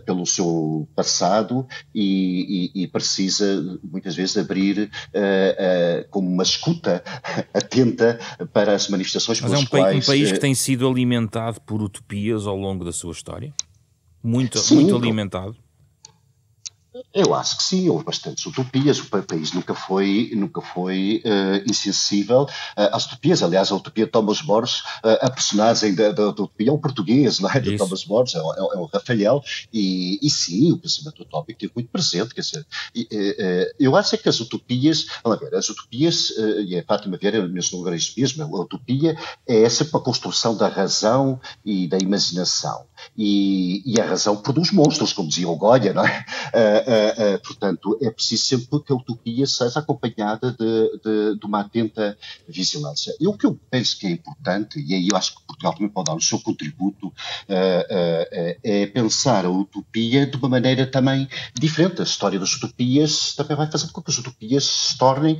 pelo 0.06 0.26
seu 0.26 0.86
passado 0.94 1.66
e, 1.96 2.72
e, 2.76 2.84
e, 2.84 2.88
precisa 2.90 3.80
muitas 3.84 4.18
vezes 4.18 4.36
abrir 4.36 4.92
como 6.10 6.28
uma 6.28 6.44
escuta 6.44 7.02
atenta 7.54 8.20
para 8.52 8.76
as 8.76 8.90
manifestações 8.90 9.40
Mas 9.40 9.54
é 9.54 9.58
um, 9.58 9.66
quais, 9.70 10.04
um 10.04 10.12
país 10.12 10.32
que 10.32 10.40
tem 10.40 10.54
sido 10.54 10.88
alimentado 10.88 11.62
por 11.62 11.82
utopias 11.82 12.48
ao 12.48 12.58
longo 12.58 12.84
da 12.84 12.92
sua 12.92 13.12
história? 13.12 13.54
Muito, 14.24 14.60
sim, 14.60 14.76
muito 14.76 14.96
alimentado? 14.96 15.56
Eu 17.14 17.34
acho 17.34 17.58
que 17.58 17.64
sim, 17.64 17.90
houve 17.90 18.04
bastantes 18.04 18.46
utopias. 18.46 19.00
O 19.00 19.10
país 19.10 19.52
nunca 19.54 19.74
foi, 19.74 20.32
nunca 20.36 20.62
foi 20.62 21.24
uh, 21.26 21.70
insensível 21.70 22.44
uh, 22.44 22.48
às 22.92 23.06
utopias. 23.06 23.42
Aliás, 23.44 23.72
a 23.72 23.76
utopia 23.76 24.06
de 24.06 24.12
Thomas 24.12 24.42
Borges, 24.42 24.80
uh, 25.04 25.18
a 25.22 25.30
personagem 25.30 25.94
da, 25.96 26.12
da, 26.12 26.26
da, 26.26 26.30
utopia 26.30 26.70
é 26.70 26.74
um 26.74 26.78
português, 26.78 27.40
não 27.40 27.50
é? 27.50 27.60
Thomas 27.78 28.04
Borges, 28.04 28.36
é, 28.36 28.40
é, 28.40 28.42
é 28.42 28.78
um 28.78 28.86
Rafael. 28.86 29.42
E, 29.74 30.20
e, 30.22 30.30
sim, 30.30 30.72
o 30.72 30.78
pensamento 30.78 31.22
utópico 31.22 31.60
teve 31.60 31.74
muito 31.76 31.90
presente. 31.90 32.34
Quer 32.34 32.42
dizer, 32.42 32.66
e, 32.96 33.08
eu 33.80 33.96
acho 33.96 34.18
que 34.18 34.30
as 34.30 34.40
utopias, 34.40 35.08
vamos 35.24 35.40
ver, 35.40 35.56
as 35.56 35.70
utopias, 35.70 36.34
e 36.66 36.78
a 36.78 36.84
Fátima 36.84 37.18
Vieira 37.18 37.46
mencionou 37.48 37.94
isso 37.94 38.14
mesmo, 38.18 38.44
a 38.56 38.62
utopia 38.62 39.18
é 39.48 39.70
sempre 39.70 39.98
a 39.98 40.00
construção 40.00 40.56
da 40.56 40.68
razão 40.68 41.40
e 41.66 41.88
da 41.88 41.98
imaginação. 41.98 42.89
E, 43.18 43.82
e 43.86 44.00
a 44.00 44.06
razão 44.06 44.36
produz 44.38 44.72
monstros, 44.72 45.14
como 45.14 45.30
dizia 45.30 45.48
o 45.48 45.56
Goya, 45.56 45.94
não 45.94 46.06
é? 46.06 46.26
Uh, 46.50 47.36
uh, 47.36 47.40
portanto, 47.42 47.98
é 48.02 48.10
preciso 48.10 48.44
sempre 48.44 48.82
que 48.84 48.92
a 48.92 48.96
utopia 48.96 49.46
seja 49.46 49.80
acompanhada 49.80 50.52
de, 50.52 51.00
de, 51.04 51.40
de, 51.40 51.46
uma 51.46 51.62
atenta 51.62 52.18
vigilância. 52.48 53.14
E 53.20 53.28
o 53.28 53.34
que 53.34 53.46
eu 53.46 53.60
penso 53.70 53.98
que 54.00 54.08
é 54.08 54.12
importante, 54.12 54.80
e 54.80 54.94
aí 54.94 55.08
eu 55.10 55.18
acho 55.18 55.36
que 55.36 55.44
Portugal 55.46 55.74
também 55.74 55.90
pode 55.90 56.06
dar 56.06 56.16
o 56.16 56.22
seu 56.22 56.40
contributo, 56.40 57.08
uh, 57.08 57.14
é 58.64 58.86
pensar 58.88 59.46
a 59.46 59.50
utopia 59.50 60.26
de 60.26 60.38
uma 60.38 60.50
maneira 60.50 60.86
também 60.86 61.28
diferente. 61.54 62.02
A 62.02 62.04
história 62.04 62.40
das 62.40 62.54
utopias 62.54 63.36
também 63.36 63.58
vai 63.58 63.70
fazer 63.70 63.92
com 63.92 64.02
que 64.02 64.12
as 64.12 64.18
utopias 64.18 64.66
se 64.66 64.98
tornem 64.98 65.40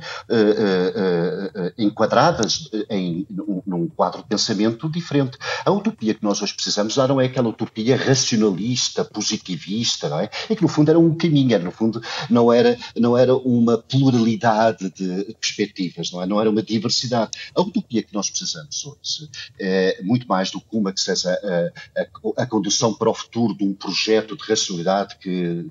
enquadradas 1.78 2.68
em, 2.88 3.26
num, 3.30 3.62
num 3.66 3.88
quadro 3.88 4.22
de 4.22 4.28
pensamento 4.28 4.88
diferente. 4.88 5.38
A 5.64 5.70
utopia 5.70 6.14
que 6.14 6.22
nós 6.22 6.40
hoje 6.42 6.54
precisamos 6.54 6.94
já 6.94 7.06
não 7.06 7.20
é 7.20 7.26
aquela 7.26 7.49
utopia 7.50 7.96
racionalista, 7.96 9.04
positivista, 9.04 10.08
não 10.08 10.20
é? 10.20 10.30
E 10.48 10.56
que 10.56 10.62
no 10.62 10.68
fundo 10.68 10.90
era 10.90 10.98
um 10.98 11.14
caminho, 11.14 11.54
era, 11.54 11.62
no 11.62 11.70
fundo 11.70 12.02
não 12.28 12.52
era, 12.52 12.78
não 12.96 13.16
era 13.16 13.34
uma 13.36 13.78
pluralidade 13.78 14.90
de 14.90 15.34
perspectivas, 15.34 16.10
não 16.10 16.22
é? 16.22 16.26
Não 16.26 16.40
era 16.40 16.50
uma 16.50 16.62
diversidade. 16.62 17.30
A 17.54 17.60
utopia 17.60 18.02
que 18.02 18.14
nós 18.14 18.30
precisamos 18.30 18.84
hoje 18.84 19.30
é 19.58 20.00
muito 20.02 20.26
mais 20.26 20.50
do 20.50 20.60
que 20.60 20.76
uma 20.76 20.92
que 20.92 21.00
seja 21.00 21.30
a, 21.30 22.00
a, 22.00 22.42
a 22.42 22.46
condução 22.46 22.94
para 22.94 23.10
o 23.10 23.14
futuro 23.14 23.56
de 23.56 23.64
um 23.64 23.74
projeto 23.74 24.36
de 24.36 24.42
racionalidade 24.44 25.16
que 25.18 25.66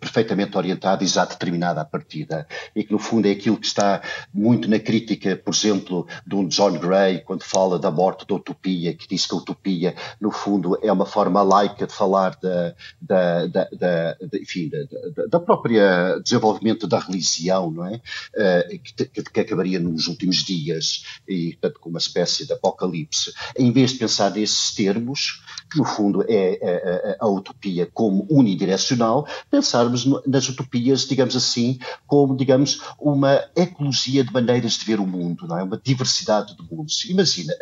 perfeitamente 0.00 0.56
orientada 0.56 1.04
e 1.04 1.06
já 1.06 1.24
determinada 1.24 1.80
à 1.80 1.84
partida, 1.84 2.46
e 2.74 2.82
que 2.82 2.92
no 2.92 2.98
fundo 2.98 3.26
é 3.26 3.30
aquilo 3.30 3.56
que 3.56 3.66
está 3.66 4.02
muito 4.32 4.68
na 4.68 4.78
crítica, 4.78 5.36
por 5.36 5.54
exemplo, 5.54 6.06
de 6.26 6.34
um 6.34 6.46
John 6.48 6.72
Gray, 6.78 7.20
quando 7.20 7.42
fala 7.42 7.78
da 7.78 7.90
morte 7.90 8.26
da 8.26 8.34
utopia, 8.34 8.94
que 8.94 9.08
diz 9.08 9.26
que 9.26 9.34
a 9.34 9.38
utopia, 9.38 9.94
no 10.20 10.30
fundo, 10.30 10.78
é 10.82 10.92
uma 10.92 11.06
forma 11.06 11.42
laica 11.42 11.86
de 11.86 11.92
falar 11.92 12.36
da, 12.42 12.74
da, 13.00 13.46
da, 13.46 13.68
da, 13.72 14.16
enfim, 14.34 14.68
da, 14.68 15.26
da, 15.26 15.40
própria 15.40 16.18
desenvolvimento 16.22 16.86
da 16.86 16.98
religião, 16.98 17.70
não 17.70 17.86
é? 17.86 18.00
Uh, 18.34 18.78
que, 18.80 19.22
que, 19.22 19.40
acabaria 19.40 19.78
nos 19.78 20.08
últimos 20.08 20.38
dias, 20.38 21.04
e 21.26 21.52
portanto 21.52 21.80
com 21.80 21.90
uma 21.90 21.98
espécie 21.98 22.46
de 22.46 22.52
apocalipse. 22.52 23.32
Em 23.56 23.72
vez 23.72 23.92
de 23.92 23.98
pensar 23.98 24.30
nesses 24.30 24.74
termos, 24.74 25.42
que 25.70 25.78
no 25.78 25.84
fundo 25.84 26.24
é 26.28 27.14
a, 27.20 27.24
a, 27.24 27.26
a 27.26 27.28
utopia 27.28 27.88
como 27.92 28.26
unidirecional, 28.30 29.26
pensarmos 29.68 30.06
nas 30.26 30.48
utopias, 30.48 31.06
digamos 31.06 31.36
assim, 31.36 31.78
como, 32.06 32.34
digamos, 32.34 32.80
uma 32.98 33.44
ecologia 33.54 34.24
de 34.24 34.32
maneiras 34.32 34.72
de 34.72 34.84
ver 34.86 34.98
o 34.98 35.06
mundo, 35.06 35.46
não 35.46 35.58
é? 35.58 35.62
Uma 35.62 35.76
diversidade 35.76 36.56
de 36.56 36.62
mundos. 36.74 37.04
Imagina, 37.04 37.52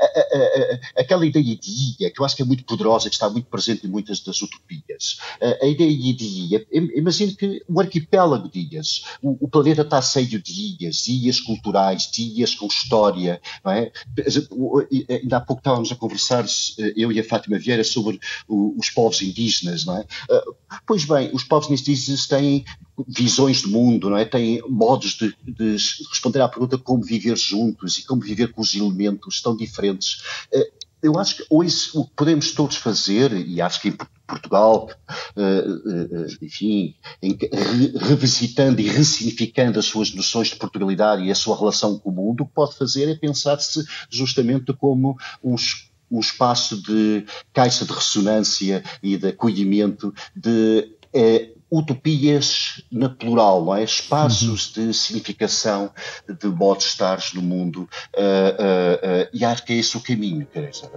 a, 0.00 0.98
a, 0.98 1.00
aquela 1.02 1.26
ideia 1.26 1.56
de 1.56 1.70
ilha, 1.70 2.10
que 2.10 2.20
eu 2.20 2.24
acho 2.24 2.36
que 2.36 2.42
é 2.42 2.44
muito 2.44 2.64
poderosa, 2.64 3.08
que 3.08 3.14
está 3.16 3.28
muito 3.28 3.48
presente 3.48 3.86
em 3.86 3.90
muitas 3.90 4.20
das 4.20 4.40
utopias. 4.40 5.18
A, 5.60 5.66
ideia 5.66 6.14
de 6.14 6.24
ilha, 6.24 6.66
imagina 6.72 7.32
que 7.34 7.62
um 7.68 7.80
arquipélago 7.80 8.48
de 8.48 8.60
ilhas, 8.60 9.02
o, 9.20 9.36
o, 9.44 9.48
planeta 9.48 9.82
está 9.82 10.00
cheio 10.00 10.40
de 10.40 10.52
ilhas, 10.52 11.08
ilhas 11.08 11.40
culturais, 11.40 12.08
ilhas 12.16 12.54
com 12.54 12.66
história, 12.66 13.40
não 13.64 13.72
é? 13.72 13.90
Ainda 15.10 15.38
há 15.38 15.40
pouco 15.40 15.60
estávamos 15.60 15.90
a 15.90 15.96
conversar, 15.96 16.44
eu 16.94 17.10
e 17.10 17.18
a 17.18 17.24
Fátima 17.24 17.58
Vieira, 17.58 17.82
sobre 17.82 18.20
os 18.48 18.90
povos 18.90 19.20
indígenas, 19.22 19.84
não 19.84 19.96
é? 19.98 20.04
Pois 20.86 21.04
bem, 21.04 21.30
os 21.32 21.44
povos 21.48 21.70
indígenas 21.70 22.26
têm 22.26 22.64
visões 23.06 23.62
do 23.62 23.70
mundo, 23.70 24.10
não 24.10 24.16
é? 24.16 24.24
têm 24.24 24.60
modos 24.68 25.12
de, 25.12 25.34
de, 25.42 25.76
responder 26.10 26.40
à 26.40 26.48
pergunta 26.48 26.76
como 26.78 27.02
viver 27.02 27.36
juntos 27.36 27.98
e 27.98 28.06
como 28.06 28.22
viver 28.22 28.52
com 28.52 28.60
os 28.60 28.74
elementos 28.74 29.40
tão 29.40 29.56
diferentes. 29.56 30.22
Eh, 30.52 30.70
eu 31.02 31.18
acho 31.18 31.36
que 31.36 31.44
hoje 31.48 31.90
o 31.94 32.04
que 32.04 32.12
podemos 32.14 32.52
todos 32.52 32.76
fazer, 32.76 33.32
e 33.32 33.60
acho 33.60 33.80
que 33.80 33.88
em 33.88 33.96
Portugal, 34.26 34.90
enfim, 36.42 36.94
revisitando 38.00 38.80
e 38.80 38.88
ressignificando 38.88 39.78
as 39.78 39.86
suas 39.86 40.12
noções 40.12 40.48
de 40.48 40.56
Portugalidade 40.56 41.22
e 41.22 41.30
a 41.30 41.36
sua 41.36 41.56
relação 41.56 41.98
com 41.98 42.10
o 42.10 42.12
mundo, 42.12 42.42
o 42.42 42.46
que 42.46 42.52
pode 42.52 42.76
fazer 42.76 43.08
é 43.08 43.14
pensar-se 43.14 43.84
justamente 44.10 44.72
como 44.74 45.16
uns 45.42 45.88
um 46.10 46.20
espaço 46.20 46.80
de 46.82 47.24
caixa 47.52 47.84
de 47.84 47.92
ressonância 47.92 48.82
e 49.02 49.16
de 49.16 49.28
acolhimento 49.28 50.12
de 50.34 50.96
é, 51.14 51.48
utopias 51.70 52.82
na 52.90 53.08
plural, 53.08 53.64
não 53.64 53.74
é? 53.74 53.84
Espaços 53.84 54.76
uhum. 54.76 54.86
de 54.86 54.94
significação 54.94 55.90
de 56.26 56.48
modos 56.48 56.84
de 56.84 56.90
estar 56.90 57.18
no 57.34 57.42
mundo 57.42 57.88
uh, 58.16 58.20
uh, 58.20 59.24
uh, 59.24 59.28
e 59.32 59.44
acho 59.44 59.64
que 59.64 59.74
é 59.74 59.76
esse 59.76 59.96
o 59.96 60.00
caminho, 60.00 60.46
quer 60.46 60.70
dizer, 60.70 60.90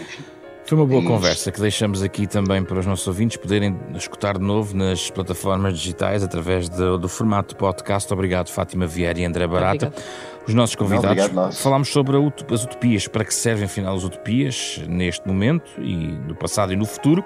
enfim. 0.00 0.24
Foi 0.64 0.76
uma 0.76 0.86
boa 0.86 1.00
conversa 1.00 1.52
que 1.52 1.60
deixamos 1.60 2.02
aqui 2.02 2.26
também 2.26 2.64
para 2.64 2.80
os 2.80 2.86
nossos 2.86 3.06
ouvintes 3.06 3.36
poderem 3.36 3.78
escutar 3.94 4.36
de 4.36 4.44
novo 4.44 4.76
nas 4.76 5.08
plataformas 5.08 5.78
digitais 5.78 6.24
através 6.24 6.68
do, 6.68 6.98
do 6.98 7.08
formato 7.08 7.54
de 7.54 7.54
podcast. 7.54 8.12
Obrigado, 8.12 8.48
Fátima 8.48 8.84
Vieira 8.84 9.20
e 9.20 9.24
André 9.24 9.46
Barata. 9.46 9.86
Obrigado 9.86 10.36
os 10.46 10.54
nossos 10.54 10.76
convidados. 10.76 11.24
Obrigado, 11.24 11.52
Falámos 11.54 11.88
sobre 11.88 12.16
as 12.52 12.64
utopias, 12.64 13.08
para 13.08 13.24
que 13.24 13.34
servem 13.34 13.64
afinal 13.64 13.96
as 13.96 14.04
utopias 14.04 14.80
neste 14.88 15.26
momento 15.26 15.70
e 15.78 15.94
no 15.94 16.34
passado 16.34 16.72
e 16.72 16.76
no 16.76 16.84
futuro. 16.84 17.24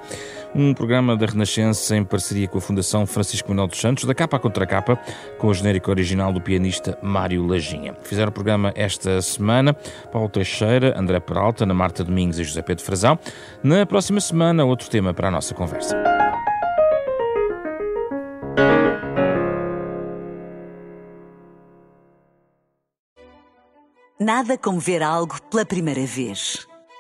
Um 0.55 0.75
programa 0.75 1.17
da 1.17 1.27
Renascença 1.27 1.97
em 1.97 2.05
parceria 2.05 2.49
com 2.49 2.59
a 2.59 2.61
Fundação 2.61 3.07
Francisco 3.07 3.49
Manuel 3.49 3.69
dos 3.69 3.81
Santos, 3.81 4.05
da 4.05 4.15
capa 4.15 4.39
contra 4.39 4.67
capa, 4.67 4.99
com 5.39 5.47
o 5.47 5.55
genérico 5.55 5.91
original 5.91 6.33
do 6.33 6.41
pianista 6.41 6.99
Mário 7.01 7.47
Lajinha. 7.47 7.95
Fizeram 8.03 8.31
o 8.31 8.33
programa 8.33 8.73
esta 8.75 9.23
semana 9.23 9.73
Paulo 10.13 10.29
Teixeira, 10.29 10.99
André 10.99 11.21
Peralta, 11.21 11.65
Ana 11.65 11.75
Marta 11.75 12.03
Domingos 12.03 12.39
e 12.39 12.45
José 12.45 12.63
Pedro 12.63 12.85
Frazão. 12.85 13.19
Na 13.63 13.87
próxima 13.87 14.21
semana, 14.21 14.65
outro 14.65 14.91
tema 14.91 15.15
para 15.15 15.29
a 15.29 15.31
nossa 15.31 15.55
conversa. 15.55 15.97
Nada 24.19 24.59
como 24.59 24.79
ver 24.79 25.03
algo 25.03 25.41
pela 25.51 25.65
primeira 25.65 26.05
vez. 26.05 26.70